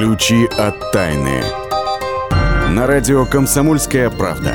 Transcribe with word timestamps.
Ключи 0.00 0.46
от 0.56 0.92
тайны. 0.92 1.42
На 2.70 2.86
радио 2.86 3.26
«Комсомольская 3.26 4.08
правда». 4.08 4.54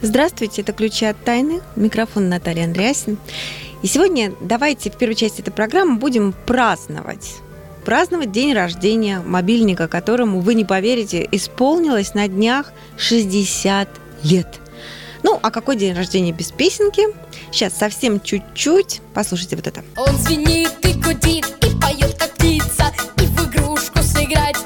Здравствуйте, 0.00 0.62
это 0.62 0.72
«Ключи 0.72 1.06
от 1.06 1.16
тайны». 1.24 1.60
Микрофон 1.74 2.28
Наталья 2.28 2.66
Андреасин. 2.66 3.18
И 3.82 3.88
сегодня 3.88 4.32
давайте 4.40 4.92
в 4.92 4.96
первой 4.96 5.16
части 5.16 5.40
этой 5.40 5.50
программы 5.50 5.98
будем 5.98 6.32
праздновать. 6.46 7.38
Праздновать 7.84 8.30
день 8.30 8.54
рождения 8.54 9.18
мобильника, 9.18 9.88
которому, 9.88 10.38
вы 10.38 10.54
не 10.54 10.64
поверите, 10.64 11.26
исполнилось 11.32 12.14
на 12.14 12.28
днях 12.28 12.72
60 12.96 13.88
лет. 14.22 14.60
Ну, 15.22 15.38
а 15.42 15.50
какой 15.50 15.76
день 15.76 15.94
рождения 15.94 16.32
без 16.32 16.50
песенки? 16.52 17.02
Сейчас 17.50 17.74
совсем 17.74 18.20
чуть-чуть. 18.20 19.00
Послушайте 19.14 19.56
вот 19.56 19.66
это. 19.66 19.84
Он 19.96 20.16
звенит 20.16 20.70
и 20.82 20.92
гудит, 20.94 21.46
и 21.64 21.80
поет, 21.80 22.14
как 22.18 22.32
птица, 22.34 22.92
и 23.16 23.26
в 23.26 23.48
игрушку 23.48 23.98
сыграть 24.02 24.56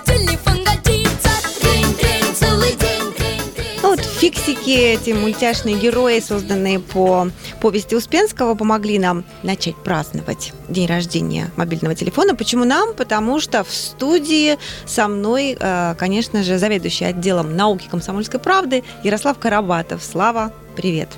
фиксики, 4.22 4.70
эти 4.70 5.10
мультяшные 5.10 5.74
герои, 5.74 6.20
созданные 6.20 6.78
по 6.78 7.26
повести 7.60 7.96
Успенского, 7.96 8.54
помогли 8.54 9.00
нам 9.00 9.24
начать 9.42 9.74
праздновать 9.74 10.52
день 10.68 10.86
рождения 10.86 11.50
мобильного 11.56 11.96
телефона. 11.96 12.36
Почему 12.36 12.62
нам? 12.64 12.94
Потому 12.94 13.40
что 13.40 13.64
в 13.64 13.70
студии 13.72 14.58
со 14.86 15.08
мной, 15.08 15.56
э, 15.58 15.96
конечно 15.98 16.44
же, 16.44 16.58
заведующий 16.58 17.06
отделом 17.06 17.56
науки 17.56 17.88
комсомольской 17.90 18.38
правды 18.38 18.84
Ярослав 19.02 19.40
Карабатов. 19.40 20.04
Слава, 20.04 20.52
привет. 20.76 21.08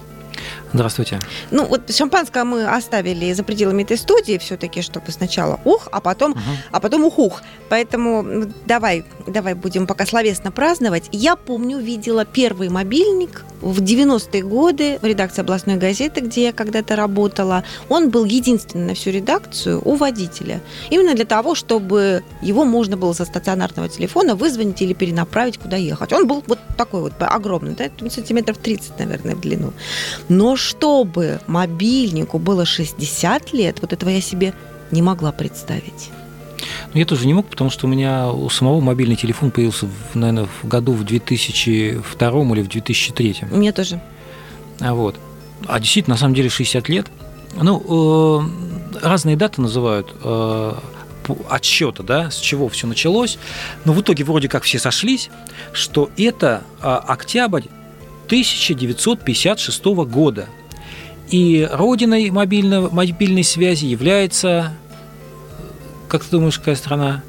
Здравствуйте. 0.74 1.20
Ну, 1.52 1.66
вот 1.66 1.95
шампанское 1.95 2.42
мы 2.42 2.66
оставили 2.66 3.33
за 3.33 3.45
пределами 3.45 3.84
этой 3.84 3.96
студии 3.96 4.38
все-таки, 4.38 4.83
чтобы 4.83 5.12
сначала 5.12 5.61
ух, 5.64 5.89
а 5.92 6.00
потом, 6.00 6.33
Мгм. 6.33 6.41
а 6.72 6.81
потом 6.81 7.05
ухух. 7.05 7.42
Поэтому 7.69 8.47
давай, 8.66 9.05
давай 9.28 9.55
будем 9.55 9.86
пока 9.86 10.05
словесно 10.05 10.50
праздновать. 10.50 11.05
Я 11.12 11.36
помню, 11.36 11.78
видела 11.78 12.25
первый 12.25 12.70
мобильник 12.70 13.44
в 13.65 13.81
90-е 13.81 14.43
годы 14.43 14.98
в 15.01 15.07
редакции 15.07 15.41
областной 15.41 15.77
газеты, 15.77 16.20
где 16.20 16.45
я 16.45 16.53
когда-то 16.53 16.97
работала. 16.97 17.65
Он 17.89 18.11
был 18.11 18.25
единственный 18.25 18.89
на 18.89 18.95
всю 18.95 19.11
редакцию 19.11 19.81
у 19.84 19.95
водителя. 19.95 20.61
Именно 20.91 21.15
для 21.15 21.25
того, 21.25 21.55
чтобы 21.55 22.23
его 22.43 22.65
можно 22.65 22.97
было 22.97 23.15
со 23.15 23.25
стационарного 23.25 23.89
телефона 23.89 24.34
вызвонить 24.34 24.83
или 24.83 24.93
перенаправить, 24.93 25.59
куда 25.59 25.77
ехать. 25.77 26.12
Он 26.12 26.27
был 26.27 26.45
вот 26.47 26.59
такой 26.77 27.01
вот 27.01 27.15
огромный, 27.19 27.75
да, 27.75 28.11
сантиметров 28.11 28.59
30, 28.59 28.98
наверное, 28.98 29.34
в 29.34 29.41
длину. 29.41 29.73
Но 30.28 30.56
чтобы 30.56 31.41
мобильнику 31.47 32.39
было 32.39 32.67
60 32.67 33.55
лет, 33.55 33.78
вот 33.81 33.95
этого 33.95 34.11
я 34.11 34.21
себе 34.21 34.53
не 34.91 35.01
могла 35.01 35.33
представить. 35.33 36.11
Ну, 36.95 37.00
я 37.00 37.06
тоже 37.06 37.27
не 37.27 37.34
мог, 37.34 37.47
потому 37.47 37.70
что 37.70 37.87
у 37.87 37.91
меня 37.91 38.31
у 38.31 38.48
самого 38.48 38.81
мобильный 38.81 39.17
телефон 39.17 39.50
появился, 39.50 39.89
наверное, 40.14 40.47
в 40.62 40.69
году 40.69 40.92
в 40.92 41.05
2002 41.05 42.31
или 42.31 42.62
в 42.62 42.69
2003. 42.69 43.37
У 43.50 43.56
меня 43.56 43.73
тоже. 43.73 44.00
А 44.81 44.95
вот. 44.95 45.19
А 45.67 45.81
действительно, 45.81 46.15
на 46.15 46.20
самом 46.20 46.34
деле 46.34 46.48
60 46.48 46.89
лет. 46.89 47.06
Ну, 47.61 48.41
э, 48.95 48.98
разные 49.03 49.37
даты 49.37 49.61
называют 49.61 50.15
э, 50.22 50.72
отсчета, 51.48 52.05
да, 52.05 52.31
с 52.31 52.37
чего 52.39 52.69
все 52.69 52.87
началось. 52.87 53.39
Но 53.84 53.92
в 53.92 54.00
итоге 54.00 54.22
вроде 54.22 54.48
как 54.48 54.62
все 54.62 54.78
сошлись, 54.78 55.31
что 55.72 56.11
это 56.17 56.62
э, 56.81 56.87
октябрь 56.87 57.65
1956 58.27 59.84
года. 59.84 60.47
И 61.31 61.69
родиной 61.72 62.31
мобильного, 62.31 62.89
мобильной 62.95 63.45
связи 63.45 63.87
является, 63.87 64.72
как 66.15 66.23
ты 66.23 66.31
думаешь, 66.31 66.61
какая 66.61 66.77
страна? 66.77 67.23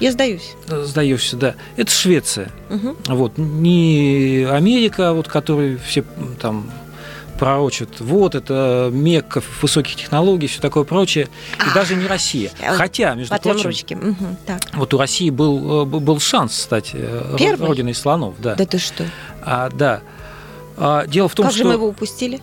Я 0.00 0.10
сдаюсь. 0.10 0.54
Сдаешься, 0.66 1.36
да. 1.36 1.54
Это 1.76 1.90
Швеция. 1.90 2.50
Мгм. 2.70 2.96
Вот, 3.08 3.36
не 3.36 4.46
Америка, 4.50 5.12
вот, 5.12 5.28
который 5.28 5.76
все 5.76 6.02
там 6.40 6.70
пророчат, 7.38 8.00
вот, 8.00 8.34
это 8.34 8.88
мекка 8.90 9.42
высоких 9.60 9.96
технологий, 9.96 10.46
все 10.46 10.62
такое 10.62 10.84
прочее, 10.84 11.28
и 11.58 11.74
даже 11.74 11.94
не 11.94 12.06
Россия. 12.06 12.52
а 12.62 12.70
вот 12.70 12.78
Хотя, 12.78 13.12
между 13.14 13.36
прочим, 13.38 13.66
ручки. 13.66 13.92
Мгм, 13.92 14.38
Так. 14.46 14.62
вот 14.72 14.94
у 14.94 14.98
России 14.98 15.28
был, 15.28 15.82
э, 15.82 15.84
был 15.84 16.20
шанс 16.20 16.54
стать 16.54 16.92
э, 16.94 17.36
Первый? 17.38 17.68
родиной 17.68 17.94
слонов, 17.94 18.36
да. 18.38 18.54
Да 18.54 18.64
ты 18.64 18.78
что? 18.78 19.04
А, 19.42 19.68
да. 19.68 20.00
А, 20.78 21.06
дело 21.06 21.28
в 21.28 21.34
том, 21.34 21.44
как 21.44 21.52
что... 21.52 21.64
же 21.64 21.68
мы 21.68 21.74
его 21.74 21.86
упустили? 21.88 22.40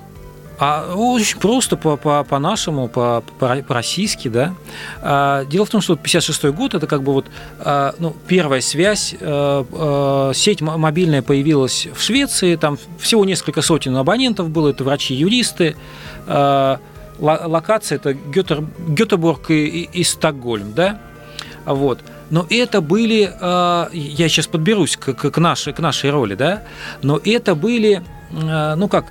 А, 0.60 0.94
очень 0.94 1.40
просто 1.40 1.78
по, 1.78 1.96
по, 1.96 2.24
по-нашему, 2.24 2.90
по, 2.90 3.24
по- 3.40 3.56
по-российски, 3.66 4.28
да. 4.28 4.54
А, 5.02 5.46
дело 5.46 5.66
в 5.66 5.70
том, 5.70 5.80
что 5.82 5.94
вот 5.94 6.02
56 6.02 6.46
год 6.48 6.74
это 6.74 6.86
как 6.86 7.02
бы 7.04 7.14
вот 7.14 7.28
а, 7.60 7.96
ну, 8.00 8.16
первая 8.28 8.60
связь. 8.62 9.16
э, 9.20 10.32
сеть 10.36 10.62
мо- 10.62 10.78
мобильная 10.78 11.22
появилась 11.22 11.88
в 11.96 12.02
Швеции, 12.02 12.56
там 12.58 12.78
всего 13.00 13.24
несколько 13.26 13.62
сотен 13.62 13.96
абонентов 13.96 14.50
было, 14.50 14.70
это 14.70 14.84
врачи-юристы. 14.84 15.76
А, 16.28 16.80
ло- 17.20 17.42
локация 17.46 17.96
это 17.96 18.14
Гетер, 18.14 18.64
Гетеборг 18.88 19.52
и, 19.52 19.66
и- 19.66 19.90
и 20.02 20.04
Стокгольм, 20.04 20.74
да. 20.74 21.00
Вот. 21.66 22.00
Но 22.30 22.46
это 22.50 22.82
были, 22.82 23.32
э, 23.40 23.88
я 23.94 24.28
сейчас 24.30 24.48
подберусь 24.48 24.98
к, 24.98 25.14
к- 25.14 25.38
нашей, 25.40 25.74
к 25.74 25.80
нашей 25.80 26.10
роли, 26.12 26.36
да, 26.36 26.64
но 27.02 27.20
это 27.24 27.56
были, 27.56 28.04
э, 28.32 28.76
ну 28.76 28.88
как, 28.88 29.06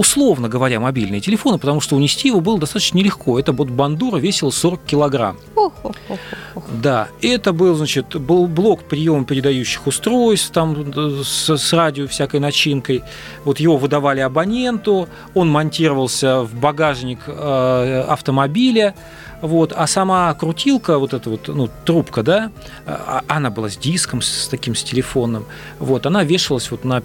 условно 0.00 0.48
говоря, 0.48 0.80
мобильные 0.80 1.20
телефоны, 1.20 1.58
потому 1.58 1.82
что 1.82 1.94
унести 1.94 2.28
его 2.28 2.40
было 2.40 2.58
достаточно 2.58 2.96
нелегко. 2.96 3.38
Это 3.38 3.52
вот 3.52 3.68
бандура 3.68 4.16
весила 4.16 4.48
40 4.48 4.80
килограмм. 4.86 5.36
Ох-ох-ох-ох. 5.54 6.62
Да, 6.82 7.08
это 7.20 7.52
был, 7.52 7.74
значит, 7.74 8.16
был 8.16 8.46
блок 8.46 8.84
приема 8.84 9.26
передающих 9.26 9.86
устройств 9.86 10.52
там 10.52 10.90
э, 10.96 11.22
с, 11.22 11.54
с 11.54 11.72
радио 11.74 12.06
всякой 12.06 12.40
начинкой. 12.40 13.02
Вот 13.44 13.60
его 13.60 13.76
выдавали 13.76 14.20
абоненту, 14.20 15.06
он 15.34 15.50
монтировался 15.50 16.40
в 16.44 16.54
багажник 16.54 17.18
э, 17.26 18.04
автомобиля. 18.08 18.94
Вот, 19.42 19.74
а 19.74 19.86
сама 19.86 20.32
крутилка, 20.34 20.98
вот 20.98 21.12
эта 21.14 21.28
вот, 21.28 21.48
ну, 21.48 21.68
трубка, 21.84 22.22
да, 22.22 22.52
а- 22.86 23.22
она 23.26 23.50
была 23.50 23.70
с 23.70 23.76
диском, 23.76 24.20
с 24.20 24.48
таким, 24.48 24.74
с 24.74 24.82
телефонным, 24.82 25.46
вот, 25.78 26.04
она 26.04 26.24
вешалась 26.24 26.70
вот 26.70 26.84
на 26.84 27.02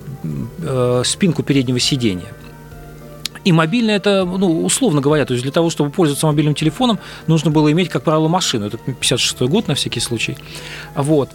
э, 0.61 1.01
спинку 1.05 1.43
переднего 1.43 1.79
сиденья. 1.79 2.27
И 3.45 3.51
мобильное 3.51 3.95
это, 3.95 4.25
ну, 4.25 4.65
условно 4.65 5.01
говоря, 5.01 5.25
то 5.25 5.33
есть 5.33 5.43
для 5.43 5.51
того, 5.51 5.69
чтобы 5.69 5.91
пользоваться 5.91 6.25
мобильным 6.25 6.55
телефоном, 6.55 6.99
нужно 7.27 7.51
было 7.51 7.71
иметь, 7.71 7.89
как 7.89 8.03
правило, 8.03 8.27
машину. 8.27 8.65
Это 8.65 8.77
56 8.77 9.41
год 9.41 9.67
на 9.67 9.75
всякий 9.75 9.99
случай. 9.99 10.35
Вот. 10.95 11.29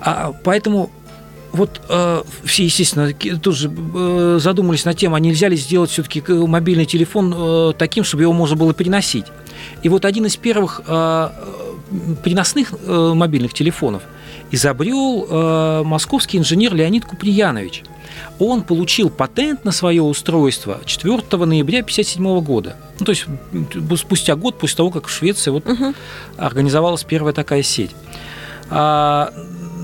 А, 0.00 0.34
поэтому 0.42 0.90
вот 1.52 1.80
э, 1.88 2.22
все, 2.44 2.64
естественно, 2.64 3.12
тоже 3.40 3.70
э, 3.70 4.38
задумались 4.40 4.84
над 4.84 4.96
тем, 4.96 5.14
а 5.14 5.20
нельзя 5.20 5.48
ли 5.48 5.56
сделать 5.56 5.90
все-таки 5.90 6.22
мобильный 6.28 6.84
телефон 6.86 7.34
э, 7.36 7.72
таким, 7.78 8.04
чтобы 8.04 8.24
его 8.24 8.32
можно 8.32 8.56
было 8.56 8.74
переносить. 8.74 9.26
И 9.82 9.88
вот 9.88 10.04
один 10.04 10.26
из 10.26 10.36
первых 10.36 10.82
э, 10.86 11.30
э, 11.30 12.14
переносных 12.24 12.72
э, 12.72 13.12
мобильных 13.14 13.54
телефонов 13.54 14.02
изобрел 14.50 15.26
э, 15.28 15.82
московский 15.84 16.38
инженер 16.38 16.74
Леонид 16.74 17.04
Куприянович. 17.04 17.84
Он 18.38 18.62
получил 18.62 19.08
патент 19.10 19.64
на 19.64 19.72
свое 19.72 20.02
устройство 20.02 20.80
4 20.84 21.14
ноября 21.44 21.80
1957 21.80 22.40
года. 22.40 22.76
Ну, 22.98 23.06
то 23.06 23.12
есть 23.12 23.26
спустя 23.98 24.34
год 24.36 24.58
после 24.58 24.76
того, 24.76 24.90
как 24.90 25.06
в 25.06 25.10
Швеции 25.10 25.50
вот 25.50 25.64
Мгм. 25.66 25.94
организовалась 26.36 27.04
первая 27.04 27.32
такая 27.32 27.62
сеть. 27.62 27.92
А, 28.70 29.32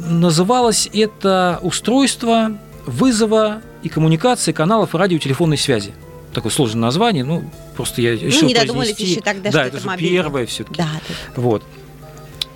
называлось 0.09 0.89
это 0.93 1.59
устройство 1.63 2.53
вызова 2.87 3.61
и 3.83 3.89
коммуникации 3.89 4.53
каналов 4.53 4.95
радиотелефонной 4.95 5.59
связи. 5.59 5.93
Такое 6.33 6.53
сложное 6.53 6.83
название, 6.83 7.25
ну, 7.25 7.51
просто 7.77 8.03
я 8.03 8.13
решил 8.17 8.47
не 8.47 8.55
додумались 8.55 8.91
произнести. 8.91 9.13
еще 9.13 9.21
тогда, 9.23 9.45
да, 9.45 9.51
что 9.51 9.61
это, 9.61 9.77
это 9.79 9.87
мобильный. 9.87 10.17
первое 10.17 10.47
все-таки. 10.47 10.77
Да, 10.77 10.89
да. 11.09 11.41
Вот. 11.41 11.63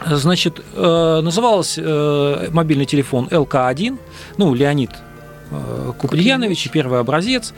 Значит, 0.07 0.61
э, 0.75 1.21
назывался 1.23 1.83
э, 1.85 2.49
мобильный 2.51 2.87
телефон 2.87 3.29
ЛК-1, 3.31 3.99
ну, 4.39 4.55
Леонид 4.55 4.91
э, 5.51 5.93
Куприянович, 5.99 6.71
первый 6.71 7.01
образец. 7.01 7.53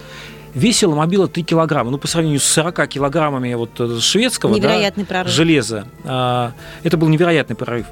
Весила 0.54 0.94
мобила 0.94 1.28
3 1.28 1.44
килограмма. 1.44 1.90
Ну, 1.90 1.98
по 1.98 2.06
сравнению 2.06 2.40
с 2.40 2.44
40 2.44 2.86
килограммами 2.86 3.54
вот 3.54 4.02
шведского 4.02 4.60
да, 4.60 5.06
прорыв. 5.06 5.32
железа, 5.32 5.86
а, 6.04 6.52
это 6.82 6.98
был 6.98 7.08
невероятный 7.08 7.56
прорыв. 7.56 7.86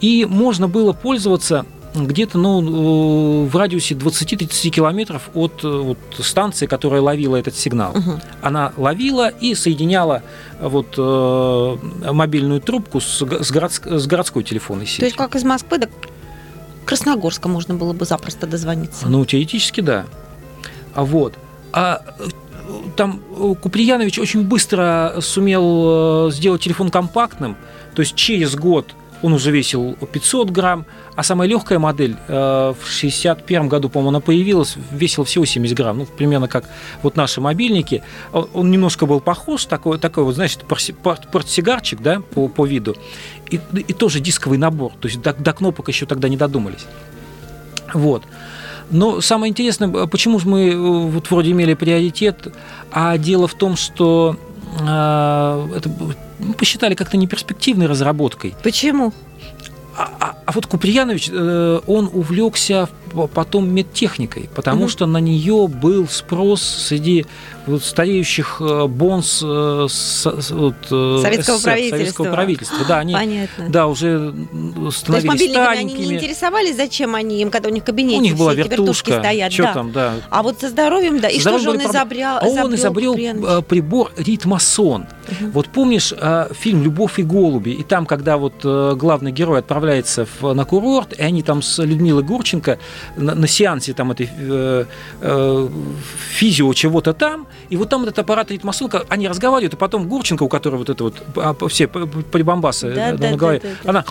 И 0.00 0.24
можно 0.24 0.66
было 0.66 0.94
пользоваться 0.94 1.66
где-то 2.04 2.38
ну, 2.38 3.44
э, 3.44 3.48
в 3.48 3.56
радиусе 3.56 3.94
20-30 3.94 4.70
километров 4.70 5.30
от 5.34 5.64
э, 5.64 5.68
вот, 5.68 5.98
станции, 6.18 6.66
которая 6.66 7.00
ловила 7.00 7.36
этот 7.36 7.54
сигнал. 7.54 7.92
Мгм. 7.94 8.20
Она 8.42 8.72
ловила 8.76 9.28
и 9.28 9.54
соединяла 9.54 10.22
вот, 10.60 10.94
э, 10.98 11.76
мобильную 12.12 12.60
трубку 12.60 13.00
с, 13.00 13.22
с, 13.22 13.52
городск- 13.52 13.98
с 13.98 14.06
городской 14.06 14.44
телефонной 14.44 14.86
сетью. 14.86 15.00
То 15.00 15.06
есть 15.06 15.16
как 15.16 15.34
из 15.36 15.44
Москвы 15.44 15.78
до 15.78 15.88
Красногорска 16.84 17.48
можно 17.48 17.74
было 17.74 17.92
бы 17.92 18.04
запросто 18.04 18.46
дозвониться. 18.46 19.08
Ну, 19.08 19.24
теоретически, 19.24 19.80
да. 19.80 20.06
А 20.94 21.04
вот. 21.04 21.34
А 21.72 22.02
э, 22.18 22.24
там 22.96 23.20
э, 23.36 23.54
Куприянович 23.60 24.18
очень 24.18 24.42
быстро 24.42 25.16
сумел 25.20 26.28
э, 26.28 26.30
сделать 26.32 26.62
телефон 26.62 26.90
компактным, 26.90 27.56
то 27.94 28.00
есть 28.00 28.14
через 28.14 28.54
год 28.54 28.94
он 29.22 29.32
уже 29.32 29.50
весил 29.50 29.96
500 30.12 30.50
грамм, 30.50 30.86
а 31.14 31.22
самая 31.22 31.48
легкая 31.48 31.78
модель 31.78 32.16
э, 32.28 32.74
в 32.78 32.86
61 32.86 33.68
году, 33.68 33.88
по-моему, 33.88 34.10
она 34.10 34.20
появилась, 34.20 34.76
весила 34.90 35.24
всего 35.24 35.44
70 35.44 35.76
грамм, 35.76 35.98
ну, 35.98 36.06
примерно 36.06 36.48
как 36.48 36.64
вот 37.02 37.16
наши 37.16 37.40
мобильники. 37.40 38.02
Он, 38.32 38.48
он 38.52 38.70
немножко 38.70 39.06
был 39.06 39.20
похож, 39.20 39.64
такой, 39.64 39.98
такой 39.98 40.24
вот, 40.24 40.36
пор- 41.02 41.18
портсигарчик, 41.32 42.00
да, 42.00 42.20
по, 42.20 42.48
по 42.48 42.66
виду, 42.66 42.96
и, 43.50 43.60
и 43.72 43.92
тоже 43.92 44.20
дисковый 44.20 44.58
набор, 44.58 44.92
то 45.00 45.08
есть 45.08 45.20
до, 45.20 45.32
до 45.32 45.52
кнопок 45.52 45.88
еще 45.88 46.06
тогда 46.06 46.28
не 46.28 46.36
додумались. 46.36 46.86
Вот. 47.94 48.24
Но 48.90 49.20
самое 49.20 49.50
интересное, 49.50 49.88
э, 49.88 50.06
почему 50.06 50.38
же 50.38 50.48
мы 50.48 50.70
э, 50.70 50.76
вот 50.76 51.30
вроде 51.30 51.52
имели 51.52 51.74
приоритет, 51.74 52.52
а 52.92 53.18
дело 53.18 53.48
в 53.48 53.54
том, 53.54 53.76
что 53.76 54.36
э, 54.80 55.68
это 55.76 55.90
мы 56.38 56.54
посчитали 56.54 56.94
как-то 56.94 57.16
неперспективной 57.16 57.86
разработкой. 57.86 58.54
Почему? 58.62 59.12
А, 59.96 60.10
а- 60.20 60.36
а 60.44 60.52
вот 60.52 60.66
Куприянович, 60.66 61.30
э, 61.32 61.80
он 61.86 62.10
увлекся 62.12 62.88
потом 63.32 63.72
медтехникой, 63.72 64.48
потому 64.54 64.82
Мгм. 64.82 64.88
что 64.90 65.06
на 65.06 65.18
нее 65.18 65.66
был 65.68 66.06
спрос 66.08 66.62
среди 66.62 67.24
вот 67.66 67.82
стареющих 67.82 68.58
э, 68.60 68.86
бонс 68.86 69.40
э, 69.42 69.46
вот, 69.46 70.74
э, 70.90 71.18
Советского 71.22 71.56
СССР, 71.56 71.62
правительства. 71.64 71.96
советского 71.96 72.32
правительства. 72.32 72.78
Да, 72.86 72.98
они 72.98 73.14
Понятно. 73.14 73.64
да, 73.68 73.86
уже 73.88 74.08
м, 74.08 74.72
То 74.76 74.84
есть 74.86 74.98
становились 74.98 75.28
мобильниками 75.28 75.66
они 75.66 75.84
не 75.84 75.90
старенькими. 75.90 76.14
интересовались, 76.16 76.76
зачем 76.76 77.14
они 77.14 77.42
им, 77.42 77.50
когда 77.50 77.68
у 77.68 77.72
них 77.72 77.82
в 77.82 77.86
кабинете 77.86 78.18
У 78.18 78.22
них 78.22 78.36
была 78.36 78.54
вертушка, 78.54 79.18
стоят. 79.18 79.52
что 79.52 79.62
да. 79.64 79.72
там, 79.74 79.92
да. 79.92 80.14
А 80.30 80.42
вот 80.42 80.60
со 80.60 80.68
здоровьем, 80.68 81.18
да. 81.20 81.28
И 81.28 81.40
Здоровьем 81.40 81.62
что 81.70 81.72
же 81.80 81.84
он 81.86 81.90
изобрел? 81.90 82.28
А 82.40 82.46
он 82.46 82.74
изобрел 82.74 83.14
э, 83.16 83.62
прибор 83.62 84.12
ритмосон. 84.16 85.06
Мгм. 85.40 85.50
Вот 85.50 85.68
помнишь 85.68 86.12
фильм 86.52 86.82
«Любовь 86.82 87.18
и 87.18 87.22
голуби», 87.22 87.70
и 87.70 87.82
там, 87.82 88.06
когда 88.06 88.36
вот 88.36 88.64
главный 88.96 89.32
герой 89.32 89.58
отправляется 89.58 90.26
в- 90.40 90.52
на 90.54 90.64
курорт, 90.64 91.12
и 91.14 91.22
они 91.22 91.42
там 91.42 91.62
с 91.62 91.82
Людмилой 91.82 92.22
Гурченко 92.22 92.78
на, 93.16 93.34
на 93.34 93.46
сеансе 93.46 93.92
там 93.92 94.10
этой 94.12 94.28
э, 94.38 94.84
э, 95.20 95.68
физио 96.30 96.72
чего-то 96.74 97.12
там, 97.12 97.46
и 97.70 97.76
вот 97.76 97.88
там 97.88 98.02
этот 98.02 98.18
аппарат 98.18 98.50
ритмосон, 98.50 98.88
ка- 98.88 99.04
они 99.08 99.28
разговаривают, 99.28 99.74
и 99.74 99.76
потом 99.76 100.08
Гурченко, 100.08 100.42
у 100.42 100.48
которой 100.48 100.76
вот 100.76 100.90
это 100.90 101.04
вот 101.04 101.22
а, 101.36 101.54
все 101.68 101.86
прибамбасы 101.88 102.92
Да, 102.94 103.08
э, 103.10 103.16
да, 103.16 103.24
на 103.26 103.30
да, 103.32 103.36
голове, 103.36 103.60
да, 103.62 103.68
да. 103.84 103.90
она 103.90 104.04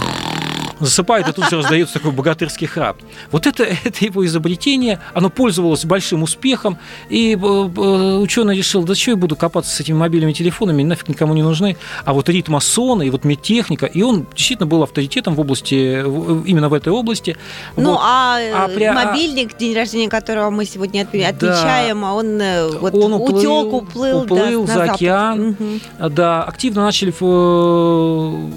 засыпает, 0.79 1.27
и 1.27 1.31
тут 1.31 1.49
же 1.49 1.57
раздается 1.57 1.95
такой 1.95 2.11
богатырский 2.11 2.67
храп. 2.67 2.97
Вот 3.31 3.47
это, 3.47 3.63
это 3.83 4.05
его 4.05 4.25
изобретение, 4.25 4.99
оно 5.13 5.29
пользовалось 5.29 5.85
большим 5.85 6.23
успехом, 6.23 6.77
и 7.09 7.35
ученый 7.35 8.57
решил, 8.57 8.83
да 8.83 8.95
что 8.95 9.11
я 9.11 9.17
буду 9.17 9.35
копаться 9.35 9.75
с 9.75 9.79
этими 9.79 9.95
мобильными 9.95 10.33
телефонами, 10.33 10.83
нафиг 10.83 11.07
никому 11.09 11.33
не 11.33 11.43
нужны. 11.43 11.77
А 12.03 12.13
вот 12.13 12.29
ритмосона 12.29 13.03
и 13.03 13.09
вот 13.09 13.23
медтехника, 13.23 13.85
и 13.85 14.01
он 14.01 14.25
действительно 14.35 14.67
был 14.67 14.83
авторитетом 14.83 15.35
в 15.35 15.39
области, 15.39 16.01
в- 16.03 16.43
именно 16.45 16.69
в 16.69 16.73
этой 16.73 16.91
области. 16.91 17.37
Ну, 17.77 17.91
Вот. 17.91 17.99
а, 18.03 18.39
э, 18.39 18.51
А 18.53 18.67
при- 18.67 18.83
а- 18.85 18.93
мобильник, 18.93 19.57
день 19.57 19.75
рождения 19.75 20.09
которого 20.09 20.49
мы 20.49 20.65
сегодня 20.65 21.03
отме- 21.03 21.21
Да. 21.21 21.29
отмечаем, 21.29 22.03
а 22.05 22.13
он, 22.13 22.39
э, 22.41 22.67
вот 22.79 22.93
Он 22.95 23.13
уплыл, 23.13 23.67
утек, 23.67 23.73
уплыл, 23.73 24.19
да, 24.25 24.35
уплыл 24.35 24.61
на 24.61 24.67
за 24.67 24.73
запад. 24.73 24.95
океан. 24.95 25.55
Мгм. 25.59 25.81
Да, 26.11 26.43
активно 26.43 26.83
начали 26.83 27.11
э, 27.11 28.49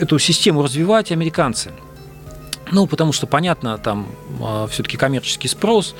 эту 0.00 0.18
систему 0.18 0.62
развивать 0.62 1.12
американцы. 1.12 1.72
Ну, 2.72 2.86
потому 2.86 3.12
что, 3.12 3.26
понятно, 3.26 3.78
там 3.78 4.06
все-таки 4.70 4.96
коммерческий 4.96 5.48
спрос, 5.48 5.94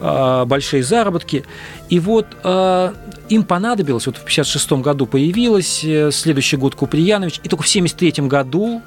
э, 0.00 0.44
большие 0.46 0.82
заработки. 0.82 1.44
И 1.88 2.00
вот 2.00 2.26
э, 2.42 2.92
им 3.28 3.44
понадобилось, 3.44 4.06
вот 4.06 4.16
в 4.16 4.22
1956 4.22 4.72
году 4.84 5.06
появилась, 5.06 5.84
э, 5.84 6.10
следующий 6.10 6.56
год 6.56 6.74
Куприянович, 6.74 7.40
и 7.44 7.48
только 7.48 7.62
в 7.62 7.68
1973 7.68 8.26
году 8.26 8.82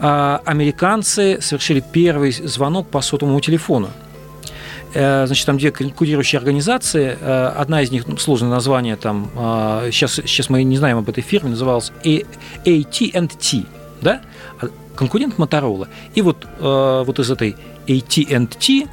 э, 0.00 0.38
американцы 0.44 1.38
совершили 1.40 1.80
первый 1.92 2.32
звонок 2.32 2.88
по 2.88 3.00
сотовому 3.02 3.40
телефону. 3.40 3.90
Э, 4.94 5.26
Значит, 5.26 5.46
там 5.46 5.58
две 5.58 5.70
конкурирующие 5.70 6.38
организации. 6.38 7.16
Э, 7.20 7.52
Одна 7.56 7.82
из 7.82 7.90
них, 7.90 8.06
ну, 8.06 8.16
сложное 8.16 8.50
название, 8.50 8.96
там, 8.96 9.30
э, 9.36 9.90
сейчас, 9.92 10.14
сейчас 10.14 10.50
мы 10.50 10.62
не 10.62 10.76
знаем 10.76 10.98
об 10.98 11.08
этой 11.08 11.22
фирме, 11.22 11.50
называлась 11.50 11.92
AT&T, 12.04 13.64
да? 14.00 14.22
А 14.60 14.68
Конкурент 14.96 15.36
Motorola. 15.36 15.88
И 16.14 16.22
вот, 16.22 16.44
э, 16.44 17.02
вот 17.06 17.18
из 17.18 17.30
этой 17.30 17.56
AT&T 17.86 18.88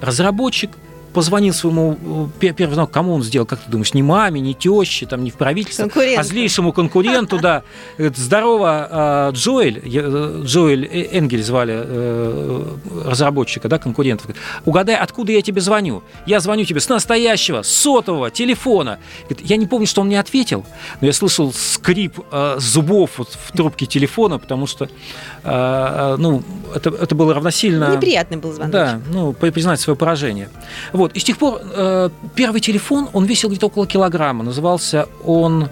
разработчик 0.00 0.70
позвонил 1.12 1.52
своему 1.54 1.98
э, 2.00 2.26
пе- 2.40 2.52
первый 2.52 2.74
звонок, 2.74 2.90
кому 2.90 3.14
он 3.14 3.22
сделал, 3.22 3.46
как 3.46 3.60
ты 3.60 3.70
думаешь, 3.70 3.94
не 3.94 4.02
маме, 4.02 4.40
не 4.40 4.54
теще, 4.54 5.06
там, 5.06 5.24
не 5.24 5.30
в 5.30 5.34
правительство, 5.34 5.84
а 6.20 6.22
злейшему 6.22 6.72
конкуренту, 6.72 7.38
да. 7.38 7.62
Говорит, 7.96 8.16
Здорово, 8.18 9.28
э, 9.30 9.32
Джоэль, 9.34 9.80
э, 9.84 10.42
Джоэль 10.44 10.84
Э- 10.90 11.18
Энгель 11.18 11.42
звали 11.42 11.74
э, 11.76 12.64
разработчика, 13.06 13.68
да, 13.68 13.78
конкурентов. 13.78 14.26
Говорит, 14.26 14.42
Угадай, 14.64 14.96
откуда 14.96 15.32
я 15.32 15.42
тебе 15.42 15.60
звоню? 15.60 16.02
Я 16.26 16.40
звоню 16.40 16.64
тебе 16.64 16.80
с 16.80 16.88
настоящего 16.88 17.62
сотового 17.62 18.30
телефона. 18.30 18.98
Говорит, 19.28 19.48
Я 19.50 19.56
не 19.56 19.66
помню, 19.66 19.86
что 19.86 20.00
он 20.02 20.08
мне 20.08 20.20
ответил, 20.20 20.64
но 21.00 21.06
я 21.06 21.12
слышал 21.12 21.52
скрип 21.52 22.20
э, 22.30 22.56
зубов 22.58 23.18
вот 23.18 23.28
в 23.46 23.52
трубке 23.56 23.86
телефона, 23.86 24.38
потому 24.38 24.66
что, 24.66 24.84
э, 24.84 24.88
э, 25.44 26.16
ну, 26.18 26.42
это, 26.74 26.90
это 26.90 27.14
было 27.14 27.34
равносильно... 27.34 27.94
Неприятный 27.96 28.36
был 28.36 28.52
звонок. 28.52 28.72
Да, 28.72 29.00
ну, 29.12 29.32
при- 29.32 29.50
признать 29.50 29.80
свое 29.80 29.96
поражение. 29.96 30.48
Вот, 30.98 31.12
и 31.12 31.20
с 31.20 31.24
тех 31.24 31.38
пор 31.38 31.60
э, 31.62 32.10
первый 32.34 32.60
телефон, 32.60 33.08
он 33.12 33.24
весил 33.24 33.48
где-то 33.50 33.66
около 33.66 33.86
килограмма. 33.86 34.42
Назывался 34.42 35.06
он 35.24 35.68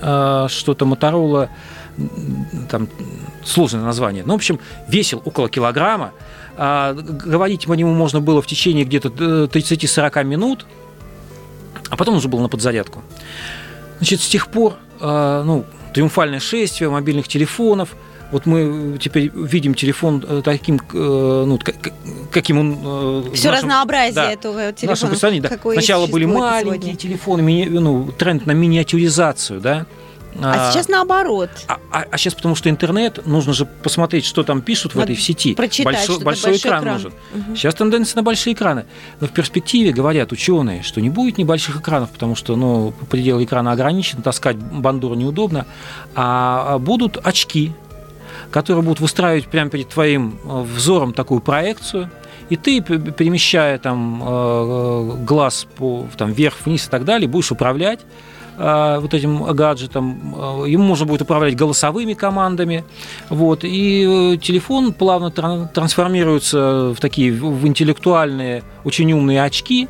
э, 0.00 0.46
что-то 0.48 0.86
Моторола, 0.86 1.50
там 2.70 2.88
сложное 3.44 3.82
название. 3.82 4.22
Ну, 4.24 4.32
в 4.32 4.36
общем, 4.36 4.58
весил 4.88 5.20
около 5.26 5.50
килограмма. 5.50 6.12
Г- 6.56 6.94
говорить 6.94 7.66
по 7.66 7.74
нему 7.74 7.92
можно 7.92 8.22
было 8.22 8.40
в 8.40 8.46
течение 8.46 8.86
где-то 8.86 9.08
э, 9.08 9.48
30-40 9.52 10.24
минут, 10.24 10.66
а 11.90 11.96
потом 11.96 12.16
уже 12.16 12.28
был 12.28 12.40
на 12.40 12.48
подзарядку. 12.48 13.02
Значит, 13.98 14.22
с 14.22 14.28
тех 14.28 14.46
пор, 14.46 14.76
э, 14.98 15.42
ну, 15.44 15.66
триумфальное 15.92 16.40
шествие 16.40 16.88
мобильных 16.88 17.28
телефонов. 17.28 17.90
Вот 18.32 18.46
мы 18.46 18.98
теперь 19.00 19.30
видим 19.34 19.74
телефон 19.74 20.24
э, 20.26 20.42
таким, 20.44 20.76
э, 20.92 21.44
ну, 21.46 21.58
как- 21.62 21.92
каким 22.32 22.58
он... 22.58 22.78
э, 22.82 23.34
Все 23.34 23.50
нашем- 23.50 23.68
разнообразие 23.68 24.14
да, 24.14 24.32
этого 24.32 24.72
телефона. 24.72 25.40
да. 25.40 25.58
Сначала 25.72 26.06
были 26.06 26.24
маленькие 26.24 26.94
сегодня. 26.94 26.96
телефоны, 26.96 27.40
мини- 27.42 27.68
ну, 27.68 28.10
тренд 28.18 28.46
на 28.46 28.52
миниатюризацию, 28.52 29.60
да. 29.60 29.86
А 30.42 30.72
сейчас 30.72 30.88
наоборот. 30.88 31.48
а, 31.68 31.78
а- 31.92 32.06
а 32.10 32.18
сейчас, 32.18 32.34
потому 32.34 32.56
что 32.56 32.68
интернет, 32.68 33.24
нужно 33.24 33.52
же 33.52 33.66
посмотреть, 33.66 34.24
что 34.24 34.42
там 34.42 34.62
пишут 34.62 34.92
в 34.92 34.96
Надо 34.96 35.12
этой 35.12 35.22
сети. 35.22 35.54
прочитать 35.54 35.84
большой, 35.94 36.18
большой 36.24 36.24
большой 36.24 36.56
экран, 36.56 36.80
экран. 36.82 36.94
нужен. 36.94 37.12
Мгм. 37.34 37.56
Сейчас 37.56 37.74
тенденция 37.76 38.16
на 38.16 38.22
большие 38.24 38.54
экраны. 38.54 38.84
Но 39.20 39.28
в 39.28 39.30
перспективе 39.30 39.92
говорят 39.92 40.32
ученые, 40.32 40.82
что 40.82 41.00
не 41.00 41.08
будет 41.08 41.38
небольших 41.38 41.76
экранов, 41.76 42.10
потому 42.10 42.34
что 42.34 42.56
ну, 42.56 42.92
предел 43.08 43.40
экрана 43.44 43.70
ограничен, 43.70 44.22
таскать 44.22 44.56
бандуру 44.56 45.14
неудобно, 45.14 45.66
а 46.16 46.78
будут 46.80 47.16
очки, 47.24 47.70
которые 48.50 48.82
будут 48.82 49.00
выстраивать 49.00 49.46
прямо 49.46 49.70
перед 49.70 49.88
твоим 49.88 50.38
э, 50.44 50.62
взором 50.62 51.12
такую 51.12 51.40
проекцию, 51.40 52.10
и 52.50 52.56
ты, 52.56 52.80
перемещая 52.80 53.78
там 53.78 54.22
э, 54.22 55.12
глаз 55.24 55.66
по, 55.76 56.06
там, 56.16 56.32
вверх-вниз 56.32 56.86
и 56.86 56.90
так 56.90 57.04
далее, 57.04 57.26
будешь 57.28 57.50
управлять 57.50 58.00
э, 58.58 58.98
вот 59.00 59.14
этим 59.14 59.44
гаджетом. 59.44 60.34
Э, 60.36 60.68
Ему 60.68 60.84
можно 60.84 61.06
будет 61.06 61.22
управлять 61.22 61.56
голосовыми 61.56 62.12
командами. 62.12 62.84
Вот, 63.30 63.64
и 63.64 64.34
э, 64.34 64.36
телефон 64.36 64.92
плавно 64.92 65.28
тран- 65.30 65.68
трансформируется 65.72 66.92
в 66.94 67.00
такие 67.00 67.32
в 67.32 67.66
интеллектуальные, 67.66 68.62
очень 68.84 69.10
умные 69.12 69.42
очки. 69.42 69.88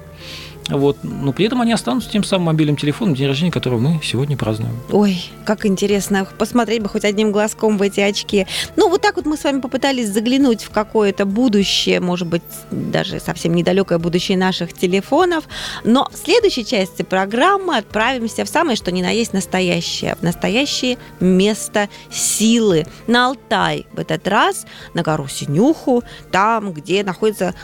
Вот. 0.69 0.99
Но 1.03 1.33
при 1.33 1.47
этом 1.47 1.61
они 1.61 1.73
останутся 1.73 2.11
тем 2.11 2.25
самым 2.25 2.47
мобильным 2.47 2.77
телефоном, 2.77 3.15
день 3.15 3.27
рождения 3.27 3.53
которого 3.53 3.79
мы 3.79 4.01
сегодня 4.03 4.37
празднуем. 4.37 4.77
Ой, 4.91 5.23
как 5.45 5.67
интересно. 5.67 6.27
Посмотреть 6.39 6.83
бы 6.83 6.89
хоть 6.89 7.05
одним 7.05 7.33
глазком 7.33 7.77
в 7.77 7.83
эти 7.83 8.01
очки. 8.01 8.47
Ну, 8.77 8.89
вот 8.89 9.03
так 9.03 9.17
вот 9.17 9.27
мы 9.27 9.37
с 9.37 9.45
вами 9.45 9.61
попытались 9.61 10.09
заглянуть 10.09 10.63
в 10.65 10.71
какое-то 10.71 11.27
будущее, 11.27 12.01
может 12.01 12.29
быть, 12.29 12.43
даже 12.71 13.21
совсем 13.21 13.55
недалекое 13.55 13.99
будущее 13.99 14.39
наших 14.39 14.73
телефонов. 14.73 15.45
Но 15.85 16.09
в 16.11 16.17
следующей 16.17 16.65
части 16.65 17.03
программы 17.03 17.77
отправимся 17.77 18.45
в 18.45 18.49
самое 18.49 18.77
что 18.77 18.91
ни 18.91 19.03
на 19.03 19.11
есть 19.11 19.33
настоящее. 19.33 20.17
В 20.17 20.23
настоящее 20.23 20.99
место 21.21 21.89
силы. 22.11 22.87
На 23.07 23.27
Алтай 23.27 23.87
в 23.93 23.99
этот 23.99 24.27
раз, 24.29 24.67
на 24.95 25.03
гору 25.03 25.29
Синюху, 25.29 26.03
там, 26.31 26.73
где 26.73 27.05
находится 27.05 27.55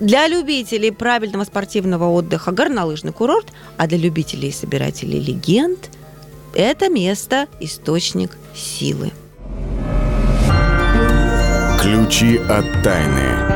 для 0.00 0.28
любителей 0.28 0.90
правильного 0.90 1.44
спортивного 1.44 2.10
отдыха 2.10 2.52
горнолыжный 2.52 3.12
курорт, 3.12 3.52
а 3.76 3.86
для 3.86 3.98
любителей 3.98 4.48
и 4.48 4.52
собирателей 4.52 5.20
легенд 5.20 5.90
это 6.54 6.88
место– 6.88 7.48
источник 7.60 8.30
силы. 8.54 9.12
Ключи 11.80 12.38
от 12.38 12.82
тайны. 12.82 13.55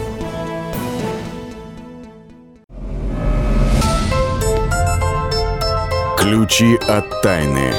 Ключи 6.31 6.77
от 6.87 7.21
тайны. 7.21 7.73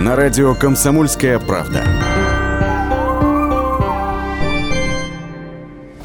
На 0.00 0.16
радио 0.16 0.52
«Комсомольская 0.56 1.38
правда». 1.38 1.84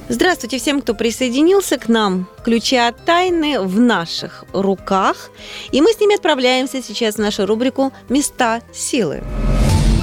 Здравствуйте 0.08 0.60
всем, 0.60 0.82
кто 0.82 0.94
присоединился 0.94 1.80
к 1.80 1.88
нам. 1.88 2.28
Ключи 2.44 2.76
от 2.76 3.04
тайны 3.06 3.60
в 3.60 3.80
наших 3.80 4.46
руках. 4.54 5.32
И 5.72 5.82
мы 5.82 5.94
с 5.94 6.00
ними 6.00 6.14
отправляемся 6.14 6.84
сейчас 6.84 7.16
в 7.16 7.20
нашу 7.20 7.48
рубрику 7.48 7.92
«Места 8.08 8.62
силы». 8.72 9.24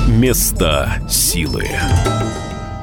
Места 0.09 0.89
силы. 1.09 1.69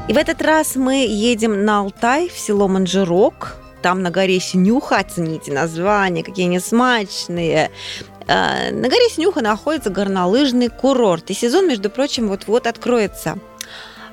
И 0.07 0.13
в 0.13 0.17
этот 0.17 0.41
раз 0.41 0.77
мы 0.77 1.05
едем 1.05 1.65
на 1.65 1.81
Алтай, 1.81 2.29
в 2.29 2.39
село 2.39 2.69
Манжирок. 2.69 3.57
Там 3.81 4.01
на 4.01 4.11
горе 4.11 4.39
Синюха, 4.39 4.97
оцените 4.97 5.53
название, 5.53 6.23
какие 6.23 6.45
они 6.47 6.59
смачные. 6.59 7.71
Э, 8.29 8.71
На 8.71 8.87
горе 8.89 9.09
Синюха 9.09 9.41
находится 9.41 9.89
горнолыжный 9.89 10.69
курорт. 10.69 11.31
И 11.31 11.33
сезон, 11.33 11.67
между 11.67 11.89
прочим, 11.89 12.27
вот-вот 12.27 12.67
откроется. 12.67 13.39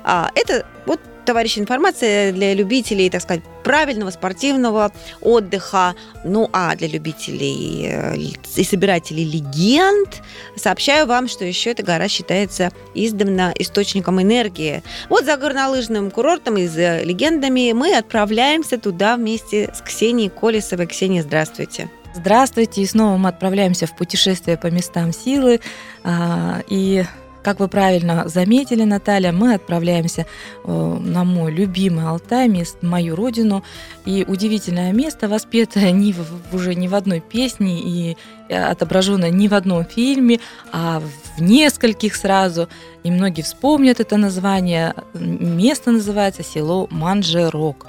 А, 0.03 0.31
Это 0.33 0.65
вот, 0.87 0.99
товарищи, 1.25 1.59
информация 1.59 2.31
для 2.31 2.55
любителей, 2.55 3.09
так 3.11 3.21
сказать, 3.21 3.43
правильного 3.63 4.09
спортивного 4.09 4.91
отдыха. 5.21 5.93
Ну, 6.23 6.49
а 6.51 6.75
для 6.75 6.87
любителей 6.87 7.85
э, 7.91 8.15
и 8.55 8.63
собирателей 8.63 9.23
легенд 9.23 10.23
сообщаю 10.55 11.05
вам, 11.05 11.27
что 11.27 11.45
еще 11.45 11.71
эта 11.71 11.83
гора 11.83 12.07
считается 12.07 12.71
издавна 12.95 13.53
источником 13.59 14.19
энергии. 14.19 14.81
Вот 15.09 15.25
за 15.25 15.37
горнолыжным 15.37 16.09
курортом 16.09 16.57
и 16.57 16.65
за 16.65 17.03
легендами 17.03 17.71
мы 17.73 17.95
отправляемся 17.95 18.79
туда 18.79 19.15
вместе 19.15 19.71
с 19.75 19.81
Ксенией 19.81 20.31
Колесовой. 20.31 20.87
Ксения, 20.87 21.21
здравствуйте. 21.21 21.91
Здравствуйте, 22.13 22.81
и 22.81 22.85
снова 22.85 23.17
мы 23.17 23.29
отправляемся 23.29 23.85
в 23.85 23.95
путешествие 23.95 24.57
по 24.57 24.67
местам 24.67 25.13
силы. 25.13 25.59
А, 26.03 26.61
И, 26.67 27.05
как 27.43 27.59
вы 27.59 27.67
правильно 27.67 28.27
заметили, 28.27 28.83
Наталья, 28.83 29.31
мы 29.31 29.53
отправляемся 29.53 30.25
э, 30.65 30.97
на 30.99 31.23
мой 31.23 31.51
любимый 31.51 32.05
Алтай, 32.07 32.47
мест- 32.49 32.81
мою 32.81 33.15
родину. 33.15 33.63
И 34.05 34.25
удивительное 34.27 34.91
место, 34.93 35.29
воспетое 35.29 35.91
ни 36.03 36.11
в- 36.11 36.53
уже 36.55 36.73
ни 36.75 36.87
в 36.87 36.95
одной 36.95 37.19
песне 37.21 37.79
и 37.79 38.17
отображенное 38.49 39.29
ни 39.29 39.47
в 39.47 39.53
одном 39.53 39.85
фильме, 39.85 40.39
а 40.73 41.01
в 41.37 41.41
нескольких 41.41 42.15
сразу. 42.15 42.67
И 43.03 43.11
многие 43.11 43.43
вспомнят 43.43 43.99
это 43.99 44.17
название. 44.17 44.93
Место 45.13 45.91
называется 45.91 46.43
село 46.43 46.87
Манжерок. 46.89 47.85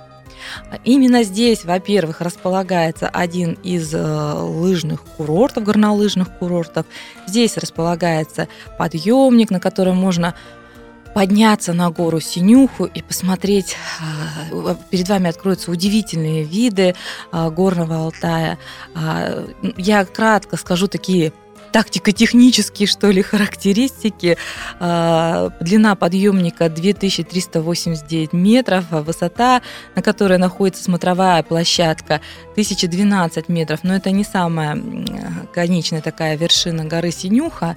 Именно 0.85 1.23
здесь, 1.23 1.65
во-первых, 1.65 2.21
располагается 2.21 3.09
один 3.09 3.53
из 3.63 3.93
э, 3.95 3.99
лыжных 3.99 5.03
курортов, 5.03 5.65
горнолыжных 5.65 6.39
курортов. 6.39 6.87
Здесь 7.27 7.57
располагается 7.57 8.49
подъемник, 8.79 9.51
на 9.51 9.61
котором 9.61 9.97
можно 9.97 10.35
подняться 11.15 11.73
на 11.73 11.91
гору 11.91 12.21
Синюху 12.21 12.85
и 12.85 13.03
посмотреть, 13.03 13.77
э, 14.53 14.75
перед 14.91 15.09
вами 15.09 15.29
откроются 15.29 15.71
удивительные 15.71 16.45
виды 16.45 16.95
э, 17.33 17.51
горного 17.51 18.05
Алтая. 18.05 18.59
А, 18.95 19.45
Я 19.77 20.05
кратко 20.05 20.57
скажу 20.57 20.87
такие 20.87 21.33
тактико-технические, 21.73 22.87
что 22.87 23.11
ли, 23.11 23.23
характеристики. 23.23 24.37
А, 24.81 25.51
Длина 25.61 25.95
подъемника 25.95 26.69
2389 26.69 28.33
метров, 28.33 28.85
а 28.91 29.03
высота, 29.03 29.63
на 29.95 30.03
которой 30.03 30.39
находится 30.39 30.85
смотровая 30.85 31.43
площадка, 31.43 32.21
1012 32.53 33.49
метров. 33.49 33.81
Но 33.83 33.95
это 33.95 34.11
не 34.11 34.25
самая 34.25 34.81
конечная 35.53 36.01
такая 36.01 36.37
вершина 36.37 36.85
горы 36.85 37.11
Синюха. 37.11 37.77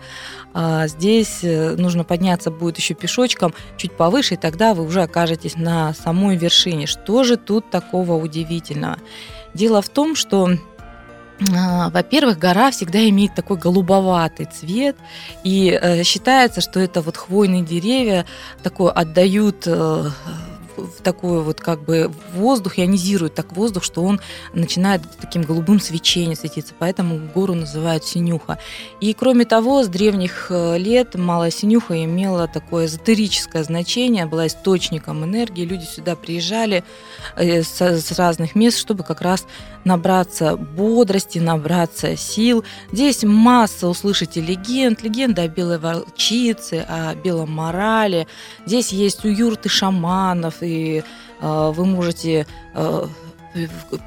А, 0.54 0.88
Здесь 0.88 1.40
э, 1.44 1.76
нужно 1.78 2.04
подняться 2.04 2.52
будет 2.52 2.78
еще 2.78 2.94
пешочком 2.94 3.54
чуть 3.78 3.94
повыше, 3.94 4.34
и 4.34 4.38
тогда 4.38 4.74
вы 4.74 4.84
уже 4.84 5.02
окажетесь 5.04 5.56
на 5.56 5.94
самой 5.94 6.36
вершине. 6.36 6.88
Что 6.88 7.24
же 7.24 7.38
тут 7.38 7.70
такого 7.70 8.14
удивительного? 8.14 8.98
Дело 9.54 9.82
в 9.82 9.90
том, 9.90 10.16
что 10.16 10.52
во-первых, 11.50 12.38
гора 12.38 12.72
всегда 12.72 13.08
имеет 13.10 13.34
такой 13.34 13.58
голубоватый 13.58 14.46
цвет, 14.46 14.96
и 15.44 15.70
э, 15.70 16.04
считается, 16.04 16.62
что 16.62 16.80
это 16.80 17.02
вот 17.02 17.18
хвойные 17.18 17.64
деревья 17.64 18.26
такое 18.62 18.92
отдают 18.92 19.64
э, 19.66 20.10
в 20.98 21.02
такой 21.02 21.42
вот 21.42 21.60
как 21.60 21.84
бы 21.84 22.12
воздух, 22.34 22.80
ионизирует 22.80 23.36
так 23.36 23.54
воздух, 23.54 23.84
что 23.84 24.04
он 24.04 24.20
начинает 24.54 25.02
таким 25.20 25.44
голубым 25.44 25.80
свечением 25.80 26.36
светиться, 26.36 26.74
поэтому 26.78 27.20
гору 27.34 27.54
называют 27.54 28.04
Синюха. 28.04 28.60
И 29.00 29.14
кроме 29.14 29.46
того, 29.46 29.84
с 29.84 29.88
древних 29.88 30.48
э, 30.50 30.78
лет 30.78 31.16
Малая 31.16 31.52
Синюха 31.52 32.04
имела 32.04 32.48
такое 32.48 32.86
эзотерическое 32.86 33.64
значение, 33.64 34.26
была 34.26 34.48
источником 34.48 35.24
энергии, 35.24 35.66
люди 35.66 35.86
сюда 35.86 36.16
приезжали 36.16 36.84
э, 37.36 37.64
с, 37.64 38.12
разных 38.18 38.56
мест, 38.56 38.78
чтобы 38.78 39.04
как 39.04 39.22
раз 39.22 39.46
набраться 39.84 40.56
бодрости, 40.56 41.40
набраться 41.40 42.16
сил. 42.16 42.64
Здесь 42.92 43.24
масса 43.24 43.88
услышите 43.88 44.42
легенд, 44.42 45.02
легенда 45.02 45.44
о 45.44 45.48
белой 45.48 45.80
волчице, 45.80 46.86
о 46.88 47.16
белом 47.16 47.52
морале. 47.52 48.28
Здесь 48.66 48.92
есть 48.92 49.24
юрты 49.24 49.70
шаманов, 49.70 50.62
и 50.62 50.81
э, 51.42 51.72
вы 51.76 51.86
можете 51.86 52.46
э, 52.74 53.08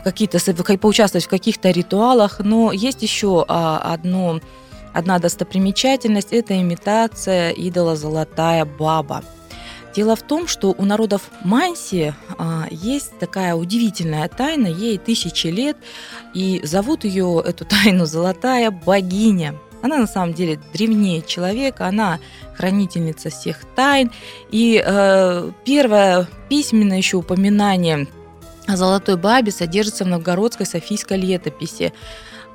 какие-то 0.03 0.39
поучаствовать 0.79 1.25
в 1.25 1.29
каких-то 1.29 1.71
ритуалах, 1.71 2.41
но 2.41 2.73
есть 2.73 3.03
еще 3.03 3.45
а, 3.47 3.79
одно, 3.79 4.41
одна 4.93 5.19
достопримечательность– 5.19 6.29
это 6.33 6.61
имитация 6.61 7.51
идола 7.51 7.97
Золотая 7.97 8.65
Баба. 8.65 9.23
Дело 9.95 10.17
в 10.17 10.23
том, 10.23 10.49
что 10.49 10.75
у 10.77 10.85
народов 10.85 11.31
Манси 11.45 12.15
а, 12.37 12.67
есть 12.71 13.17
такая 13.21 13.55
удивительная 13.55 14.29
тайна, 14.29 14.67
ей 14.67 14.99
тысячи 14.99 15.47
лет, 15.49 15.77
и 16.33 16.61
зовут 16.65 17.05
ее, 17.05 17.43
эту 17.45 17.65
тайну, 17.65 18.07
Золотая 18.07 18.71
Богиня. 18.71 19.55
Она 19.85 19.99
на 19.99 20.07
самом 20.07 20.33
деле 20.33 20.59
древнее 20.73 21.21
человека, 21.21 21.87
она 21.87 22.19
хранительница 22.57 23.29
всех 23.29 23.67
тайн. 23.77 24.11
И 24.51 24.83
э, 24.83 25.51
первое 25.67 26.27
письменное 26.49 26.97
еще 26.97 27.19
упоминание 27.19 28.09
о 28.67 28.79
Золотой 28.79 29.19
Бабе 29.19 29.53
содержится 29.53 30.05
в 30.05 30.09
новгородской 30.09 30.65
Софийской 30.65 31.19
летописи. 31.19 31.93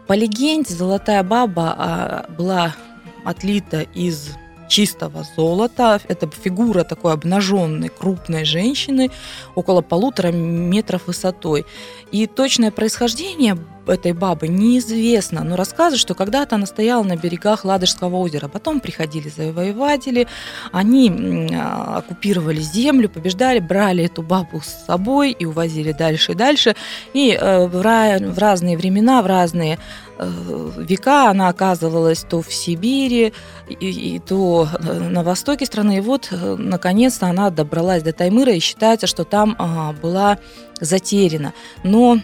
По 0.08 0.14
легенде, 0.14 0.74
Золотая 0.74 1.22
Баба 1.22 1.76
а, 1.78 2.26
была 2.36 2.76
отлита 3.24 3.82
из 3.82 4.32
чистого 4.68 5.24
золота. 5.36 6.02
Это 6.08 6.28
фигура 6.32 6.84
такой 6.84 7.14
обнаженной, 7.14 7.90
крупной 7.90 8.44
женщины, 8.44 9.12
около 9.54 9.82
полутора 9.82 10.32
метров 10.32 11.06
высотой. 11.06 11.68
И 12.12 12.26
точное 12.26 12.72
происхождение 12.72 13.56
этой 13.88 14.14
бабы 14.14 14.48
неизвестно, 14.48 15.44
но 15.44 15.56
рассказывают, 15.56 16.00
что 16.00 16.16
когда-то 16.16 16.56
она 16.56 16.66
стояла 16.66 17.04
на 17.04 17.16
берегах 17.16 17.66
Ладожского 17.66 18.18
озера. 18.18 18.48
Потом 18.48 18.80
приходили 18.80 19.30
завоеватели, 19.30 20.28
они 20.72 21.50
а, 21.54 21.98
оккупировали 21.98 22.60
землю, 22.60 23.10
побеждали, 23.10 23.60
брали 23.60 24.06
эту 24.06 24.22
бабу 24.22 24.62
с 24.62 24.86
собой 24.86 25.32
и 25.32 25.46
увозили 25.46 25.92
дальше 25.92 26.34
и 26.34 26.36
дальше. 26.36 26.76
И 27.14 27.32
э, 27.32 27.68
в, 27.68 27.76
ра- 27.82 28.32
в 28.32 28.38
разные 28.38 28.78
времена, 28.78 29.22
в 29.22 29.26
разные 29.26 29.80
э, 30.18 30.72
века 30.78 31.30
она 31.30 31.50
оказывалась 31.50 32.24
то 32.24 32.42
в 32.42 32.54
Сибири, 32.54 33.34
и, 33.68 34.16
и 34.16 34.20
то 34.20 34.68
э, 34.72 35.00
на 35.10 35.24
востоке 35.24 35.66
страны. 35.66 35.98
И 35.98 36.02
вот, 36.02 36.30
наконец-то, 36.32 37.28
она 37.28 37.50
добралась 37.50 38.04
до 38.04 38.14
Таймыра, 38.14 38.54
и 38.54 38.60
считается, 38.60 39.08
что 39.08 39.24
там 39.24 39.56
а, 39.58 39.94
была 39.94 40.38
затеряна. 40.80 41.54
Но 41.84 42.20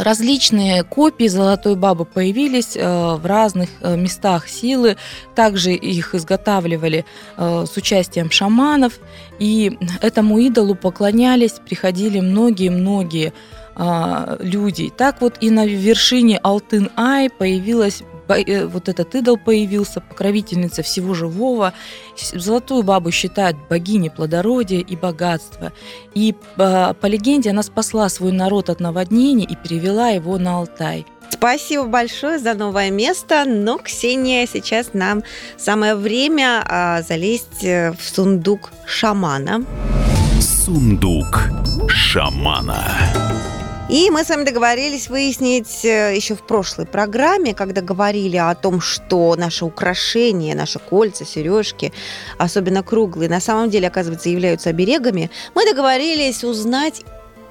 Различные 0.00 0.84
копии 0.84 1.28
Золотой 1.28 1.76
Бабы 1.76 2.04
появились 2.04 2.76
э, 2.76 3.14
в 3.14 3.24
разных 3.24 3.68
э, 3.80 3.96
местах 3.96 4.48
силы. 4.48 4.96
Также 5.34 5.72
их 5.72 6.14
изготавливали 6.14 7.04
э, 7.36 7.64
с 7.66 7.76
участием 7.76 8.30
шаманов. 8.30 8.98
И 9.38 9.78
этому 10.00 10.38
идолу 10.38 10.74
поклонялись, 10.74 11.52
приходили 11.52 12.20
многие-многие 12.20 13.32
а, 13.76 14.36
люди. 14.38 14.92
Так 14.96 15.20
вот 15.20 15.38
и 15.40 15.50
на 15.50 15.66
вершине 15.66 16.38
Алтын-Ай 16.38 17.28
появилась 17.28 18.02
вот 18.28 18.88
этот 18.88 19.14
идол 19.14 19.36
появился, 19.36 20.00
покровительница 20.00 20.82
всего 20.82 21.14
живого. 21.14 21.72
Золотую 22.16 22.82
бабу 22.82 23.10
считают 23.10 23.56
богиней 23.68 24.10
плодородия 24.10 24.80
и 24.80 24.96
богатства. 24.96 25.72
И 26.14 26.34
по, 26.56 26.96
по 27.00 27.06
легенде 27.06 27.50
она 27.50 27.62
спасла 27.62 28.08
свой 28.08 28.32
народ 28.32 28.70
от 28.70 28.80
наводнений 28.80 29.44
и 29.44 29.56
перевела 29.56 30.08
его 30.08 30.38
на 30.38 30.58
Алтай. 30.58 31.06
Спасибо 31.30 31.84
большое 31.84 32.38
за 32.38 32.54
новое 32.54 32.90
место. 32.90 33.44
Но, 33.46 33.78
Ксения, 33.78 34.46
сейчас 34.50 34.94
нам 34.94 35.22
самое 35.56 35.94
время 35.94 36.62
а, 36.66 37.02
залезть 37.02 37.64
э, 37.64 37.92
в 37.92 38.02
сундук 38.02 38.70
шамана. 38.86 39.64
Сундук 40.40 41.50
шамана. 41.88 42.84
И 43.90 44.08
мы 44.10 44.24
с 44.24 44.30
вами 44.30 44.44
договорились 44.44 45.08
выяснить 45.08 45.84
э, 45.84 46.16
еще 46.16 46.34
в 46.34 46.42
прошлой 46.42 46.86
программе, 46.86 47.52
когда 47.52 47.82
говорили 47.82 48.38
о 48.38 48.54
том, 48.54 48.80
что 48.80 49.36
наши 49.36 49.66
украшения, 49.66 50.54
наши 50.54 50.78
кольца, 50.78 51.26
сережки, 51.26 51.92
особенно 52.38 52.82
круглые, 52.82 53.28
на 53.28 53.40
самом 53.40 53.68
деле, 53.68 53.88
оказывается, 53.88 54.30
являются 54.30 54.70
оберегами. 54.70 55.30
Мы 55.54 55.66
договорились 55.66 56.44
узнать, 56.44 57.02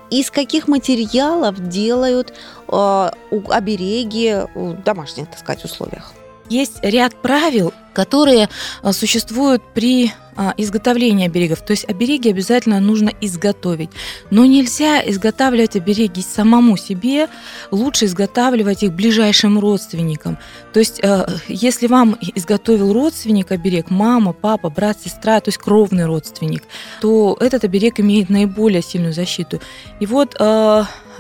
из 0.10 0.32
каких 0.32 0.68
материалов 0.68 1.70
делают 1.70 2.34
э, 2.68 3.12
обереги 3.50 4.38
в 4.56 4.82
домашних, 4.84 5.30
так 5.30 5.38
сказать, 5.38 5.64
условиях. 5.64 6.14
Есть 6.50 6.80
ряд 6.82 7.16
правил, 7.22 7.74
которые 7.94 8.50
а, 8.82 8.92
существуют 8.92 9.62
при 9.74 10.12
а, 10.36 10.54
изготовлении 10.58 11.28
оберегов. 11.28 11.62
То 11.62 11.72
есть 11.72 11.88
обереги 11.88 12.30
обязательно 12.30 12.80
нужно 12.80 13.12
изготовить. 13.22 13.92
Но 14.30 14.46
нельзя 14.46 15.02
изготавливать 15.08 15.76
обереги 15.76 16.22
самому 16.22 16.76
себе, 16.76 17.30
лучше 17.72 18.06
изготавливать 18.06 18.84
их 18.84 18.94
ближайшим 18.94 19.60
родственникам. 19.60 20.38
То 20.74 20.80
есть 20.80 21.00
э, 21.02 21.26
если 21.48 21.88
вам 21.88 22.18
изготовил 22.36 22.92
родственник 22.94 23.52
оберег, 23.52 23.90
мама, 23.90 24.34
папа, 24.34 24.70
брат, 24.70 24.98
сестра, 25.02 25.40
то 25.40 25.50
есть 25.50 25.60
кровный 25.60 26.06
родственник, 26.06 26.64
то 27.00 27.38
этот 27.40 27.64
оберег 27.64 28.00
имеет 28.00 28.30
наиболее 28.30 28.82
сильную 28.82 29.14
защиту. 29.14 29.62
И 30.00 30.06
вот 30.06 30.36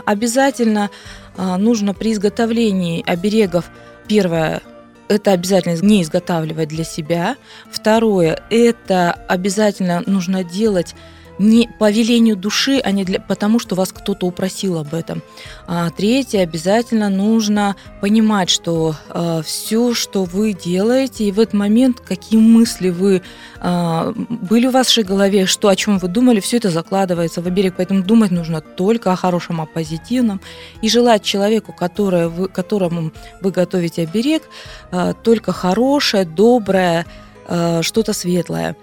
обязательно 0.05 0.89
нужно 1.37 1.93
при 1.93 2.13
изготовлении 2.13 3.03
оберегов 3.05 3.69
первое 4.07 4.61
это 5.07 5.31
обязательно 5.31 5.75
не 5.81 6.01
изготавливать 6.01 6.69
для 6.69 6.83
себя. 6.83 7.35
Второе, 7.71 8.41
это 8.49 9.11
обязательно 9.27 10.03
нужно 10.05 10.43
делать 10.43 10.95
не 11.39 11.69
по 11.79 11.91
велению 11.91 12.35
души, 12.35 12.79
а 12.83 12.91
не 12.91 13.03
для, 13.03 13.19
потому, 13.19 13.59
что 13.59 13.75
вас 13.75 13.91
кто-то 13.91 14.27
упросил 14.27 14.77
об 14.77 14.93
этом. 14.93 15.21
А 15.67 15.89
третье, 15.89 16.41
обязательно 16.41 17.09
нужно 17.09 17.75
понимать, 18.01 18.49
что 18.49 18.95
все, 19.45 19.93
что 19.93 20.23
вы 20.23 20.53
делаете, 20.53 21.25
и 21.25 21.31
в 21.31 21.39
этот 21.39 21.53
момент, 21.53 21.99
какие 21.99 22.39
мысли 22.39 22.89
вы 22.89 23.21
а, 23.65 24.13
были 24.15 24.67
в 24.67 24.71
вашей 24.71 25.03
голове, 25.03 25.45
что 25.45 25.69
о 25.69 25.75
чем 25.75 25.97
вы 25.97 26.09
думали, 26.09 26.41
все 26.41 26.57
это 26.57 26.69
закладывается 26.69 27.41
в 27.41 27.47
оберег. 27.47 27.75
Поэтому 27.77 28.03
думать 28.03 28.31
нужно 28.31 28.59
только 28.59 29.13
о 29.13 29.15
хорошем, 29.15 29.61
о 29.61 29.65
позитивном. 29.65 30.41
И 30.81 30.89
желать 30.89 31.23
человеку, 31.23 31.71
которое 31.71 32.27
вы, 32.27 32.49
которому 32.49 33.11
вы 33.41 33.51
готовите 33.51 34.03
оберег, 34.03 34.43
а, 34.91 35.13
только 35.13 35.53
хорошее, 35.53 36.25
доброе, 36.25 37.05
а, 37.47 37.81
что-то 37.81 38.11
светлое. 38.11 38.75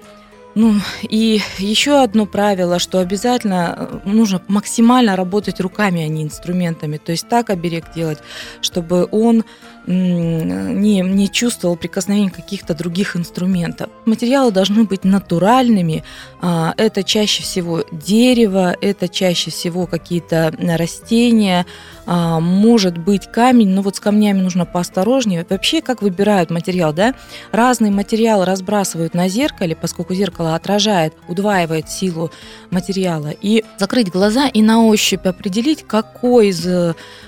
Ну, 0.54 0.74
и 1.02 1.40
еще 1.58 2.02
одно 2.02 2.26
правило, 2.26 2.78
что 2.78 2.98
обязательно 2.98 4.02
нужно 4.04 4.42
максимально 4.48 5.14
работать 5.14 5.60
руками, 5.60 6.02
а 6.02 6.08
не 6.08 6.24
инструментами. 6.24 6.96
То 6.96 7.12
есть 7.12 7.28
так 7.28 7.50
оберег 7.50 7.92
делать, 7.94 8.18
чтобы 8.60 9.06
он 9.10 9.44
не, 9.90 11.00
не 11.00 11.28
чувствовал 11.28 11.76
прикосновения 11.76 12.30
каких-то 12.30 12.74
других 12.74 13.16
инструментов. 13.16 13.90
Материалы 14.04 14.52
должны 14.52 14.84
быть 14.84 15.04
натуральными. 15.04 16.04
А, 16.40 16.74
Это 16.76 17.02
чаще 17.02 17.42
всего 17.42 17.84
дерево, 17.90 18.76
это 18.80 19.08
чаще 19.08 19.50
всего 19.50 19.86
какие-то 19.86 20.54
растения, 20.58 21.66
а, 22.06 22.40
может 22.40 22.98
быть 22.98 23.26
камень, 23.26 23.68
но 23.70 23.82
вот 23.82 23.96
с 23.96 24.00
камнями 24.00 24.40
нужно 24.40 24.64
поосторожнее. 24.64 25.46
Вообще, 25.48 25.80
как 25.80 26.02
выбирают 26.02 26.50
материал, 26.50 26.92
да? 26.92 27.14
Разные 27.52 27.90
материалы 27.90 28.44
разбрасывают 28.44 29.14
на 29.14 29.28
зеркале, 29.28 29.74
поскольку 29.76 30.14
зеркало 30.14 30.54
отражает, 30.54 31.14
удваивает 31.28 31.90
силу 31.90 32.30
материала. 32.70 33.30
И 33.42 33.64
закрыть 33.78 34.10
глаза 34.10 34.46
и 34.46 34.62
на 34.62 34.84
ощупь 34.84 35.26
определить, 35.26 35.84
какой 35.86 36.48
из 36.48 36.66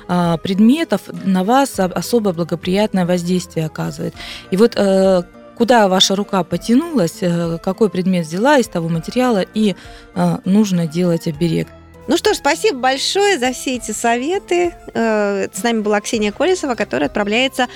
а, 0.08 0.36
предметов 0.38 1.02
на 1.24 1.44
вас 1.44 1.78
особо 1.78 2.32
благоприятное 2.52 3.06
воздействие 3.06 3.66
оказывает. 3.66 4.14
И 4.50 4.56
вот 4.56 4.74
э, 4.76 5.22
куда 5.56 5.88
ваша 5.88 6.14
рука 6.14 6.44
потянулась, 6.44 7.18
э, 7.22 7.58
какой 7.62 7.88
предмет 7.88 8.26
взяла 8.26 8.58
из 8.58 8.68
того 8.68 8.88
материала, 8.88 9.44
и 9.54 9.74
э, 10.14 10.38
нужно 10.44 10.86
делать 10.86 11.26
оберег. 11.26 11.68
Ну 12.08 12.16
что 12.16 12.34
ж, 12.34 12.38
спасибо 12.38 12.78
большое 12.78 13.38
за 13.38 13.52
все 13.52 13.76
эти 13.76 13.92
советы. 13.92 14.74
С 14.92 15.62
нами 15.62 15.82
была 15.82 16.00
Ксения 16.00 16.32
Колесова, 16.32 16.74
которая 16.74 17.08
отправляется 17.08 17.68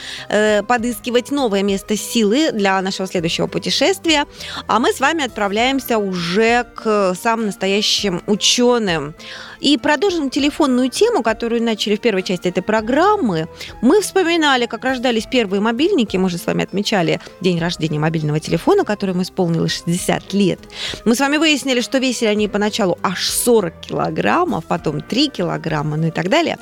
подыскивать 0.67 1.31
новое 1.31 1.63
место 1.63 1.97
силы 1.97 2.51
для 2.51 2.83
нашего 2.83 3.07
следующего 3.07 3.47
путешествия. 3.47 4.27
А 4.67 4.81
мы 4.81 4.93
с 4.93 4.99
вами 4.99 5.25
отправляемся 5.25 5.99
уже 5.99 6.67
к 6.75 7.15
самым 7.15 7.47
настоящим 7.47 8.21
ученым. 8.27 9.15
И 9.61 9.77
продолжим 9.79 10.31
телефонную 10.31 10.91
тему, 10.91 11.23
которую 11.23 11.63
начали 11.63 11.97
в 11.97 12.01
первой 12.01 12.23
части 12.23 12.49
этой 12.49 12.63
программы. 12.63 13.49
Мы 13.81 14.01
вспоминали, 14.01 14.67
как 14.67 14.85
рождались 14.85 15.27
первые 15.27 15.61
мобильники. 15.61 16.17
Мы 16.17 16.29
же 16.29 16.39
с 16.39 16.47
вами 16.47 16.65
отмечали 16.65 17.21
день 17.41 17.59
рождения 17.59 17.99
мобильного 17.99 18.41
телефона, 18.41 18.85
которому 18.85 19.23
исполнилось 19.23 19.73
60 19.85 20.33
лет. 20.35 20.61
Мы 21.05 21.15
с 21.15 21.21
вами 21.21 21.37
выяснили, 21.37 21.81
что 21.81 21.99
весили 21.99 22.29
они 22.29 22.49
поначалу 22.49 22.99
аж 23.03 23.29
40 23.31 23.81
килограммов, 23.81 24.65
потом 24.67 25.01
3 25.01 25.29
килограмма, 25.29 25.97
ну 25.97 26.09
и 26.09 26.11
так 26.11 26.29
далее. 26.29 26.59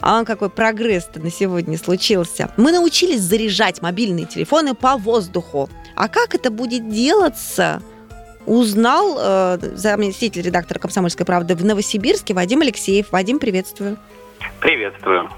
А 0.00 0.24
какой 0.24 0.50
прогресс-то 0.50 1.20
на 1.20 1.30
сегодня 1.30 1.78
случился. 1.78 2.52
Мы 2.56 2.72
научились 2.72 3.20
заряжать 3.20 3.82
мобильные 3.82 4.26
телефоны 4.26 4.74
по 4.74 4.96
воздуху. 4.96 5.68
А 5.94 6.08
как 6.08 6.34
это 6.34 6.50
будет 6.50 6.88
делаться? 6.88 7.82
Узнал 8.48 9.16
э, 9.18 9.58
заместитель 9.60 10.42
редактора 10.42 10.78
«Комсомольской 10.78 11.26
правды» 11.26 11.54
в 11.54 11.64
Новосибирске 11.64 12.34
Вадим 12.34 12.62
Алексеев. 12.62 13.12
Вадим, 13.12 13.38
приветствую. 13.38 13.98
Приветствую. 14.60 15.30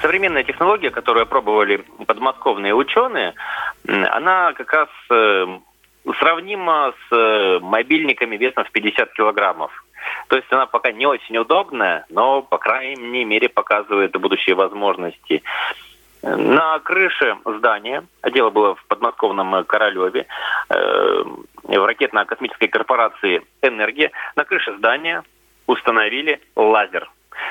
Современная 0.00 0.44
технология, 0.44 0.90
которую 0.90 1.24
опробовали 1.24 1.84
подмосковные 2.06 2.74
ученые, 2.74 3.34
она 3.86 4.52
как 4.54 4.72
раз 4.72 4.88
э, 5.10 5.46
сравнима 6.18 6.94
с 7.08 7.14
э, 7.14 7.58
мобильниками 7.60 8.36
весом 8.36 8.64
в 8.64 8.70
50 8.70 9.12
килограммов. 9.12 9.70
То 10.28 10.36
есть 10.36 10.50
она 10.52 10.66
пока 10.66 10.92
не 10.92 11.06
очень 11.06 11.36
удобная, 11.38 12.06
но, 12.10 12.42
по 12.42 12.58
крайней 12.58 13.24
мере, 13.24 13.48
показывает 13.48 14.12
будущие 14.12 14.54
возможности. 14.54 15.42
На 16.26 16.80
крыше 16.80 17.36
здания, 17.44 18.04
а 18.20 18.30
дело 18.32 18.50
было 18.50 18.74
в 18.74 18.84
подмосковном 18.86 19.64
Королеве, 19.64 20.26
э, 20.68 21.24
в 21.62 21.84
ракетно-космической 21.84 22.66
корпорации 22.66 23.42
«Энергия», 23.62 24.10
на 24.34 24.44
крыше 24.44 24.76
здания 24.76 25.22
установили 25.68 26.40
лазер. 26.56 27.08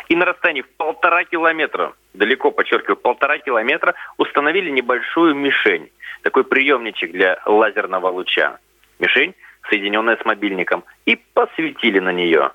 И 0.09 0.15
на 0.17 0.25
расстоянии 0.25 0.61
в 0.61 0.69
полтора 0.75 1.23
километра, 1.23 1.93
далеко, 2.13 2.51
подчеркиваю, 2.51 2.97
полтора 2.97 3.38
километра, 3.38 3.95
установили 4.17 4.69
небольшую 4.71 5.35
мишень. 5.35 5.89
Такой 6.23 6.43
приемничек 6.43 7.13
для 7.13 7.39
лазерного 7.45 8.09
луча. 8.09 8.57
Мишень, 8.99 9.35
соединенная 9.69 10.17
с 10.17 10.25
мобильником. 10.25 10.83
И 11.05 11.15
посветили 11.15 11.99
на 11.99 12.11
нее. 12.11 12.51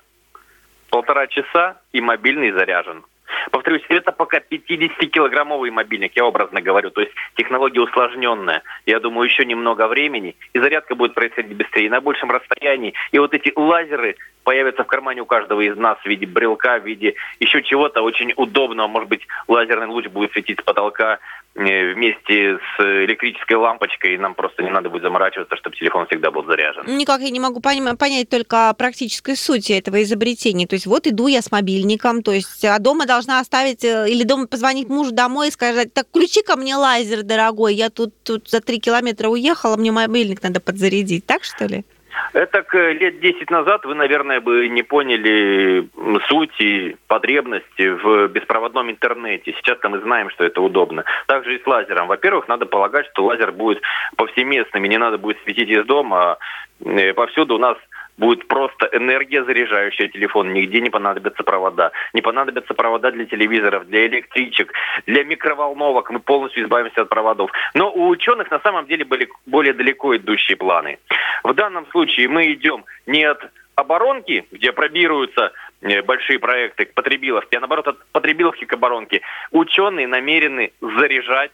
Полтора 0.91 1.25
часа, 1.25 1.77
и 1.93 2.01
мобильный 2.01 2.51
заряжен. 2.51 3.03
Повторюсь, 3.49 3.83
это 3.89 4.11
пока 4.11 4.37
50-килограммовый 4.39 5.71
мобильник, 5.71 6.15
я 6.15 6.25
образно 6.25 6.61
говорю. 6.61 6.91
То 6.91 7.01
есть 7.01 7.13
технология 7.35 7.81
усложненная. 7.81 8.61
Я 8.85 8.99
думаю, 8.99 9.25
еще 9.25 9.45
немного 9.45 9.87
времени, 9.87 10.35
и 10.53 10.59
зарядка 10.59 10.95
будет 10.95 11.13
происходить 11.13 11.57
быстрее, 11.57 11.89
на 11.89 12.01
большем 12.01 12.29
расстоянии. 12.29 12.93
И 13.11 13.19
вот 13.19 13.33
эти 13.33 13.51
лазеры 13.55 14.17
появятся 14.43 14.83
в 14.83 14.87
кармане 14.87 15.21
у 15.21 15.25
каждого 15.25 15.61
из 15.61 15.77
нас 15.77 15.97
в 15.99 16.05
виде 16.05 16.25
брелка, 16.25 16.79
в 16.79 16.85
виде 16.85 17.15
еще 17.39 17.61
чего-то 17.63 18.01
очень 18.01 18.33
удобного. 18.35 18.87
Может 18.87 19.09
быть, 19.09 19.21
лазерный 19.47 19.87
луч 19.87 20.07
будет 20.07 20.31
светить 20.33 20.59
с 20.59 20.63
потолка 20.63 21.19
вместе 21.53 22.57
с 22.57 22.79
электрической 22.79 23.57
лампочкой, 23.57 24.15
и 24.15 24.17
нам 24.17 24.35
просто 24.35 24.63
не 24.63 24.69
надо 24.69 24.89
будет 24.89 25.03
заморачиваться, 25.03 25.57
чтобы 25.57 25.75
телефон 25.75 26.07
всегда 26.07 26.31
был 26.31 26.45
заряжен. 26.45 26.85
Никак 26.97 27.19
я 27.21 27.29
не 27.29 27.41
могу 27.41 27.59
понять 27.59 28.29
только 28.29 28.73
практической 28.77 29.35
сути 29.35 29.73
этого 29.73 30.01
изобретения. 30.01 30.65
То 30.65 30.75
есть 30.75 30.85
вот 30.85 31.07
иду 31.07 31.27
я 31.27 31.41
с 31.41 31.51
мобильником, 31.51 32.23
то 32.23 32.31
есть 32.31 32.63
а 32.63 32.79
дома 32.79 33.05
должна 33.05 33.39
оставить, 33.39 33.83
или 33.83 34.23
дома 34.23 34.47
позвонить 34.47 34.87
мужу 34.87 35.11
домой 35.11 35.49
и 35.49 35.51
сказать, 35.51 35.93
так 35.93 36.07
включи 36.07 36.41
ко 36.41 36.55
мне 36.55 36.75
лазер, 36.77 37.23
дорогой, 37.23 37.75
я 37.75 37.89
тут, 37.89 38.13
тут 38.23 38.49
за 38.49 38.61
три 38.61 38.79
километра 38.79 39.27
уехала, 39.27 39.75
мне 39.75 39.91
мобильник 39.91 40.41
надо 40.41 40.61
подзарядить. 40.61 41.25
Так 41.25 41.43
что 41.43 41.65
ли? 41.65 41.83
Это 42.33 42.63
лет 42.91 43.19
10 43.19 43.49
назад 43.49 43.85
вы, 43.85 43.95
наверное, 43.95 44.39
бы 44.39 44.67
не 44.69 44.83
поняли 44.83 45.87
м, 45.97 46.19
суть 46.27 46.59
и 46.59 46.95
потребности 47.07 47.89
в 47.89 48.27
беспроводном 48.27 48.89
интернете. 48.89 49.53
Сейчас-то 49.53 49.89
мы 49.89 49.99
знаем, 49.99 50.29
что 50.29 50.43
это 50.43 50.61
удобно. 50.61 51.03
Также 51.27 51.55
и 51.55 51.61
с 51.63 51.67
лазером. 51.67 52.07
Во-первых, 52.07 52.47
надо 52.47 52.65
полагать, 52.65 53.07
что 53.11 53.25
лазер 53.25 53.51
будет 53.51 53.81
повсеместным, 54.15 54.85
и 54.85 54.89
не 54.89 54.97
надо 54.97 55.17
будет 55.17 55.37
светить 55.43 55.69
из 55.69 55.85
дома. 55.85 56.37
Э, 56.83 57.13
Повсюду 57.13 57.55
у 57.55 57.59
нас 57.59 57.77
будет 58.21 58.47
просто 58.47 58.87
энергия, 58.93 59.43
заряжающая 59.43 60.07
телефон. 60.07 60.53
Нигде 60.53 60.79
не 60.79 60.91
понадобятся 60.91 61.43
провода. 61.43 61.91
Не 62.13 62.21
понадобятся 62.21 62.73
провода 62.75 63.11
для 63.11 63.25
телевизоров, 63.25 63.87
для 63.87 64.05
электричек, 64.05 64.71
для 65.07 65.23
микроволновок. 65.23 66.11
Мы 66.11 66.19
полностью 66.19 66.63
избавимся 66.63 67.01
от 67.01 67.09
проводов. 67.09 67.51
Но 67.73 67.91
у 67.91 68.07
ученых 68.09 68.51
на 68.51 68.59
самом 68.59 68.85
деле 68.85 69.05
были 69.05 69.27
более 69.47 69.73
далеко 69.73 70.15
идущие 70.15 70.55
планы. 70.55 70.99
В 71.43 71.53
данном 71.53 71.87
случае 71.87 72.27
мы 72.27 72.53
идем 72.53 72.85
не 73.07 73.23
от 73.23 73.41
оборонки, 73.73 74.45
где 74.51 74.71
пробируются 74.71 75.51
э, 75.81 76.03
большие 76.03 76.37
проекты 76.37 76.85
к 76.85 76.93
потребиловке, 76.93 77.57
а 77.57 77.59
наоборот 77.59 77.87
от 77.87 78.05
потребиловки 78.11 78.65
к 78.65 78.73
оборонке. 78.73 79.21
Ученые 79.51 80.07
намерены 80.07 80.71
заряжать 80.79 81.51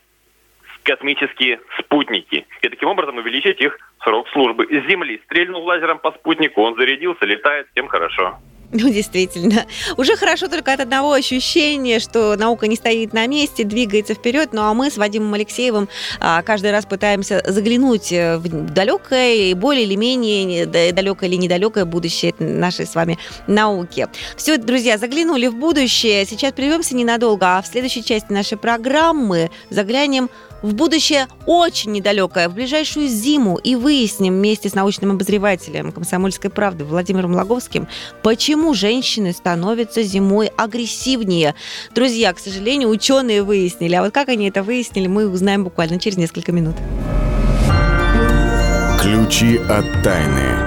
космические 0.88 1.60
спутники. 1.78 2.48
И 2.62 2.70
таким 2.70 2.88
образом 2.88 3.18
увеличить 3.18 3.60
их 3.60 3.78
срок 4.04 4.28
службы. 4.30 4.66
С 4.66 4.90
Земли 4.90 5.22
стрельнул 5.26 5.64
лазером 5.64 6.00
по 6.00 6.12
спутнику, 6.14 6.62
он 6.62 6.76
зарядился, 6.76 7.26
летает, 7.26 7.68
всем 7.74 7.88
хорошо. 7.88 8.38
Ну, 8.72 8.90
действительно. 8.90 9.66
Уже 9.96 10.18
хорошо 10.18 10.50
только 10.50 10.74
от 10.74 10.82
одного 10.82 11.14
ощущения, 11.14 12.00
что 12.00 12.36
наука 12.36 12.68
не 12.68 12.76
стоит 12.76 13.14
на 13.14 13.26
месте, 13.26 13.64
двигается 13.64 14.14
вперед. 14.14 14.50
Ну, 14.52 14.62
а 14.62 14.74
мы 14.74 14.92
с 14.92 14.98
Вадимом 14.98 15.34
Алексеевым 15.34 15.88
а, 16.20 16.42
каждый 16.42 16.72
раз 16.72 16.86
пытаемся 16.86 17.42
заглянуть 17.46 18.12
э, 18.12 18.38
в 18.38 18.74
далекое, 18.74 19.56
более 19.56 19.86
или 19.86 19.96
менее 19.96 20.66
да, 20.66 20.92
далекое 20.92 21.30
или 21.30 21.38
недалекое 21.38 21.86
будущее 21.86 22.34
нашей 22.40 22.86
с 22.86 22.96
вами 22.96 23.18
науки. 23.48 24.08
Все, 24.36 24.58
друзья, 24.58 24.98
заглянули 24.98 25.48
в 25.48 25.56
будущее. 25.56 26.26
Сейчас 26.26 26.52
прервемся 26.52 26.94
ненадолго, 26.96 27.58
а 27.58 27.62
в 27.62 27.68
следующей 27.68 28.04
части 28.04 28.34
нашей 28.34 28.58
программы 28.58 29.50
заглянем 29.70 30.30
в 30.47 30.47
будущее 30.64 31.28
очень 31.46 31.92
недалекое, 31.92 32.50
в 32.50 32.54
ближайшую 32.54 33.08
зиму, 33.08 33.58
и 33.58 33.76
выясним 33.76 34.36
вместе 34.36 34.70
с 34.70 34.74
научным 34.76 35.12
обозревателем 35.12 35.92
«Комсомольской 35.92 36.50
правды» 36.50 36.84
Владимиром 36.84 37.34
Логовским, 37.36 37.88
почему 38.24 38.74
женщины 38.74 39.34
становятся 39.34 40.04
зимой 40.04 40.48
агрессивнее. 40.58 41.56
Друзья, 41.94 42.34
к 42.34 42.40
сожалению, 42.40 42.90
ученые 42.90 43.44
выяснили, 43.44 43.96
а 43.96 44.04
вот 44.04 44.14
как 44.14 44.30
они 44.30 44.50
это 44.50 44.64
выяснили, 44.64 45.08
мы 45.08 45.30
узнаем 45.30 45.64
буквально 45.64 46.00
через 46.00 46.18
несколько 46.18 46.52
минут. 46.52 46.76
Ключи 49.00 49.58
от 49.70 49.86
тайны. 50.04 50.67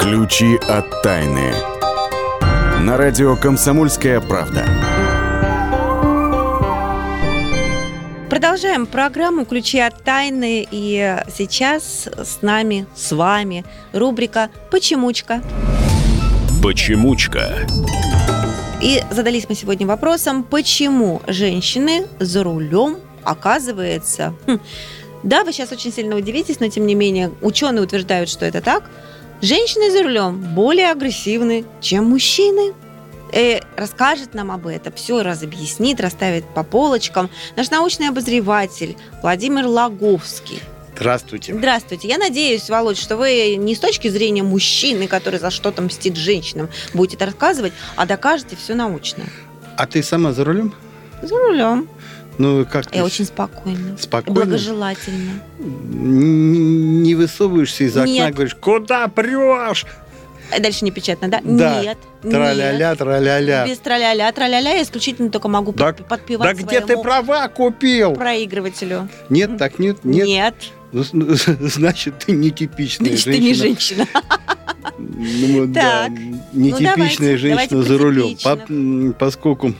Ключи 0.00 0.56
от 0.66 1.02
тайны. 1.02 1.52
На 2.80 2.96
радио 2.96 3.36
«Комсомольская 3.36 4.18
правда». 4.22 4.64
Продолжаем 8.30 8.86
программу 8.86 9.44
«Ключи 9.44 9.78
от 9.78 10.02
тайны». 10.02 10.66
И 10.70 11.16
сейчас 11.36 12.08
с 12.16 12.40
нами, 12.40 12.86
с 12.96 13.12
вами 13.12 13.66
рубрика 13.92 14.48
«Почемучка». 14.70 15.42
Почемучка. 16.62 17.58
И 18.80 19.02
задались 19.10 19.50
мы 19.50 19.54
сегодня 19.54 19.86
вопросом, 19.86 20.44
почему 20.44 21.20
женщины 21.26 22.06
за 22.18 22.42
рулем 22.42 22.96
оказывается... 23.22 24.32
Хм, 24.46 24.60
да, 25.22 25.44
вы 25.44 25.52
сейчас 25.52 25.70
очень 25.72 25.92
сильно 25.92 26.16
удивитесь, 26.16 26.58
но 26.58 26.68
тем 26.68 26.86
не 26.86 26.94
менее 26.94 27.30
ученые 27.42 27.82
утверждают, 27.82 28.30
что 28.30 28.46
это 28.46 28.62
так. 28.62 28.84
Женщины 29.42 29.90
за 29.90 30.02
рулем 30.02 30.38
более 30.54 30.90
агрессивны, 30.90 31.64
чем 31.80 32.10
мужчины. 32.10 32.74
Э, 33.32 33.60
расскажет 33.74 34.34
нам 34.34 34.50
об 34.50 34.66
этом, 34.66 34.92
все 34.92 35.22
разобъяснит, 35.22 36.00
расставит 36.00 36.44
по 36.52 36.62
полочкам 36.62 37.30
наш 37.56 37.70
научный 37.70 38.08
обозреватель 38.08 38.96
Владимир 39.22 39.66
Лаговский. 39.66 40.60
Здравствуйте. 40.94 41.54
Здравствуйте. 41.54 42.08
Я 42.08 42.18
надеюсь, 42.18 42.68
Володь, 42.68 42.98
что 42.98 43.16
вы 43.16 43.56
не 43.56 43.74
с 43.74 43.78
точки 43.78 44.08
зрения 44.08 44.42
мужчины, 44.42 45.06
который 45.06 45.40
за 45.40 45.50
что-то 45.50 45.80
мстит 45.80 46.16
женщинам, 46.16 46.68
будете 46.92 47.24
рассказывать, 47.24 47.72
а 47.96 48.04
докажете 48.04 48.56
все 48.56 48.74
научно. 48.74 49.24
А 49.78 49.86
ты 49.86 50.02
сама 50.02 50.34
за 50.34 50.44
рулем? 50.44 50.74
За 51.22 51.34
рулем. 51.34 51.88
Ну, 52.40 52.64
как 52.64 52.86
Я 52.86 52.90
ты 52.90 53.02
очень 53.02 53.26
спокойно. 53.26 53.98
спокойно? 53.98 54.32
Благожелательно. 54.40 55.42
Н- 55.58 57.02
Не 57.02 57.14
высовываешься 57.14 57.84
из 57.84 57.94
окна, 57.96 58.08
Нет. 58.10 58.34
говоришь, 58.34 58.54
куда 58.54 59.08
прешь? 59.08 59.84
А 60.50 60.58
Дальше 60.58 60.84
не 60.86 60.90
печатно, 60.90 61.28
да? 61.28 61.40
Да. 61.44 61.82
Нет. 61.82 61.98
Траля-ля, 62.22 62.94
траля-ля. 62.94 63.66
Без 63.66 63.78
траля-ля, 63.78 64.32
траля-ля 64.32 64.70
я 64.72 64.82
исключительно 64.82 65.30
только 65.30 65.48
могу 65.48 65.72
под- 65.72 66.06
подпевать 66.08 66.56
Да 66.56 66.62
где 66.62 66.80
ты 66.80 66.96
права 66.96 67.46
купил? 67.48 68.14
проигрывателю. 68.14 69.08
Нет, 69.28 69.58
так 69.58 69.78
нет, 69.78 70.02
нет. 70.04 70.26
Нет. 70.26 70.54
Ну, 70.92 71.04
с- 71.04 71.12
Значит, 71.60 72.20
ты 72.20 72.32
нетипичная 72.32 73.10
Значит, 73.16 73.24
ты 73.26 73.32
женщина. 73.32 73.44
не 73.48 73.54
женщина. 73.54 74.06
Ну, 74.98 75.66
да, 75.66 76.04
Так. 76.06 76.12
нетипичная 76.54 76.94
давайте, 76.96 77.36
женщина 77.36 77.66
давайте 77.68 77.82
за 77.82 77.98
рулем. 77.98 78.36
По- 78.42 79.12
поскольку, 79.18 79.74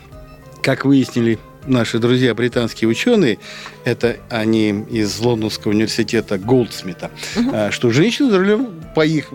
как 0.63 0.85
выяснили 0.85 1.39
наши 1.67 1.99
друзья 1.99 2.35
британские 2.35 2.89
ученые, 2.89 3.39
это 3.85 4.17
они 4.29 4.85
из 4.91 5.19
Лондонского 5.19 5.73
университета 5.73 6.39
Голдсмита, 6.39 7.11
а, 7.53 7.71
что 7.71 7.91
женщины 7.91 8.31
за 8.31 8.39
рулем, 8.39 8.69
по 8.95 9.05
их, 9.05 9.33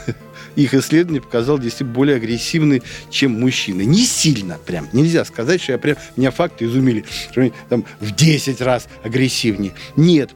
их 0.56 0.74
исследованию, 0.74 1.22
показал 1.22 1.58
действительно 1.58 1.94
более 1.94 2.16
агрессивны, 2.16 2.82
чем 3.10 3.40
мужчины. 3.40 3.82
Не 3.82 4.04
сильно 4.04 4.58
прям. 4.64 4.88
Нельзя 4.92 5.24
сказать, 5.24 5.62
что 5.62 5.72
я 5.72 5.78
прям, 5.78 5.96
меня 6.16 6.30
факты 6.30 6.64
изумили, 6.64 7.04
что 7.30 7.42
они 7.42 7.52
там 7.68 7.84
в 8.00 8.14
10 8.14 8.60
раз 8.60 8.88
агрессивнее. 9.04 9.72
Нет. 9.96 10.30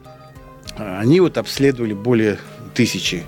Они 0.77 1.19
вот 1.19 1.37
обследовали 1.37 1.93
более 1.93 2.39
тысячи 2.73 3.23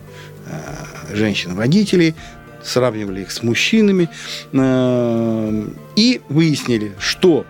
а, 0.47 1.15
женщин-водителей, 1.15 2.15
сравнивали 2.63 3.21
их 3.21 3.31
с 3.31 3.43
мужчинами 3.43 4.09
э, 4.51 5.67
и 5.95 6.21
выяснили, 6.29 6.93
что 6.99 7.45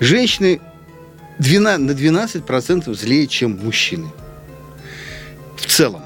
женщины 0.00 0.60
12 1.38 1.80
на 1.80 1.90
12% 1.92 2.94
злее, 2.94 3.26
чем 3.26 3.58
мужчины. 3.62 4.08
В 5.56 5.66
целом. 5.66 6.02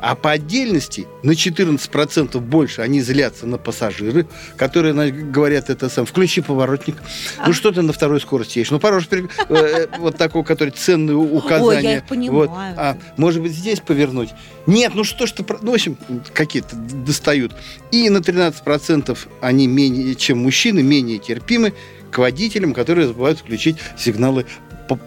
А 0.00 0.14
по 0.14 0.30
отдельности 0.30 1.08
на 1.24 1.32
14% 1.32 2.38
больше 2.38 2.82
они 2.82 3.00
злятся 3.00 3.46
на 3.46 3.58
пассажиры, 3.58 4.26
которые 4.56 4.94
говорят 5.10 5.70
это 5.70 5.88
сам. 5.88 6.06
Включи 6.06 6.40
поворотник. 6.40 6.96
Ну 7.44 7.52
что 7.52 7.72
ты 7.72 7.82
на 7.82 7.92
второй 7.92 8.20
скорости 8.20 8.58
едешь? 8.60 8.70
Ну 8.70 8.78
пере- 8.78 9.28
э, 9.48 9.54
э, 9.54 9.86
вот 9.98 10.16
такого, 10.16 10.44
который 10.44 10.70
ценные 10.70 11.16
указания. 11.16 11.78
Ой, 11.78 11.82
я 11.82 11.96
их 11.96 12.06
понимаю. 12.06 12.32
Вот. 12.32 12.50
А 12.52 12.96
может 13.16 13.42
быть 13.42 13.52
здесь 13.52 13.80
повернуть? 13.80 14.30
Нет, 14.66 14.92
ну 14.94 15.02
что 15.02 15.26
ж 15.26 15.32
ты... 15.32 15.44
Ну, 15.62 15.72
в 15.72 15.74
общем, 15.74 15.96
какие-то 16.32 16.76
достают. 16.76 17.52
И 17.90 18.08
на 18.08 18.18
13% 18.18 19.18
они 19.40 19.66
менее, 19.66 20.14
чем 20.14 20.38
мужчины, 20.38 20.82
менее 20.82 21.18
терпимы 21.18 21.72
к 22.10 22.18
водителям, 22.18 22.74
которые 22.74 23.06
забывают 23.06 23.38
включить 23.38 23.76
сигналы 23.96 24.46
по- 24.88 24.98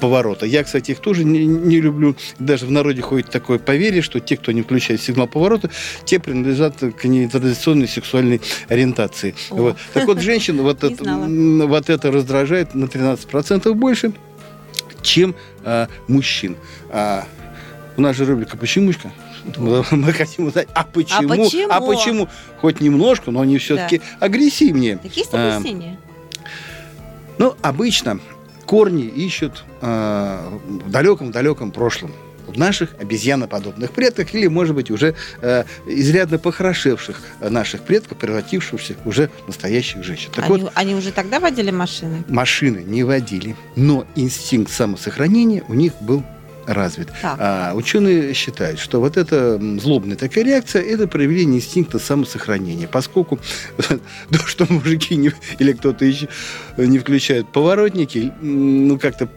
поворота. 0.00 0.46
Я, 0.46 0.62
кстати, 0.64 0.92
их 0.92 1.00
тоже 1.00 1.24
не, 1.24 1.44
не 1.46 1.80
люблю. 1.80 2.16
Даже 2.38 2.66
в 2.66 2.70
народе 2.70 3.02
ходит 3.02 3.30
такое 3.30 3.58
поверье, 3.58 4.02
что 4.02 4.20
те, 4.20 4.36
кто 4.36 4.52
не 4.52 4.62
включает 4.62 5.00
сигнал 5.00 5.26
поворота, 5.26 5.70
те 6.04 6.18
принадлежат 6.18 6.76
к 6.78 7.04
нетрадиционной 7.04 7.88
сексуальной 7.88 8.40
ориентации. 8.68 9.34
О. 9.50 9.56
Вот. 9.56 9.76
Так 9.94 10.06
вот, 10.06 10.20
женщин 10.20 10.60
вот 10.62 10.84
это, 10.84 11.04
вот 11.04 11.90
это 11.90 12.10
раздражает 12.10 12.74
на 12.74 12.84
13% 12.84 13.72
больше, 13.74 14.12
чем 15.02 15.34
а, 15.64 15.88
мужчин. 16.08 16.56
А, 16.90 17.26
у 17.96 18.00
нас 18.00 18.16
же 18.16 18.24
рубрика 18.24 18.56
«Почемучка». 18.56 19.10
Мы 19.56 20.12
хотим 20.12 20.46
узнать, 20.46 20.68
а 20.74 20.84
почему? 20.84 21.28
почему? 21.28 21.68
А 21.70 21.80
почему? 21.80 22.28
Хоть 22.60 22.80
немножко, 22.80 23.30
но 23.30 23.40
они 23.40 23.58
все-таки 23.58 24.00
агрессивнее. 24.18 24.98
Так 24.98 25.16
есть 25.16 25.30
А, 25.32 25.60
Но 27.38 27.56
обычно 27.62 28.20
корни 28.64 29.04
ищут 29.04 29.64
э, 29.80 30.58
в 30.66 30.90
далеком-далеком 30.90 31.70
прошлом. 31.70 32.12
В 32.46 32.56
наших 32.56 32.94
обезьяноподобных 33.00 33.90
предках 33.90 34.32
или, 34.32 34.46
может 34.46 34.76
быть, 34.76 34.90
уже 34.92 35.16
э, 35.42 35.64
изрядно 35.88 36.38
похорошевших 36.38 37.20
наших 37.40 37.82
предков, 37.82 38.18
превратившихся 38.18 38.94
уже 39.04 39.30
в 39.44 39.48
настоящих 39.48 40.04
женщин. 40.04 40.30
Так 40.32 40.44
Они, 40.48 40.62
вот, 40.62 40.72
они 40.76 40.94
уже 40.94 41.10
тогда 41.10 41.40
водили 41.40 41.72
машины? 41.72 42.22
машины 42.28 42.84
не 42.86 43.02
водили, 43.02 43.56
но 43.74 44.06
инстинкт 44.14 44.70
самосохранения 44.72 45.64
у 45.66 45.74
них 45.74 45.92
был 46.00 46.22
развит. 46.66 47.08
Так. 47.22 47.36
А 47.40 47.72
ученые 47.74 48.34
считают, 48.34 48.78
что 48.80 49.00
вот 49.00 49.16
эта 49.16 49.58
злобная 49.80 50.16
такая 50.16 50.44
реакция– 50.44 50.82
это 50.82 51.06
проявление 51.08 51.58
инстинкта 51.58 51.98
самосохранения, 51.98 52.88
поскольку 52.88 53.38
то, 54.30 54.38
что 54.46 54.66
мужики 54.68 55.16
не- 55.16 55.32
или 55.58 55.72
кто-то 55.72 56.04
еще 56.04 56.28
не 56.76 56.98
включают 56.98 57.52
поворотники, 57.52 58.32
ну 58.40 58.98
как-то 58.98 59.28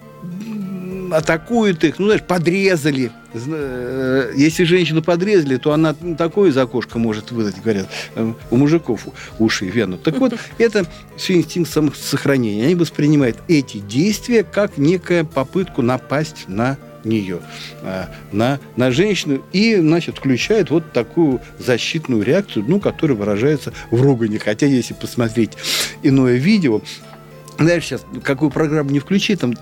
атакуют 1.11 1.83
их, 1.83 1.97
ну, 1.97 2.05
знаешь, 2.05 2.21
подрезали. 2.21 3.11
Э, 3.33 4.31
Если 4.35 4.63
женщину 4.63 5.01
подрезали, 5.01 5.57
то 5.57 5.73
она 5.73 5.95
такое 6.17 6.51
из 6.51 6.57
окошка 6.57 6.99
может 6.99 7.31
выдать, 7.31 7.59
говорят, 7.61 7.87
э, 8.15 8.33
у 8.51 8.57
мужиков 8.57 9.07
уши 9.39 9.65
вянут. 9.65 10.03
Так 10.03 10.17
вот, 10.19 10.33
это 10.59 10.85
все 11.17 11.35
инстинкт 11.35 11.71
самосохранения. 11.71 12.65
Они 12.65 12.75
воспринимают 12.75 13.37
эти 13.47 13.77
действия 13.79 14.43
как 14.43 14.77
некая 14.77 15.23
попытку 15.23 15.81
напасть 15.81 16.45
на 16.47 16.77
нее, 17.03 17.39
а, 17.81 18.09
на, 18.31 18.59
на 18.75 18.91
женщину, 18.91 19.43
и, 19.51 19.75
значит, 19.75 20.17
включает 20.17 20.69
вот 20.69 20.91
такую 20.91 21.41
защитную 21.57 22.23
реакцию, 22.23 22.65
ну, 22.67 22.79
которая 22.79 23.17
выражается 23.17 23.73
в 23.91 24.01
ругане. 24.01 24.39
Хотя, 24.39 24.67
если 24.67 24.93
посмотреть 24.93 25.51
иное 26.03 26.35
видео, 26.35 26.81
знаешь, 27.59 27.83
сейчас 27.83 28.05
какую 28.23 28.51
программу 28.51 28.89
не 28.91 28.99
включи, 28.99 29.35
там 29.35 29.53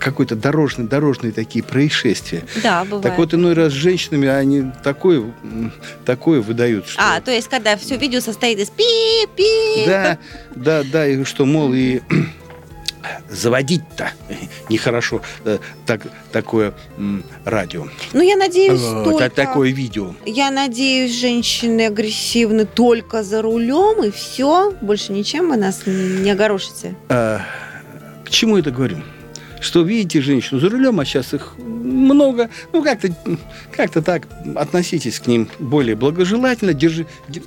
какой-то 0.00 0.34
дорожный, 0.34 0.86
дорожные 0.86 1.32
такие 1.32 1.64
происшествия. 1.64 2.42
Да, 2.62 2.84
бывает. 2.84 3.02
Так 3.04 3.16
вот, 3.16 3.32
иной 3.32 3.54
раз 3.54 3.72
с 3.72 3.76
женщинами 3.76 4.26
они 4.26 4.64
такое, 4.82 5.32
такое 6.04 6.40
выдают, 6.40 6.88
что... 6.88 7.00
А, 7.00 7.20
то 7.20 7.30
есть, 7.30 7.48
когда 7.48 7.76
все 7.76 7.96
видео 7.96 8.20
состоит 8.20 8.58
из 8.58 8.70
пи-пи. 8.70 9.86
Да, 9.86 10.18
да, 10.56 10.82
да, 10.82 11.06
и 11.06 11.22
что, 11.24 11.46
мол, 11.46 11.72
и 11.74 12.00
заводить-то 13.28 14.10
нехорошо 14.68 15.20
э, 15.44 15.58
так, 15.86 16.02
такое 16.32 16.74
радио. 17.44 17.86
Ну, 18.12 18.22
я 18.22 18.36
надеюсь, 18.36 18.80
Э, 18.82 19.04
только... 19.04 19.28
та- 19.30 19.44
такое 19.46 19.70
видео. 19.70 20.14
Я 20.26 20.50
надеюсь, 20.50 21.12
женщины 21.18 21.86
агрессивны 21.86 22.64
только 22.64 23.22
за 23.22 23.42
рулем, 23.42 24.02
и 24.04 24.10
все. 24.10 24.72
Больше 24.80 25.12
ничем 25.12 25.48
вы 25.50 25.56
нас 25.56 25.82
не 25.86 26.30
огорошите. 26.30 26.94
А, 27.08 27.40
к 28.24 28.30
чему 28.30 28.56
это 28.58 28.70
говорю? 28.70 28.98
Что 29.60 29.82
видите 29.82 30.20
женщину 30.20 30.60
за 30.60 30.68
рулем, 30.68 31.00
а 31.00 31.04
сейчас 31.04 31.34
их 31.34 31.54
много, 31.58 32.48
ну 32.72 32.82
как-то 32.82 33.08
как 33.72 33.90
так 33.90 34.26
относитесь 34.54 35.18
к 35.18 35.26
ним 35.26 35.48
более 35.58 35.96
благожелательно, 35.96 36.74
держи, 36.74 37.06
де- 37.28 37.42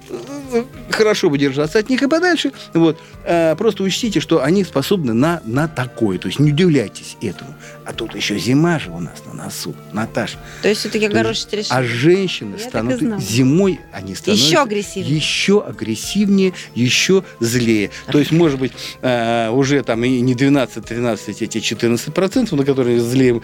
хорошо 0.90 1.30
бы 1.30 1.38
держаться 1.38 1.80
от 1.80 1.90
них 1.90 2.02
и 2.04 2.08
подальше. 2.08 2.52
Вот. 2.74 3.00
А, 3.26 3.56
просто 3.56 3.84
учтите, 3.84 4.20
что 4.20 4.44
они 4.44 4.64
способны 4.64 5.14
на, 5.14 5.42
на 5.46 5.68
такое. 5.68 6.18
То 6.18 6.28
есть 6.28 6.40
не 6.40 6.52
удивляйтесь 6.52 7.18
этому. 7.22 7.54
А 7.92 7.94
тут 7.94 8.16
еще 8.16 8.40
зима 8.40 8.80
же 8.80 8.90
у 8.90 9.02
нас 9.02 9.22
на 9.26 9.34
носу, 9.34 9.76
Наташ. 9.92 10.38
То 10.62 10.70
есть, 10.70 10.80
все-таки 10.80 11.08
огорошить 11.08 11.52
решили. 11.52 11.68
А 11.72 11.84
женщины 11.84 12.56
Я 12.58 12.98
знала. 12.98 13.22
зимой, 13.22 13.82
они 13.92 14.16
становятся 14.16 14.46
Еще 14.48 14.62
агрессивнее. 14.62 15.14
еще 15.18 15.62
агрессивнее, 15.62 16.54
еще 16.74 17.26
злее. 17.42 17.90
То 18.10 18.20
есть, 18.20 18.32
может 18.32 18.60
быть, 18.60 18.72
э, 19.02 19.50
уже 19.50 19.84
там 19.84 20.06
и 20.06 20.22
не 20.22 20.36
12, 20.36 20.86
13, 20.86 21.42
эти 21.42 21.60
14 21.60 22.14
процентов, 22.14 22.58
на 22.58 22.64
которые 22.64 23.02
злее 23.02 23.42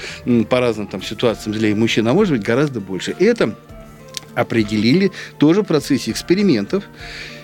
по 0.50 0.62
разным 0.62 0.88
там 0.88 1.04
ситуациям 1.04 1.54
злее 1.54 1.76
мужчин, 1.76 2.08
а 2.08 2.14
может 2.14 2.38
быть 2.38 2.44
гораздо 2.46 2.80
больше. 2.80 3.18
Это 3.20 3.54
определили 4.34 5.12
тоже 5.40 5.64
в 5.64 5.66
процессе 5.66 6.10
экспериментов 6.12 6.86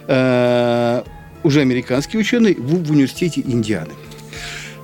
э, 0.08 1.04
уже 1.44 1.60
американские 1.60 2.22
ученые 2.22 2.56
в, 2.56 2.82
в 2.82 2.92
университете 2.92 3.42
Индианы. 3.42 3.92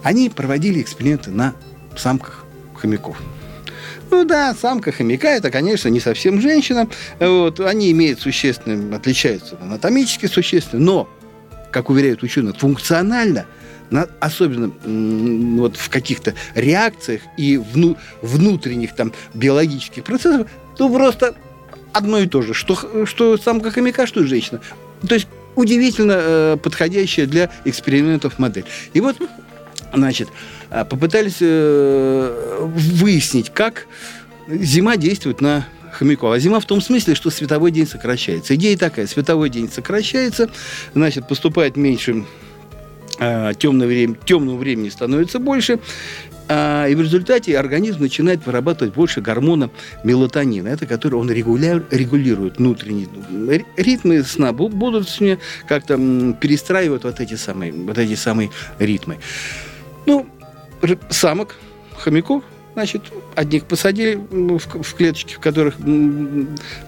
Они 0.03 0.29
проводили 0.29 0.82
эксперименты 0.82 1.32
на 1.32 1.55
самках 1.99 2.45
хомяков. 2.75 3.17
Ну 4.12 4.25
да, 4.25 4.55
самка 4.59 4.91
хомяка 4.91 5.27
это, 5.27 5.51
конечно, 5.51 5.88
не 5.89 5.99
совсем 5.99 6.41
женщина. 6.41 6.88
Вот, 7.19 7.59
они 7.59 7.91
имеют 7.91 8.19
существенные, 8.19 8.95
отличаются 8.95 9.57
анатомически 9.62 10.25
существенно, 10.25 10.83
но, 10.83 11.09
как 11.71 11.89
уверяют 11.89 12.23
ученые, 12.23 12.53
функционально, 12.53 13.45
на- 13.91 14.07
особенно 14.19 14.71
вот 15.62 15.77
в 15.77 15.89
каких-то 15.89 16.33
реакциях 16.55 17.21
и 17.38 17.57
вну- 17.57 17.97
внутренних 18.21 18.95
там 18.95 19.13
биологических 19.35 20.03
процессах, 20.03 20.47
то 20.77 20.89
просто 20.89 21.35
одно 21.93 22.19
и 22.19 22.27
то 22.27 22.41
же, 22.41 22.53
что, 22.53 23.05
что 23.05 23.38
самка 23.38 23.69
хомяка, 23.71 24.07
что 24.07 24.25
женщина. 24.25 24.59
То 25.07 25.15
есть 25.15 25.27
удивительно 25.55 26.15
э, 26.17 26.57
подходящая 26.62 27.25
для 27.25 27.51
экспериментов 27.65 28.39
модель. 28.39 28.65
И 28.93 29.01
вот 29.01 29.17
Значит, 29.93 30.30
а, 30.69 30.86
попытались 30.86 31.38
э, 31.39 32.58
выяснить, 32.62 33.52
как 33.52 33.88
зима 34.47 34.97
действует 34.97 35.41
на 35.41 35.65
хомяков. 35.91 36.34
А 36.34 36.39
зима 36.39 36.60
в 36.60 36.65
том 36.65 36.82
смысле, 36.82 37.15
что 37.15 37.30
световой 37.30 37.71
день 37.71 37.88
сокращается. 37.88 38.56
Идея 38.56 38.78
такая, 38.78 39.08
световой 39.08 39.49
день 39.49 39.69
сокращается, 39.69 40.49
значит, 40.93 41.28
поступает 41.28 41.75
меньше 41.75 42.25
э, 43.19 43.54
темного, 43.58 43.88
времени, 43.88 44.17
темного 44.25 44.58
времени 44.58 44.89
становится 44.89 45.39
больше, 45.39 45.80
а, 46.52 46.88
и 46.88 46.95
в 46.95 47.02
результате 47.02 47.58
организм 47.60 48.02
начинает 48.02 48.43
вырабатывать 48.45 48.93
больше 48.93 49.21
гормона 49.21 49.69
мелатонина, 50.04 50.67
это 50.67 50.88
который 50.88 51.15
он 51.15 51.30
регуля- 51.30 51.86
регулирует 51.91 52.58
внутренние 52.58 53.08
ритмы 53.78 54.23
сна, 54.23 54.52
ними 54.52 55.38
как-то 55.67 55.95
перестраивать 56.41 57.04
вот 57.04 57.19
эти 57.19 57.36
самые, 57.36 57.71
вот 57.71 57.99
эти 57.99 58.15
самые 58.15 58.49
ритмы. 58.80 59.19
Ну, 60.05 60.25
самок, 61.09 61.55
хомяков, 61.97 62.43
значит, 62.73 63.01
одних 63.35 63.65
посадили 63.65 64.13
м, 64.31 64.57
в, 64.57 64.65
в 64.83 64.93
клеточки, 64.95 65.33
в 65.33 65.39
которых, 65.39 65.75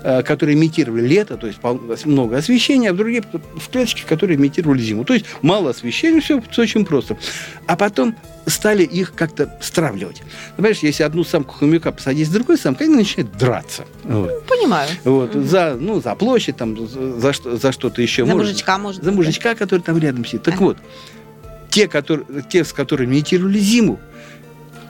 э, 0.03 0.23
которые 0.23 0.55
имитировали 0.57 1.05
лето, 1.05 1.37
то 1.37 1.47
есть 1.47 1.59
много 2.05 2.37
освещения, 2.37 2.89
а 2.91 2.93
в 2.93 2.97
другие 2.97 3.23
в 3.55 3.69
клеточки, 3.69 4.03
которые 4.07 4.37
имитировали 4.37 4.79
зиму. 4.81 5.03
То 5.03 5.13
есть 5.13 5.25
мало 5.41 5.71
освещения, 5.71 6.21
все, 6.21 6.41
очень 6.57 6.85
просто. 6.85 7.17
А 7.67 7.75
потом 7.75 8.15
стали 8.47 8.83
их 8.83 9.13
как-то 9.13 9.57
стравливать. 9.61 10.23
Понимаешь, 10.55 10.79
если 10.79 11.03
одну 11.03 11.23
самку 11.23 11.53
хомяка 11.55 11.91
посадить 11.91 12.27
с 12.27 12.31
другой 12.31 12.57
самкой, 12.57 12.87
они 12.87 12.95
начинают 12.95 13.37
драться. 13.37 13.83
Вот. 14.03 14.45
Понимаю. 14.47 14.89
Вот, 15.03 15.33
за, 15.33 15.77
ну, 15.79 16.01
за 16.01 16.15
площадь, 16.15 16.57
там, 16.57 16.87
за, 16.87 17.19
за 17.19 17.33
что- 17.33 17.57
за 17.57 17.71
что-то 17.71 18.01
еще. 18.01 18.25
За 18.25 18.31
Может- 18.31 18.47
мужичка, 18.51 18.77
может 18.77 19.03
За 19.03 19.11
мужичка, 19.11 19.55
который 19.55 19.81
там 19.81 19.97
рядом 19.99 20.25
сидит. 20.25 20.43
Так 20.43 20.55
Ага. 20.55 20.63
вот, 20.63 20.77
те, 21.71 21.87
которые, 21.87 22.43
те, 22.43 22.63
с 22.63 22.73
которыми 22.73 23.15
имитировали 23.15 23.57
зиму, 23.57 23.99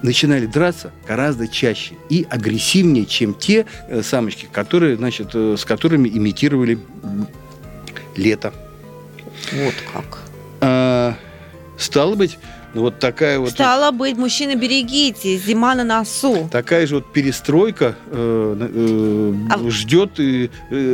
начинали 0.02 0.48
драться 0.48 0.92
гораздо 1.08 1.48
чаще 1.48 1.96
и 2.10 2.26
агрессивнее, 2.30 3.06
чем 3.06 3.34
те 3.34 3.66
э, 3.88 4.02
самочки, 4.02 4.50
которые, 4.52 4.98
значит, 4.98 5.30
э, 5.34 5.56
с 5.58 5.64
которыми 5.64 6.10
имитировали 6.10 6.80
лето. 8.16 8.54
Вот 9.54 9.76
как. 9.94 10.20
А, 10.62 11.16
стало 11.78 12.16
быть, 12.16 12.38
вот 12.74 13.00
такая 13.00 13.40
вот... 13.40 13.52
Стало 13.52 13.92
быть, 13.92 14.18
мужчины, 14.18 14.56
берегите, 14.56 15.38
зима 15.38 15.76
на 15.76 15.84
носу. 15.84 16.50
Такая 16.52 16.88
же 16.88 16.96
вот 16.96 17.12
перестройка 17.12 17.96
э, 18.08 18.58
э, 18.60 19.34
А- 19.50 19.70
ждет 19.70 20.20
э, 20.20 20.48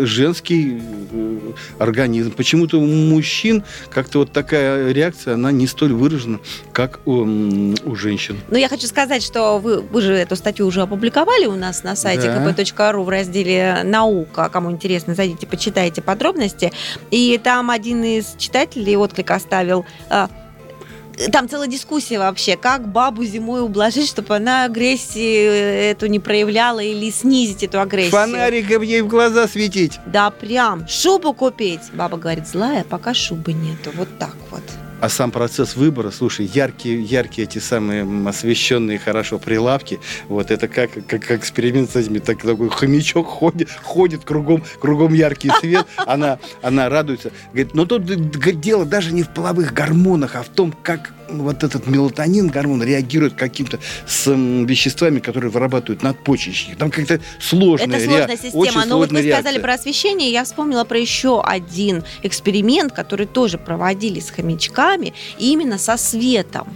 женский 0.06 0.82
э, 1.12 1.40
организм. 1.80 2.32
Почему-то 2.32 2.80
у 2.80 2.86
мужчин 2.86 3.64
как-то 3.90 4.20
вот 4.20 4.32
такая 4.32 4.92
реакция, 4.92 5.36
она 5.36 5.52
не 5.52 5.68
столь 5.68 5.94
выражена, 5.94 6.40
как 6.74 7.00
у, 7.06 7.12
у 7.12 7.96
женщин. 7.96 8.40
Но 8.50 8.58
я 8.58 8.70
хочу 8.70 8.88
сказать, 8.88 9.24
что 9.24 9.60
вы, 9.60 9.82
вы 9.82 10.02
же 10.02 10.14
эту 10.14 10.36
статью 10.36 10.66
уже 10.66 10.82
опубликовали 10.82 11.46
у 11.46 11.56
нас 11.56 11.84
на 11.84 11.96
сайте 11.96 12.28
Да. 12.28 12.44
kp.ru 12.44 13.04
в 13.04 13.10
разделе 13.10 13.82
«Наука». 13.84 14.50
Кому 14.50 14.72
интересно, 14.72 15.16
зайдите, 15.16 15.46
почитайте 15.48 16.02
подробности. 16.02 16.72
И 17.12 17.40
там 17.44 17.70
один 17.70 18.04
из 18.04 18.36
читателей 18.38 18.96
отклик 18.96 19.32
оставил... 19.32 19.86
Там 21.32 21.50
целая 21.50 21.68
дискуссия 21.68 22.20
вообще, 22.20 22.58
как 22.58 22.88
бабу 22.88 23.24
зимой 23.24 23.62
ублажить, 23.62 24.08
чтобы 24.08 24.36
она 24.36 24.66
агрессии 24.66 25.36
э, 25.36 25.92
эту 25.92 26.06
не 26.08 26.20
проявляла 26.20 26.80
или 26.80 27.10
снизить 27.10 27.64
эту 27.64 27.82
агрессию. 27.82 28.12
Фонариком 28.12 28.84
ей 28.84 29.02
в 29.02 29.08
глаза 29.08 29.48
светить. 29.48 30.00
Да, 30.06 30.30
прям. 30.30 30.88
Шубу 30.88 31.34
купить. 31.34 31.82
Баба 31.94 32.18
говорит, 32.18 32.48
злая, 32.48 32.84
пока 32.84 33.14
шубы 33.14 33.54
нету. 33.54 33.92
Вот 33.96 34.10
так 34.20 34.36
вот. 34.52 34.64
А 35.00 35.10
сам 35.10 35.32
процесс 35.32 35.76
выбора, 35.76 36.12
слушай, 36.12 36.46
яркие, 36.52 37.02
яркие 37.02 37.48
эти 37.48 37.60
самые 37.60 38.06
освещенные 38.28 38.98
хорошо 39.00 39.38
прилавки, 39.40 40.00
вот 40.28 40.52
это 40.52 40.68
как, 40.68 40.92
как, 41.08 41.22
как 41.24 41.40
эксперимент 41.40 41.92
с 41.92 41.96
этими, 41.96 42.20
так, 42.20 42.42
такой 42.42 42.70
хомячок 42.70 43.28
ходит, 43.28 43.70
ходит 43.84 44.24
кругом, 44.24 44.64
кругом 44.80 45.14
яркий 45.14 45.52
свет, 45.60 45.86
она, 45.98 46.40
она 46.62 46.90
радуется. 46.90 47.32
Говорит, 47.54 47.74
но 47.74 47.86
тут 47.86 48.04
говорит, 48.06 48.60
дело 48.60 48.86
даже 48.86 49.14
не 49.14 49.24
в 49.24 49.30
половых 49.30 49.74
гормонах, 49.74 50.36
а 50.36 50.44
в 50.44 50.50
том, 50.50 50.74
как 50.84 51.14
вот 51.30 51.64
этот 51.66 51.88
мелатонин 51.88 52.48
гормон 52.48 52.82
реагирует 52.82 53.34
каким-то 53.34 53.80
с 54.08 54.28
м, 54.28 54.66
веществами, 54.66 55.20
которые 55.20 55.52
вырабатывают 55.52 56.02
надпочечники. 56.02 56.76
Там 56.78 56.90
как-то 56.90 57.20
сложная, 57.42 57.98
Это 57.98 58.06
сложная 58.06 58.28
rea- 58.28 58.42
система. 58.42 58.62
очень 58.62 58.74
Но 58.88 58.98
вот 58.98 59.10
вы 59.12 59.18
сложная 59.18 59.22
сказали 59.34 59.56
реакция. 59.56 59.62
про 59.62 59.74
освещение, 59.74 60.32
я 60.32 60.46
вспомнила 60.46 60.86
про 60.86 60.98
еще 60.98 61.42
один 61.44 62.06
эксперимент, 62.24 62.94
который 62.94 63.26
тоже 63.26 63.58
проводили 63.58 64.22
с 64.22 64.32
хомячками, 64.88 65.14
именно 65.38 65.78
со 65.78 65.98
светом. 65.98 66.68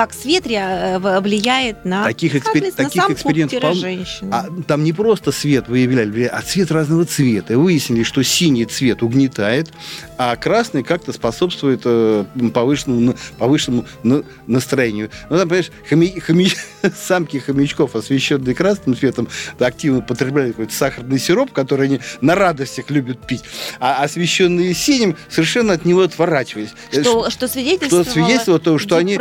Как 0.00 0.14
свет 0.14 0.46
ре- 0.46 0.54
э, 0.56 1.20
влияет 1.20 1.84
на, 1.84 2.04
Таких, 2.04 2.34
экспер- 2.34 2.72
таких 2.72 3.02
самку 3.02 3.12
экспериментов 3.12 3.60
полно. 3.60 3.74
женщины. 3.74 4.30
А 4.32 4.46
там 4.66 4.82
не 4.82 4.94
просто 4.94 5.30
свет 5.30 5.68
выявляли, 5.68 6.22
а 6.24 6.40
цвет 6.40 6.70
разного 6.70 7.04
цвета. 7.04 7.52
И 7.52 7.56
выяснили, 7.56 8.02
что 8.02 8.22
синий 8.22 8.64
цвет 8.64 9.02
угнетает, 9.02 9.68
а 10.16 10.36
красный 10.36 10.82
как-то 10.84 11.12
способствует 11.12 11.82
э, 11.84 12.24
повышенному, 12.54 13.14
повышенному 13.36 13.84
на- 14.02 14.22
настроению. 14.46 15.10
Ну, 15.28 15.36
там, 15.36 15.46
понимаешь, 15.50 15.70
хоми- 15.90 16.18
хоми- 16.18 16.56
самки 17.06 17.36
хомячков, 17.36 17.94
освещенные 17.94 18.54
красным 18.54 18.96
цветом, 18.96 19.28
активно 19.58 20.00
потребляли 20.00 20.52
какой-то 20.52 20.72
сахарный 20.72 21.18
сироп, 21.18 21.52
который 21.52 21.88
они 21.88 22.00
на 22.22 22.34
радостях 22.36 22.88
любят 22.88 23.26
пить, 23.26 23.42
а 23.80 24.02
освещенные 24.02 24.72
синим 24.72 25.14
совершенно 25.28 25.74
от 25.74 25.84
него 25.84 26.00
отворачивались. 26.00 26.70
Э, 26.90 27.02
что, 27.02 27.28
что 27.28 27.40
что 27.40 27.48
свидетельствовало 27.48 28.04
свидетельствовало 28.04 28.60
о 28.60 28.64
том, 28.64 28.78
что 28.78 28.96
они 28.96 29.18
в. 29.18 29.20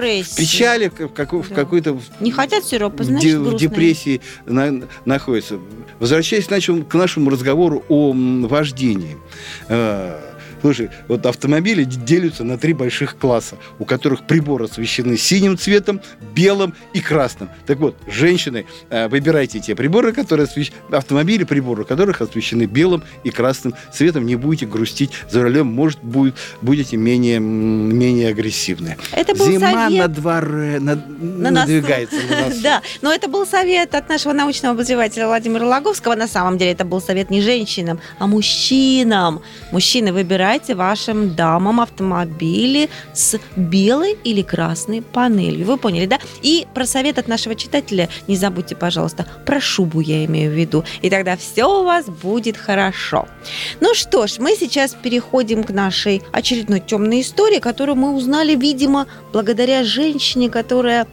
Печали, 0.74 0.90
в, 0.90 1.10
в 1.44 1.50
Да. 1.50 1.56
какой-то 1.56 2.00
Не 2.20 2.32
хотят 2.32 2.64
сиропа, 2.66 3.04
в 3.04 3.06
значит, 3.06 3.32
де- 3.32 3.38
в 3.38 3.56
депрессии 3.58 4.22
на- 4.46 4.82
находится. 5.06 5.60
Возвращаясь 6.00 6.46
к 6.46 6.52
нашему, 6.52 6.84
к 6.86 6.94
нашему 6.94 7.30
разговору 7.30 7.84
о 7.90 8.14
вождении. 8.14 9.18
Э, 9.68 10.20
Слушай, 10.62 10.90
вот 11.08 11.26
автомобили 11.26 11.84
делятся 11.84 12.44
на 12.44 12.58
три 12.58 12.74
больших 12.74 13.18
класса, 13.18 13.56
у 13.80 13.86
которых 13.86 14.28
приборы 14.28 14.66
освещены 14.66 15.18
синим 15.18 15.58
цветом, 15.58 16.02
белым 16.36 16.74
и 16.94 17.00
красным. 17.00 17.50
Так 17.66 17.80
вот, 17.80 17.96
женщины, 18.08 18.66
э, 18.90 19.08
выбирайте 19.08 19.60
те 19.60 19.76
приборы, 19.76 20.12
которые 20.14 20.46
освещ... 20.46 20.72
автомобили, 20.92 21.44
приборы 21.44 21.84
которых 21.86 22.22
освещены 22.22 22.64
белым 22.64 23.04
и 23.24 23.30
красным 23.30 23.74
цветом. 23.94 24.26
Не 24.26 24.36
будете 24.36 24.66
грустить 24.66 25.12
за 25.30 25.42
рулем, 25.44 25.68
может, 25.68 26.00
будет, 26.04 26.36
будете 26.62 26.98
менее, 26.98 27.40
менее 27.40 28.30
агрессивны. 28.30 28.98
Это 29.12 29.36
был 29.36 29.46
Зима 29.46 29.86
совет. 29.88 30.00
на 30.00 30.08
дворе, 30.08 30.80
на- 30.80 30.96
На 30.96 31.52
надвигается 31.52 32.16
на 32.30 32.48
носу. 32.48 32.62
Да, 32.64 32.82
но 33.02 33.14
это 33.14 33.28
был 33.28 33.46
совет 33.46 33.96
от 33.96 34.10
нашего 34.10 34.34
научного 34.34 34.76
обозревателя 34.76 35.28
Владимира 35.28 35.66
Логовского. 35.66 36.16
На 36.16 36.28
самом 36.28 36.58
деле 36.58 36.72
это 36.72 36.84
был 36.86 37.02
совет 37.02 37.30
не 37.30 37.42
женщинам, 37.42 38.00
а 38.20 38.28
мужчинам. 38.28 39.42
Мужчины, 39.72 40.12
выбирайте 40.50 40.74
вашим 40.74 41.36
дамам 41.36 41.80
автомобили 41.80 42.90
с 43.14 43.40
белой 43.56 44.18
или 44.24 44.42
красной 44.42 45.04
панелью. 45.04 45.68
Вы 45.68 45.78
поняли, 45.78 46.08
да? 46.08 46.18
И 46.42 46.66
про 46.74 46.88
совет 46.88 47.20
от 47.20 47.28
нашего 47.28 47.54
читателя 47.54 48.10
не 48.28 48.36
забудьте, 48.36 48.76
пожалуйста, 48.76 49.28
про 49.46 49.62
шубу 49.62 50.00
я 50.00 50.26
имею 50.26 50.52
в 50.52 50.56
виду. 50.56 50.84
И 51.04 51.10
тогда 51.12 51.38
все 51.38 51.66
у 51.66 51.84
вас 51.84 52.06
будет 52.08 52.58
хорошо. 52.58 53.28
Ну 53.80 53.94
что 53.94 54.26
ж, 54.26 54.40
мы 54.40 54.56
сейчас 54.56 54.96
переходим 54.96 55.64
к 55.64 55.70
нашей 55.70 56.24
очередной 56.32 56.80
темной 56.80 57.22
истории, 57.22 57.60
которую 57.60 57.98
мы 57.98 58.16
узнали, 58.16 58.56
видимо, 58.56 59.06
благодаря 59.32 59.84
женщине, 59.84 60.50
которая 60.50 61.06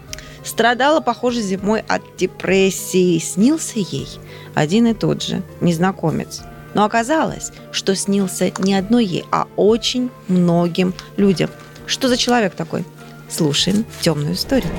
страдала, 0.44 1.00
похоже, 1.00 1.42
зимой 1.42 1.84
от 1.86 2.02
депрессии. 2.16 3.18
Снился 3.18 3.80
ей 3.80 4.08
один 4.54 4.86
и 4.86 4.94
тот 4.94 5.22
же 5.22 5.42
незнакомец. 5.60 6.42
Но 6.74 6.84
оказалось, 6.84 7.52
что 7.72 7.94
снился 7.94 8.52
не 8.58 8.74
одной 8.74 9.04
ей, 9.04 9.24
а 9.30 9.46
очень 9.56 10.10
многим 10.28 10.94
людям. 11.16 11.50
Что 11.86 12.08
за 12.08 12.16
человек 12.16 12.54
такой? 12.54 12.84
Слушаем 13.28 13.84
темную 14.00 14.34
историю. 14.34 14.72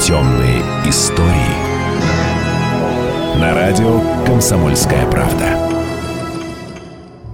Темные 0.00 0.62
истории. 0.86 1.70
На 3.38 3.54
радио 3.54 4.00
«Комсомольская 4.26 5.10
правда». 5.10 5.56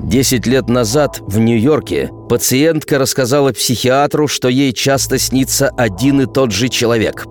Десять 0.00 0.46
лет 0.46 0.68
назад 0.68 1.18
в 1.20 1.38
Нью-Йорке 1.38 2.10
пациентка 2.28 2.98
рассказала 2.98 3.52
психиатру, 3.52 4.28
что 4.28 4.48
ей 4.48 4.72
часто 4.72 5.18
снится 5.18 5.68
один 5.76 6.20
и 6.20 6.26
тот 6.26 6.52
же 6.52 6.68
человек. 6.68 7.26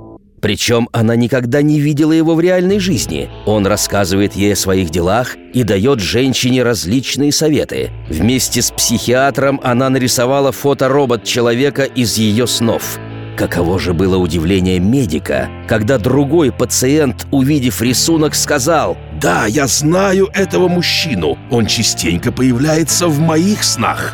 Причем 0.45 0.89
она 0.91 1.15
никогда 1.15 1.63
не 1.63 1.79
видела 1.79 2.12
его 2.12 2.36
в 2.36 2.39
реальной 2.39 2.77
жизни. 2.77 3.31
Он 3.47 3.65
рассказывает 3.65 4.36
ей 4.36 4.53
о 4.53 4.55
своих 4.55 4.91
делах 4.91 5.38
и 5.55 5.63
дает 5.63 6.01
женщине 6.01 6.62
различные 6.62 7.31
советы. 7.31 7.89
Вместе 8.10 8.62
с 8.62 8.69
психиатром 8.69 9.60
она 9.63 9.89
нарисовала 9.89 10.51
фоторобот 10.51 11.23
человека 11.23 11.81
из 11.81 12.17
ее 12.17 12.45
снов. 12.45 12.99
Каково 13.36 13.79
же 13.79 13.95
было 13.95 14.17
удивление 14.17 14.77
медика, 14.77 15.49
когда 15.67 15.97
другой 15.97 16.51
пациент, 16.51 17.25
увидев 17.31 17.81
рисунок, 17.81 18.36
сказал 18.36 18.97
Да, 19.19 19.47
я 19.47 19.65
знаю 19.65 20.29
этого 20.31 20.67
мужчину. 20.67 21.39
Он 21.49 21.65
частенько 21.65 22.31
появляется 22.31 23.08
в 23.08 23.17
моих 23.17 23.63
снах. 23.63 24.13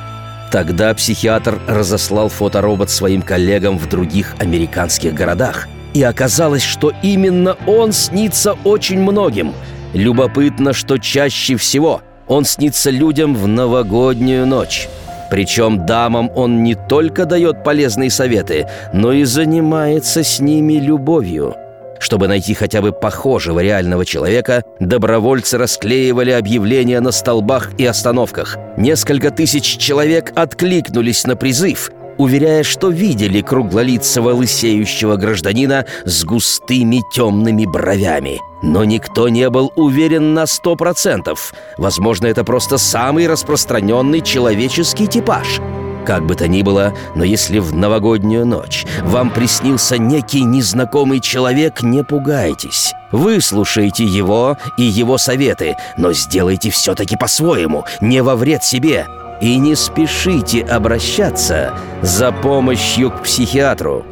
Тогда 0.50 0.94
психиатр 0.94 1.60
разослал 1.68 2.30
фоторобот 2.30 2.90
своим 2.90 3.22
коллегам 3.22 3.78
в 3.78 3.90
других 3.90 4.34
американских 4.40 5.14
городах. 5.14 5.68
И 5.94 6.04
оказалось, 6.04 6.64
что 6.64 6.94
именно 7.04 7.58
он 7.68 7.92
снится 7.92 8.56
очень 8.64 9.00
многим. 9.00 9.54
Любопытно, 9.94 10.74
что 10.74 10.98
чаще 10.98 11.58
всего 11.58 12.02
он 12.28 12.46
снится 12.46 12.90
людям 12.90 13.36
в 13.36 13.48
новогоднюю 13.48 14.48
ночь. 14.48 14.88
Причем 15.30 15.86
дамам 15.86 16.30
он 16.36 16.64
не 16.64 16.76
только 16.76 17.26
дает 17.26 17.64
полезные 17.64 18.10
советы, 18.10 18.68
но 18.94 19.12
и 19.14 19.24
занимается 19.24 20.24
с 20.24 20.40
ними 20.40 20.74
любовью. 20.74 21.56
Чтобы 22.00 22.28
найти 22.28 22.54
хотя 22.54 22.82
бы 22.82 22.92
похожего 22.92 23.60
реального 23.60 24.06
человека, 24.06 24.64
добровольцы 24.80 25.58
расклеивали 25.58 26.32
объявления 26.32 27.00
на 27.00 27.12
столбах 27.12 27.72
и 27.78 27.86
остановках. 27.86 28.58
Несколько 28.76 29.30
тысяч 29.30 29.78
человек 29.78 30.32
откликнулись 30.36 31.26
на 31.28 31.36
призыв, 31.36 31.92
уверяя, 32.22 32.64
что 32.64 32.90
видели 32.90 33.42
круглолицего 33.42 34.30
лысеющего 34.30 35.16
гражданина 35.16 35.86
с 36.06 36.24
густыми 36.24 37.02
темными 37.12 37.66
бровями. 37.66 38.40
Но 38.62 38.84
никто 38.84 39.28
не 39.28 39.50
был 39.50 39.72
уверен 39.76 40.34
на 40.34 40.46
сто 40.46 40.76
процентов. 40.76 41.54
Возможно, 41.78 42.28
это 42.28 42.44
просто 42.44 42.78
самый 42.78 43.28
распространенный 43.28 44.22
человеческий 44.22 45.08
типаж. 45.08 45.60
Как 46.06 46.26
бы 46.26 46.36
то 46.36 46.48
ни 46.48 46.62
было, 46.62 46.94
но 47.16 47.24
если 47.24 47.60
в 47.60 47.74
новогоднюю 47.76 48.46
ночь 48.46 48.86
вам 49.04 49.32
приснился 49.32 49.98
некий 49.98 50.44
незнакомый 50.44 51.20
человек, 51.20 51.82
не 51.82 52.04
пугайтесь. 52.04 52.94
Выслушайте 53.12 54.04
его 54.04 54.58
и 54.78 54.84
его 54.84 55.18
советы, 55.18 55.76
но 55.98 56.14
сделайте 56.14 56.70
все-таки 56.70 57.16
по-своему, 57.16 57.86
не 58.00 58.24
во 58.24 58.36
вред 58.36 58.64
себе. 58.64 59.06
И 59.42 59.58
не 59.58 59.76
спешите 59.76 60.62
обращаться 60.62 61.74
за 62.04 62.32
помощью 62.32 63.10
к 63.10 63.24
психиатру. 63.24 64.06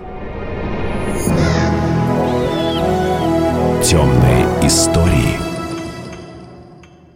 Темные 3.83 4.45
истории. 4.63 5.37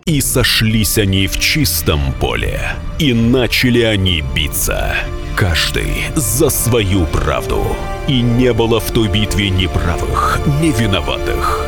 И 0.05 0.21
сошлись 0.21 0.97
они 0.97 1.27
в 1.27 1.39
чистом 1.39 1.99
поле, 2.19 2.59
и 2.99 3.13
начали 3.13 3.81
они 3.81 4.23
биться. 4.35 4.93
Каждый 5.35 6.05
за 6.15 6.49
свою 6.49 7.05
правду. 7.05 7.63
И 8.07 8.21
не 8.21 8.53
было 8.53 8.79
в 8.79 8.91
той 8.91 9.07
битве 9.07 9.49
ни 9.49 9.65
правых, 9.65 10.39
ни 10.61 10.71
виноватых. 10.71 11.67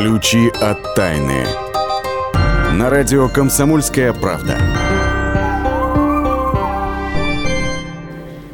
Ключи 0.00 0.48
от 0.62 0.94
тайны. 0.94 1.44
На 2.72 2.88
радио 2.88 3.28
«Комсомольская 3.28 4.14
правда». 4.14 4.56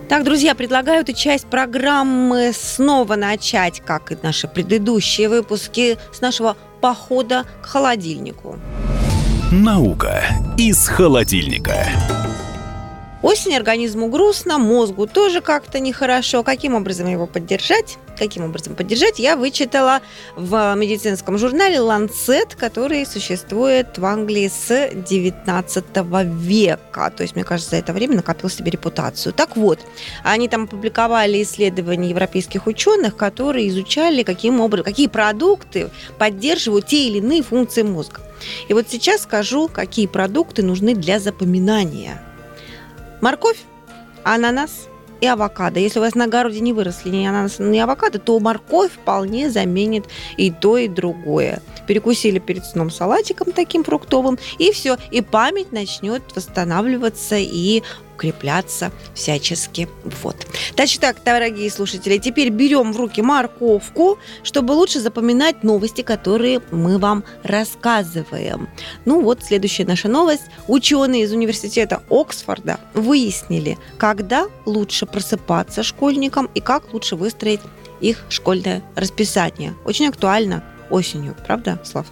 Так, 0.08 0.24
друзья, 0.24 0.56
предлагаю 0.56 1.02
эту 1.02 1.12
часть 1.12 1.46
программы 1.46 2.50
снова 2.52 3.14
начать, 3.14 3.80
как 3.80 4.10
и 4.10 4.18
наши 4.20 4.48
предыдущие 4.48 5.28
выпуски, 5.28 5.98
с 6.12 6.20
нашего 6.20 6.56
похода 6.80 7.44
к 7.62 7.66
холодильнику. 7.66 8.58
Наука 9.52 10.24
из 10.58 10.88
холодильника. 10.88 11.86
Осень 13.26 13.56
организму 13.56 14.06
грустно, 14.06 14.56
мозгу 14.56 15.08
тоже 15.08 15.40
как-то 15.40 15.80
нехорошо. 15.80 16.44
Каким 16.44 16.76
образом 16.76 17.08
его 17.08 17.26
поддержать? 17.26 17.98
Каким 18.16 18.44
образом 18.44 18.76
поддержать, 18.76 19.18
я 19.18 19.36
вычитала 19.36 20.00
в 20.36 20.76
медицинском 20.76 21.36
журнале 21.36 21.78
Lancet, 21.78 22.56
который 22.56 23.04
существует 23.04 23.98
в 23.98 24.04
Англии 24.04 24.46
с 24.46 24.90
19 24.94 25.84
века. 26.36 27.10
То 27.10 27.22
есть, 27.24 27.34
мне 27.34 27.42
кажется, 27.42 27.72
за 27.72 27.78
это 27.78 27.92
время 27.92 28.14
накопил 28.14 28.48
себе 28.48 28.70
репутацию. 28.70 29.32
Так 29.32 29.56
вот, 29.56 29.80
они 30.22 30.48
там 30.48 30.62
опубликовали 30.62 31.42
исследования 31.42 32.10
европейских 32.10 32.68
ученых, 32.68 33.16
которые 33.16 33.68
изучали, 33.70 34.22
каким 34.22 34.60
образом, 34.60 34.84
какие 34.84 35.08
продукты 35.08 35.90
поддерживают 36.16 36.86
те 36.86 37.08
или 37.08 37.18
иные 37.18 37.42
функции 37.42 37.82
мозга. 37.82 38.20
И 38.68 38.72
вот 38.72 38.86
сейчас 38.88 39.22
скажу, 39.22 39.66
какие 39.66 40.06
продукты 40.06 40.62
нужны 40.62 40.94
для 40.94 41.18
запоминания– 41.18 42.22
Морковь, 43.20 43.58
ананас 44.24 44.88
и 45.20 45.26
авокадо. 45.26 45.80
Если 45.80 45.98
у 45.98 46.02
вас 46.02 46.14
на 46.14 46.24
огороде 46.24 46.60
не 46.60 46.72
выросли 46.72 47.10
ни 47.10 47.26
ананас, 47.26 47.58
ни 47.58 47.78
авокадо, 47.78 48.18
то 48.18 48.38
морковь 48.38 48.92
вполне 48.92 49.50
заменит 49.50 50.06
и 50.36 50.50
то, 50.50 50.76
и 50.76 50.88
другое. 50.88 51.62
Перекусили 51.86 52.38
перед 52.38 52.64
сном 52.64 52.90
салатиком 52.90 53.52
таким 53.52 53.84
фруктовым, 53.84 54.38
и 54.58 54.72
все, 54.72 54.96
и 55.10 55.22
память 55.22 55.72
начнет 55.72 56.22
восстанавливаться 56.34 57.36
и 57.38 57.82
укрепляться 58.16 58.90
всячески. 59.14 59.88
Вот. 60.22 60.46
Значит 60.74 61.00
так, 61.00 61.16
дорогие 61.24 61.70
слушатели, 61.70 62.16
теперь 62.18 62.48
берем 62.48 62.92
в 62.92 62.96
руки 62.96 63.20
морковку, 63.20 64.18
чтобы 64.42 64.72
лучше 64.72 65.00
запоминать 65.00 65.62
новости, 65.62 66.00
которые 66.00 66.62
мы 66.70 66.98
вам 66.98 67.24
рассказываем. 67.42 68.68
Ну 69.04 69.20
вот, 69.20 69.44
следующая 69.44 69.84
наша 69.84 70.08
новость. 70.08 70.44
Ученые 70.66 71.24
из 71.24 71.32
университета 71.32 72.02
Оксфорда 72.08 72.80
выяснили, 72.94 73.78
когда 73.98 74.46
лучше 74.64 75.04
просыпаться 75.04 75.82
школьникам 75.82 76.48
и 76.54 76.60
как 76.60 76.92
лучше 76.94 77.16
выстроить 77.16 77.60
их 78.00 78.24
школьное 78.30 78.82
расписание. 78.94 79.74
Очень 79.84 80.08
актуально 80.08 80.64
осенью, 80.90 81.36
правда, 81.46 81.78
Слав? 81.84 82.06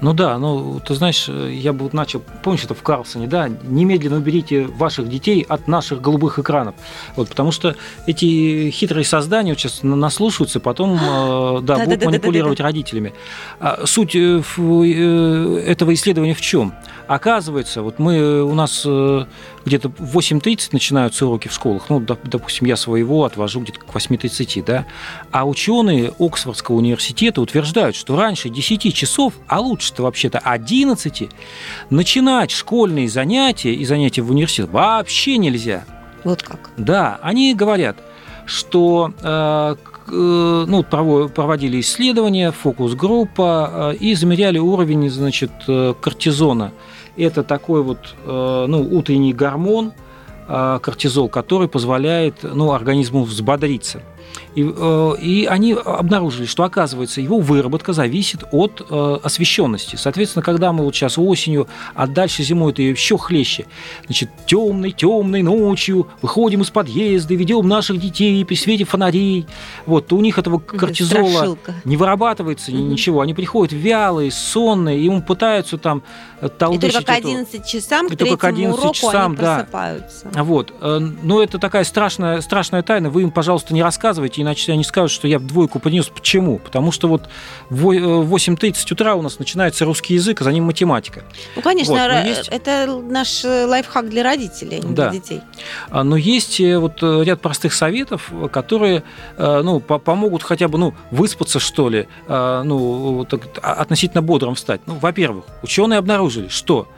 Ну 0.00 0.12
да, 0.12 0.36
ну 0.38 0.80
ты 0.80 0.94
знаешь, 0.94 1.28
я 1.28 1.72
бы 1.72 1.84
вот 1.84 1.94
начал, 1.94 2.22
помнишь, 2.42 2.64
это 2.64 2.74
в 2.74 2.82
Карлсоне, 2.82 3.26
да, 3.26 3.48
немедленно 3.48 4.16
уберите 4.16 4.66
ваших 4.66 5.08
детей 5.08 5.44
от 5.48 5.68
наших 5.68 6.00
голубых 6.00 6.38
экранов. 6.38 6.74
Вот, 7.16 7.28
потому 7.28 7.50
что 7.50 7.76
эти 8.06 8.70
хитрые 8.70 9.04
создания 9.04 9.52
вот 9.52 9.58
сейчас 9.58 9.82
наслушаются, 9.82 10.60
потом 10.60 10.96
э, 10.96 11.60
да, 11.62 11.78
будут 11.78 12.04
манипулировать 12.04 12.60
родителями. 12.60 13.14
А 13.58 13.86
суть 13.86 14.14
э, 14.14 14.42
э, 14.58 15.62
этого 15.66 15.94
исследования 15.94 16.34
в 16.34 16.40
чем? 16.40 16.74
Оказывается, 17.06 17.82
вот 17.82 17.98
мы 17.98 18.42
у 18.42 18.54
нас 18.54 18.84
где-то 19.66 19.88
в 19.88 20.16
8.30 20.16 20.68
начинаются 20.72 21.26
уроки 21.26 21.48
в 21.48 21.52
школах, 21.52 21.90
ну, 21.90 22.00
допустим, 22.00 22.66
я 22.66 22.76
своего 22.76 23.24
отвожу 23.24 23.60
где-то 23.60 23.80
к 23.80 23.84
8.30, 23.84 24.64
да, 24.64 24.86
а 25.32 25.46
ученые 25.46 26.12
Оксфордского 26.18 26.76
университета 26.76 27.40
утверждают, 27.40 27.96
что 27.96 28.16
раньше 28.16 28.48
10 28.48 28.94
часов, 28.94 29.34
а 29.48 29.60
лучше-то 29.60 30.04
вообще-то 30.04 30.38
11, 30.38 31.28
начинать 31.90 32.52
школьные 32.52 33.08
занятия 33.08 33.74
и 33.74 33.84
занятия 33.84 34.22
в 34.22 34.30
университете 34.30 34.70
вообще 34.70 35.36
нельзя. 35.36 35.84
Вот 36.22 36.42
как? 36.42 36.70
Да, 36.76 37.18
они 37.20 37.52
говорят, 37.54 37.96
что 38.46 39.12
э, 39.20 39.76
э 40.08 40.64
ну, 40.68 40.84
проводили 40.84 41.80
исследования, 41.80 42.52
фокус-группа, 42.52 43.94
э, 43.94 43.96
и 43.96 44.14
замеряли 44.14 44.58
уровень, 44.58 45.10
значит, 45.10 45.50
кортизона– 46.00 46.72
это 47.24 47.42
такой 47.42 47.82
вот 47.82 48.14
э, 48.24 48.66
ну, 48.68 48.82
утренний 48.82 49.32
гормон, 49.32 49.92
э, 50.48 50.78
кортизол, 50.82 51.28
который 51.28 51.68
позволяет 51.68 52.42
ну, 52.42 52.72
организму 52.72 53.24
взбодриться. 53.24 54.02
И, 54.56 54.62
э, 54.64 55.12
и 55.20 55.44
они 55.44 55.74
обнаружили, 55.74 56.46
что, 56.46 56.64
оказывается, 56.64 57.20
его 57.20 57.38
выработка 57.38 57.92
зависит 57.92 58.42
от 58.52 58.86
э, 58.88 59.18
освещенности. 59.22 59.96
Соответственно, 59.96 60.42
когда 60.42 60.72
мы 60.72 60.82
вот 60.82 60.94
сейчас 60.94 61.18
осенью, 61.18 61.68
а 61.94 62.06
дальше 62.06 62.42
зимой 62.42 62.72
это 62.72 62.80
еще 62.80 63.18
хлеще, 63.18 63.66
значит, 64.06 64.30
темной, 64.46 64.92
темной 64.92 65.42
ночью 65.42 66.08
выходим 66.22 66.62
из 66.62 66.70
подъезда, 66.70 67.34
ведем 67.34 67.68
наших 67.68 68.00
детей 68.00 68.42
при 68.46 68.54
свете 68.54 68.84
фонарей, 68.84 69.46
вот, 69.84 70.06
то 70.06 70.16
у 70.16 70.22
них 70.22 70.38
этого 70.38 70.58
кортизола 70.58 71.28
Страшилка. 71.28 71.74
не 71.84 71.98
вырабатывается 71.98 72.72
угу. 72.72 72.78
ничего. 72.78 73.20
Они 73.20 73.34
приходят 73.34 73.74
вялые, 73.74 74.30
сонные, 74.30 74.98
и 75.00 75.04
им 75.04 75.20
пытаются 75.20 75.76
там 75.76 76.02
толдычить. 76.58 76.94
И 76.94 77.04
только 77.04 77.12
к 77.12 77.16
11 77.16 77.54
эту... 77.54 77.68
часам, 77.68 78.08
к 78.08 78.16
только 78.16 78.36
к 78.38 78.44
11 78.44 78.78
уроку 78.78 78.94
часам, 78.94 79.32
они 79.32 79.36
да. 79.36 79.56
просыпаются. 79.56 80.30
Вот. 80.34 80.72
Э, 80.80 80.98
но 80.98 81.42
это 81.42 81.58
такая 81.58 81.84
страшная, 81.84 82.40
страшная 82.40 82.82
тайна. 82.82 83.10
Вы 83.10 83.22
им, 83.22 83.30
пожалуйста, 83.30 83.74
не 83.74 83.82
рассказывайте, 83.82 84.45
иначе 84.46 84.72
они 84.72 84.84
скажут, 84.84 85.10
что 85.10 85.28
я 85.28 85.38
двойку 85.38 85.78
принес. 85.78 86.06
Почему? 86.06 86.58
Потому 86.58 86.92
что 86.92 87.08
вот 87.08 87.28
в 87.68 87.88
8.30 87.88 88.74
э, 88.74 88.94
утра 88.94 89.14
у 89.14 89.22
нас 89.22 89.38
начинается 89.38 89.84
русский 89.84 90.14
язык, 90.14 90.40
а 90.40 90.44
за 90.44 90.52
ним 90.52 90.64
математика. 90.64 91.24
Ну, 91.56 91.62
конечно, 91.62 91.94
вот. 91.94 92.24
есть... 92.24 92.48
это 92.48 92.86
наш 92.86 93.44
лайфхак 93.44 94.08
для 94.08 94.22
родителей, 94.22 94.80
а 94.82 94.86
не 94.86 94.94
да. 94.94 95.10
для 95.10 95.20
детей. 95.20 95.40
А, 95.90 96.04
но 96.04 96.16
есть 96.16 96.60
э, 96.60 96.78
вот 96.78 97.02
ряд 97.02 97.40
простых 97.40 97.74
советов, 97.74 98.30
которые 98.52 99.02
ну, 99.36 99.80
помогут 99.80 100.42
хотя 100.42 100.68
бы 100.68 100.78
ну, 100.78 100.94
выспаться, 101.10 101.58
что 101.58 101.88
ли, 101.88 102.08
ну, 102.28 103.26
так, 103.28 103.42
относительно 103.62 104.22
бодрым 104.22 104.54
встать. 104.54 104.80
Ну, 104.86 104.94
во-первых, 104.94 105.44
ученые 105.62 105.98
обнаружили, 105.98 106.48
что 106.48 106.88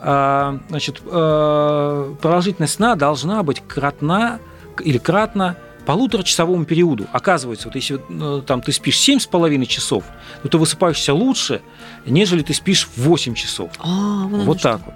значит, 0.00 1.00
продолжительность 1.00 2.74
сна 2.74 2.94
должна 2.94 3.42
быть 3.42 3.62
кратна 3.66 4.38
или 4.80 4.98
кратна 4.98 5.56
полуторачасовому 5.88 6.66
периоду. 6.66 7.06
Оказывается, 7.12 7.68
вот 7.68 7.74
если 7.74 7.98
ну, 8.10 8.42
там 8.42 8.60
ты 8.60 8.72
спишь 8.72 8.96
7,5 9.08 9.64
часов, 9.64 10.04
то 10.42 10.48
ты 10.50 10.58
высыпаешься 10.58 11.14
лучше, 11.14 11.62
нежели 12.04 12.42
ты 12.42 12.52
спишь 12.52 12.86
8 12.94 13.32
часов. 13.34 13.70
А, 13.78 14.26
вот 14.26 14.60
так 14.60 14.82
вот. 14.84 14.94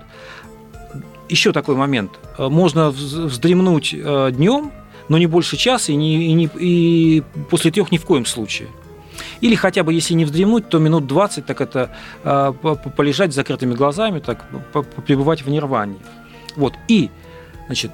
Еще 1.30 1.53
такой 1.53 1.76
момент. 1.76 2.11
Можно 2.36 2.90
вздремнуть 2.90 3.95
э, 3.95 4.32
днем, 4.32 4.70
но 5.09 5.16
не 5.16 5.26
больше 5.26 5.57
часа 5.57 5.93
и, 5.93 5.97
не, 5.97 6.26
и, 6.26 6.32
не, 6.34 6.51
и 6.59 7.22
после 7.49 7.70
трех 7.70 7.90
ни 7.90 7.97
в 7.97 8.05
коем 8.05 8.26
случае. 8.26 8.68
Или 9.40 9.55
хотя 9.55 9.84
бы, 9.84 9.95
если 9.95 10.12
не 10.12 10.26
вздремнуть, 10.26 10.68
то 10.68 10.78
минут 10.78 11.07
20 11.07 11.47
так 11.47 11.62
это 11.62 11.97
э, 12.22 12.53
полежать 12.95 13.32
с 13.32 13.34
закрытыми 13.34 13.72
глазами, 13.74 14.20
так 14.20 14.45
пребывать 15.07 15.40
в 15.40 15.49
нирване. 15.49 15.97
Вот. 16.55 16.74
И, 16.86 17.09
значит, 17.68 17.93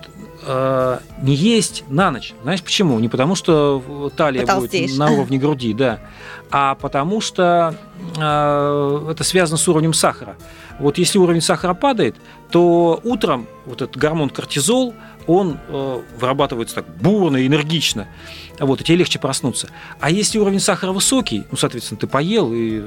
э, 0.49 0.99
не 1.22 1.34
есть 1.34 1.84
на 1.88 2.11
ночь. 2.11 2.34
Знаешь 2.42 2.62
почему? 2.62 2.99
Не 2.99 3.09
потому, 3.09 3.34
что 3.34 4.11
талия 4.16 4.46
будет 4.46 4.96
на 4.96 5.11
уровне 5.11 5.38
груди, 5.38 5.74
да, 5.74 6.01
а 6.51 6.74
потому 6.74 7.20
что 7.20 7.74
э, 8.16 9.11
это 9.11 9.24
связано 9.24 9.59
с 9.59 9.68
уровнем 9.68 9.92
сахара. 9.92 10.36
Вот 10.78 10.96
если 10.99 11.18
уровень 11.18 11.42
сахара 11.42 11.74
падает, 11.74 12.16
то 12.51 13.01
утром 13.05 13.46
вот 13.66 13.82
этот 13.82 13.96
гормон 13.96 14.30
кортизол, 14.30 14.94
он 15.26 15.59
э, 15.68 16.03
вырабатывается 16.18 16.76
так 16.76 16.86
бурно, 16.96 17.46
энергично, 17.46 18.09
вот, 18.59 18.80
и 18.80 18.84
тебе 18.84 18.96
легче 18.96 19.18
проснуться. 19.18 19.68
А 20.01 20.11
если 20.11 20.38
уровень 20.38 20.61
сахара 20.61 20.92
высокий, 20.92 21.44
ну, 21.51 21.57
соответственно, 21.59 22.01
ты 22.01 22.07
поел, 22.07 22.53
и 22.55 22.82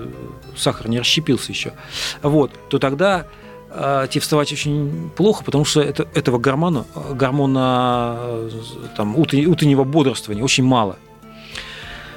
сахар 0.57 0.89
не 0.89 0.99
расщепился 0.99 1.51
еще, 1.51 1.73
вот, 2.23 2.51
то 2.69 2.79
тогда 2.79 3.27
тебе 3.73 4.19
вставать 4.19 4.51
очень 4.51 5.11
плохо, 5.15 5.43
потому 5.43 5.63
что 5.65 5.81
это, 5.81 6.07
этого 6.13 6.37
гормона, 6.37 6.85
гормона 7.13 8.49
там, 8.97 9.17
утреннего 9.17 9.83
бодрствования 9.83 10.43
очень 10.43 10.65
мало. 10.65 10.97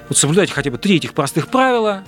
Вот 0.08 0.18
соблюдайте 0.18 0.52
хотя 0.52 0.70
бы 0.70 0.78
три 0.78 0.96
этих 0.96 1.14
простых 1.14 1.48
правила. 1.48 2.02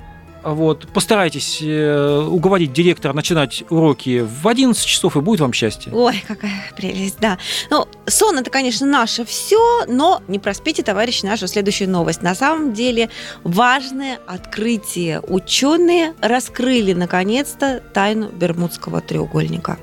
Вот, 0.46 0.86
постарайтесь 0.92 1.58
э, 1.60 2.24
уговорить 2.30 2.72
директора 2.72 3.12
начинать 3.12 3.64
уроки 3.68 4.20
в 4.20 4.46
11 4.46 4.84
часов, 4.84 5.16
и 5.16 5.20
будет 5.20 5.40
вам 5.40 5.52
счастье. 5.52 5.92
Ой, 5.92 6.22
какая 6.26 6.72
прелесть, 6.76 7.18
да. 7.18 7.38
Ну, 7.68 7.88
сон 8.06 8.38
это, 8.38 8.48
конечно, 8.48 8.86
наше 8.86 9.24
все, 9.24 9.84
но 9.88 10.22
не 10.28 10.38
проспите, 10.38 10.84
товарищи, 10.84 11.24
нашу 11.24 11.48
следующую 11.48 11.90
новость. 11.90 12.22
На 12.22 12.36
самом 12.36 12.74
деле 12.74 13.10
важное 13.42 14.20
открытие. 14.24 15.20
Ученые 15.20 16.14
раскрыли, 16.20 16.92
наконец-то, 16.92 17.82
тайну 17.92 18.28
Бермудского 18.28 19.00
треугольника. 19.00 19.78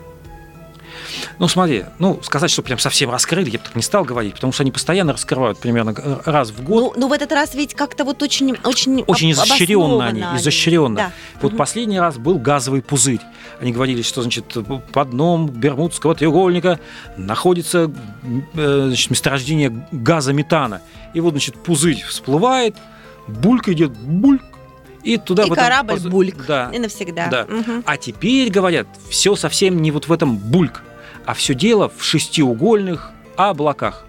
Ну, 1.39 1.47
смотри, 1.47 1.85
ну, 1.99 2.19
сказать, 2.23 2.51
что 2.51 2.61
прям 2.61 2.79
совсем 2.79 3.09
раскрыли, 3.09 3.49
я 3.49 3.59
бы 3.59 3.65
так 3.65 3.75
не 3.75 3.81
стал 3.81 4.03
говорить, 4.03 4.35
потому 4.35 4.53
что 4.53 4.63
они 4.63 4.71
постоянно 4.71 5.13
раскрывают 5.13 5.59
примерно 5.59 5.93
э, 5.97 6.19
раз 6.25 6.51
в 6.51 6.63
год. 6.63 6.93
Ну, 6.95 7.01
ну 7.01 7.07
в 7.07 7.13
этот 7.13 7.31
раз 7.31 7.55
ведь 7.55 7.73
как-то 7.73 8.03
вот 8.05 8.21
очень... 8.23 8.55
Очень, 8.63 9.03
Очень 9.07 9.31
изощренно 9.31 10.05
они, 10.05 10.21
обоснованно 10.21 10.37
изощренно. 10.39 10.95
Да. 10.95 11.11
Вот 11.41 11.51
Мгм. 11.51 11.57
последний 11.57 11.99
раз 11.99 12.17
был 12.17 12.37
газовый 12.39 12.81
пузырь. 12.81 13.21
Они 13.59 13.71
говорили, 13.71 14.01
что, 14.01 14.21
значит, 14.21 14.45
под 14.91 15.09
дном 15.11 15.47
Бермудского 15.47 16.15
треугольника 16.15 16.79
находится 17.17 17.91
э, 18.55 18.83
значит, 18.87 19.09
месторождение 19.11 19.87
газа 19.91 20.33
метана. 20.33 20.81
И 21.13 21.19
вот, 21.19 21.31
значит, 21.31 21.55
пузырь 21.55 22.03
всплывает, 22.07 22.75
булька 23.27 23.73
идет, 23.73 23.91
бульк, 23.91 24.41
и 25.03 25.17
туда 25.17 25.43
И 25.43 25.49
в 25.49 25.53
этом 25.53 25.63
корабль 25.65 25.93
поз- 25.93 26.03
бульк. 26.03 26.45
Да. 26.47 26.69
И 26.73 26.79
навсегда. 26.79 27.27
Да. 27.27 27.45
Мгм. 27.49 27.83
А 27.85 27.97
теперь, 27.97 28.49
говорят, 28.49 28.87
все 29.09 29.35
совсем 29.35 29.81
не 29.81 29.91
вот 29.91 30.07
в 30.07 30.11
этом 30.13 30.37
бульк, 30.37 30.81
а 31.25 31.33
все 31.33 31.53
дело 31.53 31.91
в 31.95 32.03
шестиугольных 32.03 33.11
облаках. 33.35 34.05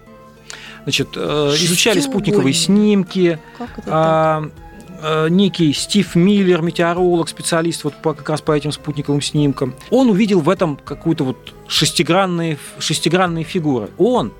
Значит, 0.83 1.09
э, 1.15 1.53
изучали 1.55 1.99
спутниковые 1.99 2.53
снимки, 2.53 3.39
Как 3.57 3.71
это 3.71 3.81
так? 3.81 3.87
а, 3.87 4.49
э, 5.01 5.29
некий 5.29 5.73
Стив 5.73 6.15
Миллер, 6.15 6.61
метеоролог, 6.61 7.27
специалист 7.27 7.83
вот 7.83 7.95
по, 7.95 8.13
как 8.13 8.29
раз 8.29 8.41
по 8.41 8.51
этим 8.51 8.71
спутниковым 8.71 9.21
снимкам, 9.21 9.73
он 9.89 10.09
увидел 10.09 10.41
в 10.41 10.49
этом 10.49 10.77
какую-то 10.77 11.23
вот 11.23 11.53
шестигранные, 11.67 12.59
шестигранные 12.77 13.43
фигуры. 13.43 13.89
Он, 13.97 14.31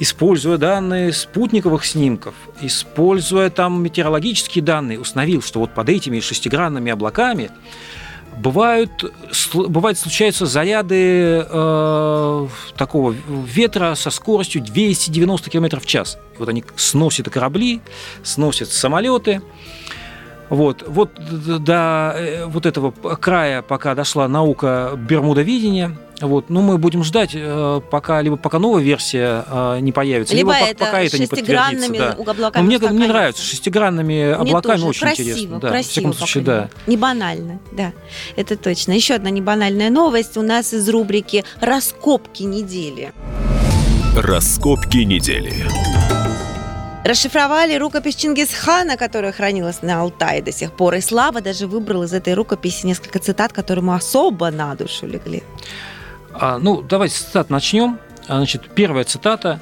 используя 0.00 0.58
данные 0.58 1.12
спутниковых 1.12 1.84
снимков, 1.84 2.34
используя 2.60 3.48
там 3.50 3.80
метеорологические 3.80 4.64
данные, 4.64 4.98
установил, 4.98 5.42
что 5.42 5.60
вот 5.60 5.74
под 5.74 5.88
этими 5.88 6.18
шестигранными 6.18 6.90
облаками 6.90 7.50
бывают, 8.36 9.12
бывает 9.54 9.98
случаются 9.98 10.46
заряды 10.46 11.44
э, 11.48 12.48
такого 12.76 13.14
ветра 13.28 13.94
со 13.94 14.10
скоростью 14.10 14.62
290 14.62 15.50
км 15.50 15.80
в 15.80 15.86
час. 15.86 16.18
Вот 16.38 16.48
они 16.48 16.64
сносят 16.76 17.30
корабли, 17.30 17.80
сносят 18.22 18.70
самолеты. 18.70 19.42
Вот, 20.50 20.84
вот 20.86 21.10
до 21.64 22.14
э, 22.16 22.46
вот 22.46 22.66
этого 22.66 22.90
края, 22.90 23.62
пока 23.62 23.94
дошла 23.94 24.28
наука 24.28 24.92
Бермудовидения, 24.96 25.96
вот, 26.20 26.48
ну, 26.48 26.62
мы 26.62 26.78
будем 26.78 27.02
ждать, 27.02 27.30
э, 27.34 27.80
пока 27.90 28.22
либо 28.22 28.36
пока 28.36 28.58
новая 28.58 28.82
версия 28.82 29.44
э, 29.46 29.78
не 29.80 29.90
появится, 29.92 30.34
Либо 30.34 30.54
либо, 30.56 30.66
это 30.70 30.84
пока 30.84 31.00
это 31.00 31.18
не 31.18 31.26
подтвердится. 31.26 31.70
шестигранными 31.70 31.98
Да. 31.98 32.12
облаками 32.32 32.62
Но 32.62 32.66
мне, 32.68 32.78
мне 32.78 33.08
нравится 33.08 33.42
шестигранными 33.42 34.04
Мне 34.12 34.32
облаками 34.34 34.76
тоже. 34.76 34.86
очень 34.88 35.00
красиво, 35.00 35.28
интересно. 35.30 35.58
Да, 35.58 35.68
красиво, 35.68 35.88
в 35.88 35.90
всяком 35.92 36.12
случае, 36.14 36.44
да. 36.44 36.68
Не 36.86 36.96
банально, 36.96 37.58
да, 37.72 37.92
это 38.36 38.56
точно. 38.56 38.92
Еще 38.92 39.14
одна 39.14 39.30
небанальная 39.30 39.90
новость 39.90 40.36
у 40.36 40.42
нас 40.42 40.72
из 40.72 40.88
рубрики 40.88 41.44
«Раскопки 41.60 42.44
недели». 42.44 43.12
Раскопки 44.16 44.98
недели. 44.98 45.52
Расшифровали 47.04 47.74
рукопись 47.76 48.14
Чингисхана, 48.16 48.96
которая 48.96 49.32
хранилась 49.32 49.82
на 49.82 50.00
Алтае 50.00 50.40
до 50.40 50.52
сих 50.52 50.72
пор. 50.72 50.94
И 50.94 51.00
Слава 51.02 51.42
даже 51.42 51.66
выбрал 51.66 52.04
из 52.04 52.14
этой 52.14 52.32
рукописи 52.32 52.86
несколько 52.86 53.18
цитат, 53.18 53.52
которые 53.52 53.82
ему 53.82 53.92
особо 53.92 54.50
на 54.50 54.74
душу 54.74 55.06
легли. 55.06 55.42
А, 56.34 56.58
ну, 56.58 56.82
давайте 56.82 57.14
с 57.16 57.20
цитат 57.22 57.50
начнем. 57.50 57.98
А, 58.28 58.36
Значит, 58.36 58.62
первая 58.74 59.04
цитата. 59.04 59.60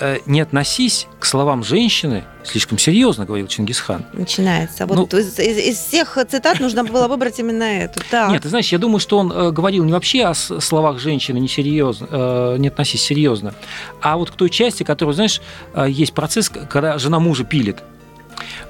Э, 0.00 0.18
«Не 0.26 0.40
относись 0.40 1.06
к 1.20 1.24
словам 1.24 1.62
женщины 1.62 2.24
слишком 2.42 2.78
серьезно», 2.78 3.24
говорил 3.26 3.46
Чингисхан. 3.46 4.04
Начинается. 4.12 4.86
Вот 4.86 5.12
Ну- 5.12 5.18
из, 5.18 5.38
из- 5.38 5.56
из 5.58 5.78
всех 5.78 6.18
цитат 6.28 6.58
нужно 6.58 6.82
было 6.82 7.06
выбрать 7.06 7.38
именно 7.38 7.62
эту. 7.62 8.00
Так. 8.10 8.30
Нет, 8.32 8.42
ты 8.42 8.48
знаешь, 8.48 8.68
я 8.72 8.78
думаю, 8.78 8.98
что 8.98 9.18
он 9.18 9.30
э, 9.30 9.50
говорил 9.52 9.84
не 9.84 9.92
вообще 9.92 10.24
о 10.24 10.34
словах 10.34 10.98
женщины 10.98 11.38
не 11.38 11.46
серьезно, 11.46 12.08
э, 12.10 12.56
не 12.58 12.68
относись 12.68 13.02
серьезно, 13.02 13.54
а 14.02 14.16
вот 14.16 14.32
к 14.32 14.34
той 14.34 14.50
части, 14.50 14.82
которая, 14.82 15.14
знаешь, 15.14 15.40
э, 15.74 15.86
есть 15.88 16.12
процесс, 16.12 16.48
когда 16.48 16.98
жена 16.98 17.20
мужа 17.20 17.44
пилит. 17.44 17.78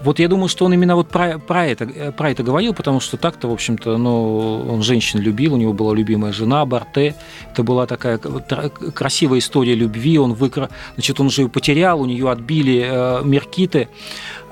Вот 0.04 0.18
я 0.18 0.28
думаю, 0.28 0.48
что 0.48 0.66
он 0.66 0.74
именно 0.74 0.96
вот 0.96 1.08
про, 1.08 1.38
про, 1.38 1.66
это, 1.66 1.84
э, 1.84 2.12
про 2.12 2.30
это 2.30 2.42
говорил, 2.42 2.74
потому 2.74 3.00
что 3.00 3.16
так-то, 3.16 3.48
в 3.48 3.52
общем-то, 3.52 3.96
ну, 3.96 4.66
он 4.70 4.82
женщин 4.82 5.18
любил, 5.18 5.54
у 5.54 5.56
него 5.56 5.72
была 5.72 5.94
любимая 5.94 6.32
жена 6.32 6.64
Барте. 6.66 7.14
Это 7.50 7.62
была 7.62 7.86
такая 7.86 8.18
красивая 8.18 9.38
история 9.38 9.74
любви. 9.74 10.18
Он 10.18 10.34
выкра... 10.34 10.68
Значит, 10.94 11.20
он 11.20 11.30
же 11.30 11.42
ее 11.42 11.48
потерял, 11.48 12.00
у 12.00 12.04
нее 12.04 12.30
отбили 12.30 12.86
э, 12.86 13.22
меркиты. 13.24 13.88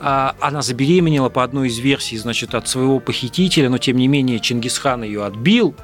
А, 0.00 0.34
Она 0.40 0.62
забеременела 0.62 1.28
по 1.28 1.44
одной 1.44 1.68
из 1.68 1.78
версий, 1.78 2.16
значит, 2.16 2.54
от 2.54 2.66
своего 2.66 2.98
похитителя, 2.98 3.68
но 3.68 3.78
тем 3.78 3.98
не 3.98 4.08
менее 4.08 4.40
Чингисхан 4.40 5.02
ее 5.02 5.24
отбил, 5.24 5.74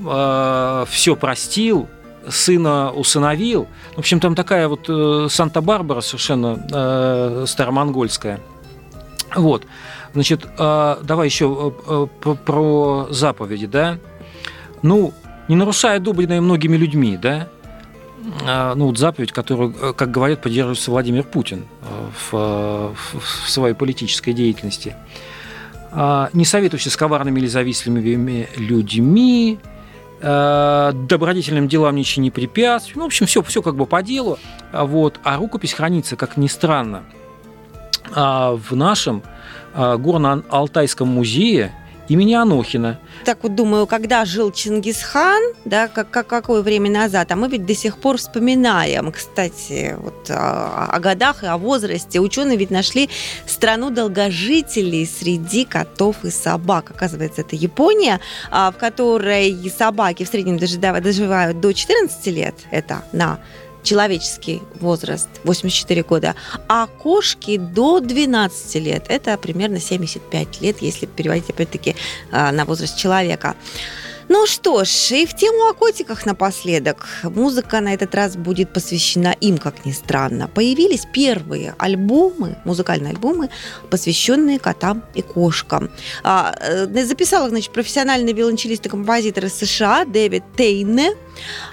все 0.00 1.16
простил, 1.18 1.88
сына 2.28 2.92
усыновил. 2.92 3.66
В 3.94 3.98
общем, 3.98 4.20
там 4.20 4.34
такая 4.34 4.68
вот 4.68 4.88
э, 4.88 5.26
Санта-Барбара 5.28 6.00
совершенно 6.00 6.64
э, 6.70 7.44
старомонгольская. 7.46 8.40
Вот. 9.34 9.66
Значит, 10.14 10.46
э, 10.58 10.96
давай 11.02 11.26
еще 11.26 11.74
э, 11.86 12.06
э, 12.24 12.34
про 12.44 13.08
заповеди, 13.10 13.66
да. 13.66 13.98
Ну, 14.82 15.12
не 15.48 15.56
нарушая 15.56 15.96
одобренное 15.96 16.40
многими 16.40 16.76
людьми, 16.76 17.16
да, 17.20 17.48
а, 18.46 18.74
ну, 18.74 18.86
вот 18.86 18.98
заповедь, 18.98 19.32
которую, 19.32 19.74
э, 19.80 19.92
как 19.92 20.10
говорят, 20.10 20.42
поддерживается 20.42 20.90
Владимир 20.90 21.24
Путин 21.24 21.64
в, 22.30 22.94
в- 22.94 23.48
своей 23.48 23.74
политической 23.74 24.32
деятельности. 24.32 24.96
А, 25.92 26.30
Не 26.32 26.44
советуйся 26.44 26.90
с 26.90 26.96
коварными 26.96 27.38
или 27.40 27.46
завистливыми 27.46 28.48
людьми, 28.56 29.58
добродетельным 30.20 31.68
делам 31.68 31.94
ничего 31.94 32.24
не 32.24 32.30
препятствуй. 32.32 32.94
Ну, 32.96 33.02
в 33.04 33.06
общем, 33.06 33.26
все, 33.26 33.40
все 33.44 33.62
как 33.62 33.76
бы 33.76 33.86
по 33.86 34.02
делу. 34.02 34.36
А 34.72 34.84
Вот. 34.84 35.20
А 35.22 35.36
рукопись 35.36 35.72
хранится, 35.74 36.16
как 36.16 36.36
ни 36.36 36.48
странно, 36.48 37.04
а, 37.04 37.17
в 38.14 38.76
нашем 38.76 39.22
а, 39.74 39.96
горно-алтайском 39.96 41.04
музее 41.04 41.72
имени 42.08 42.34
Анохина. 42.34 42.98
Так 43.24 43.38
вот 43.42 43.54
думаю, 43.54 43.86
когда 43.86 44.24
жил 44.24 44.50
Чингисхан, 44.50 45.42
да, 45.64 45.88
как, 45.88 46.10
как 46.10 46.26
какое 46.26 46.62
время 46.62 46.90
назад, 46.90 47.30
а 47.30 47.36
мы 47.36 47.48
ведь 47.48 47.66
до 47.66 47.74
сих 47.74 47.98
пор 47.98 48.16
вспоминаем, 48.16 49.12
кстати, 49.12 49.94
вот 49.98 50.30
о, 50.30 50.86
о 50.90 51.00
годах 51.00 51.44
и 51.44 51.46
о 51.46 51.58
возрасте. 51.58 52.20
Ученые 52.20 52.56
ведь 52.56 52.70
нашли 52.70 53.10
страну 53.46 53.90
долгожителей 53.90 55.06
среди 55.06 55.64
котов 55.64 56.24
и 56.24 56.30
собак. 56.30 56.90
Оказывается, 56.90 57.42
это 57.42 57.56
Япония, 57.56 58.20
а, 58.50 58.70
в 58.70 58.76
которой 58.76 59.56
собаки 59.70 60.24
в 60.24 60.28
среднем 60.28 60.58
доживают 60.58 61.60
до 61.60 61.72
14 61.72 62.26
лет. 62.28 62.54
Это 62.70 63.02
на 63.12 63.38
человеческий 63.82 64.62
возраст 64.80 65.28
84 65.44 66.02
года, 66.02 66.34
а 66.68 66.86
кошки 66.86 67.56
до 67.56 68.00
12 68.00 68.74
лет. 68.76 69.04
Это 69.08 69.36
примерно 69.38 69.80
75 69.80 70.60
лет, 70.60 70.82
если 70.82 71.06
переводить 71.06 71.50
опять-таки 71.50 71.96
а, 72.30 72.52
на 72.52 72.64
возраст 72.64 72.96
человека. 72.96 73.56
Ну 74.28 74.46
что 74.46 74.84
ж, 74.84 75.12
и 75.12 75.26
в 75.26 75.34
тему 75.34 75.68
о 75.68 75.72
котиках 75.72 76.26
напоследок. 76.26 77.06
Музыка 77.22 77.80
на 77.80 77.94
этот 77.94 78.14
раз 78.14 78.36
будет 78.36 78.74
посвящена 78.74 79.34
им, 79.40 79.56
как 79.56 79.86
ни 79.86 79.92
странно. 79.92 80.48
Появились 80.48 81.06
первые 81.10 81.74
альбомы, 81.78 82.58
музыкальные 82.66 83.12
альбомы, 83.12 83.48
посвященные 83.88 84.58
котам 84.58 85.02
и 85.14 85.22
кошкам. 85.22 85.90
А, 86.22 86.54
э, 86.60 87.04
записал 87.04 87.46
их, 87.46 87.50
значит, 87.50 87.72
профессиональный 87.72 88.34
виолончелист 88.34 88.84
и 88.84 88.88
композитор 88.90 89.46
из 89.46 89.54
США 89.54 90.04
Дэвид 90.04 90.44
Тейне. 90.58 91.14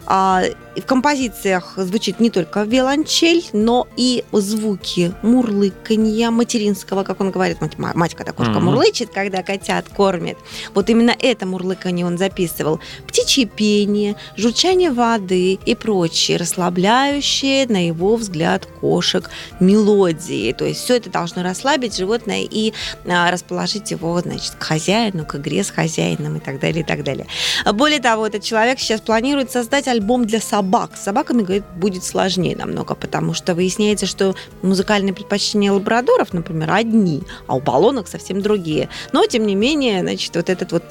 А, 0.06 0.44
в 0.76 0.82
композициях 0.82 1.74
звучит 1.78 2.20
не 2.20 2.30
только 2.30 2.64
виолончель, 2.64 3.46
но 3.54 3.88
и 3.96 4.24
звуки 4.32 5.14
мурлыканья 5.22 6.32
материнского, 6.32 7.04
как 7.04 7.22
он 7.22 7.32
говорит, 7.32 7.62
мать, 7.62 7.78
мать 7.78 8.16
когда 8.16 8.32
кошка 8.34 8.54
Мгм. 8.54 8.66
мурлычет, 8.66 9.10
когда 9.14 9.42
котят 9.44 9.86
кормит. 9.90 10.38
Вот 10.74 10.90
именно 10.90 11.16
это 11.18 11.46
мурлыканье 11.46 12.06
он 12.06 12.18
записывал. 12.18 12.80
Птичье 13.08 13.46
пение, 13.46 14.16
журчание 14.36 14.92
воды 14.92 15.54
и 15.54 15.76
прочие 15.76 16.38
расслабляющие, 16.38 17.66
на 17.68 17.88
его 17.88 18.16
взгляд, 18.16 18.66
кошек 18.66 19.30
мелодии. 19.60 20.52
То 20.54 20.66
есть 20.66 20.82
все 20.84 20.98
это 20.98 21.10
должно 21.10 21.44
расслабить 21.44 21.96
животное 21.98 22.44
и 22.50 22.74
а, 23.08 23.32
расположить 23.32 23.92
его, 23.92 24.20
значит, 24.22 24.56
к 24.58 24.64
хозяину, 24.64 25.26
к 25.26 25.36
игре 25.36 25.64
с 25.64 25.70
хозяином 25.70 26.38
и 26.38 26.40
так 26.40 26.60
далее, 26.60 26.82
и 26.82 26.86
так 26.86 27.04
далее. 27.04 27.28
Более 27.74 28.00
того, 28.00 28.28
этот 28.28 28.44
человек 28.44 28.80
сейчас 28.80 29.02
планирует 29.02 29.52
создать 29.56 29.88
альбом 29.88 30.26
для 30.26 30.42
собак. 30.42 30.98
С 30.98 31.04
собаками, 31.04 31.42
говорит, 31.42 31.64
будет 31.78 32.04
сложнее 32.04 32.58
намного, 32.58 32.94
потому 32.94 33.34
что 33.34 33.56
выясняется, 33.56 34.06
что 34.06 34.36
музыкальные 34.64 35.14
предпочтения 35.14 35.72
лабрадоров, 35.72 36.34
например, 36.34 36.72
одни, 36.74 37.24
а 37.48 37.56
у 37.56 37.62
баллонок 37.62 38.10
совсем 38.10 38.42
другие. 38.42 38.90
Но, 39.14 39.26
тем 39.26 39.46
не 39.46 39.56
менее, 39.56 40.02
значит, 40.02 40.36
вот 40.36 40.50
этот 40.50 40.74
вот 40.74 40.84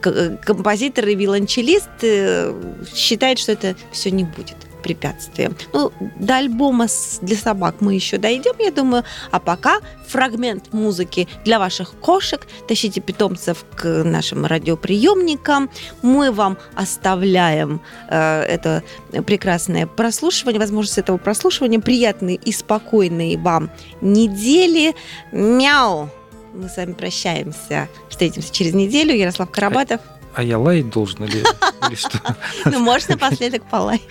к- 0.00 0.38
композитор 0.42 1.06
и 1.08 1.14
виолончелист 1.14 1.90
э, 2.00 2.54
считает, 2.94 3.38
что 3.38 3.52
это 3.52 3.76
все 3.92 4.10
не 4.10 4.24
будет 4.24 4.56
препятствием. 4.86 5.56
Ну, 5.72 5.92
до 6.20 6.36
альбома 6.36 6.86
для 7.22 7.36
собак 7.36 7.76
мы 7.80 7.94
еще 7.94 8.18
дойдем, 8.18 8.54
я 8.60 8.70
думаю. 8.70 9.02
А 9.32 9.40
пока 9.40 9.80
фрагмент 10.06 10.72
музыки 10.72 11.26
для 11.44 11.58
ваших 11.58 11.94
кошек. 12.00 12.46
Тащите 12.68 13.00
питомцев 13.00 13.64
к 13.74 14.04
нашим 14.04 14.46
радиоприемникам. 14.46 15.70
Мы 16.02 16.30
вам 16.30 16.56
оставляем 16.74 17.80
э, 18.08 18.42
это 18.42 18.84
прекрасное 19.26 19.86
прослушивание, 19.86 20.60
возможность 20.60 20.98
этого 20.98 21.16
прослушивания, 21.16 21.80
приятной 21.80 22.34
и 22.36 22.52
спокойной 22.52 23.36
вам 23.36 23.70
недели. 24.00 24.94
Мяу! 25.32 26.08
Мы 26.54 26.68
с 26.68 26.76
вами 26.76 26.92
прощаемся. 26.92 27.88
Встретимся 28.08 28.52
через 28.52 28.72
неделю. 28.72 29.14
Ярослав 29.14 29.50
Карабатов. 29.50 30.00
А 30.36 30.42
я 30.42 30.58
лаять 30.58 30.90
должен 30.90 31.24
или, 31.24 31.42
или 31.88 31.94
что? 31.94 32.20
Ну, 32.66 32.78
можешь 32.78 33.08
напоследок 33.08 33.64
полаять. 33.70 34.02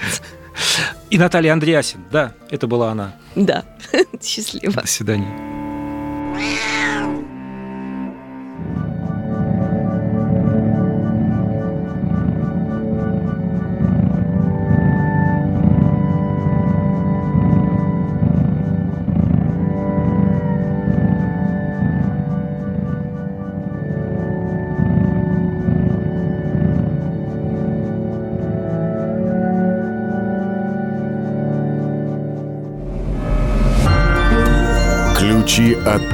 И 1.10 1.18
Наталья 1.18 1.54
Андреасин, 1.54 2.04
да, 2.12 2.34
это 2.50 2.68
была 2.68 2.92
она. 2.92 3.16
Да. 3.36 3.64
Счастливо. 4.22 4.82
До 4.82 4.88
свидания. 4.88 5.34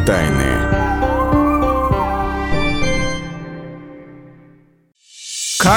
Тайны. 0.06 0.51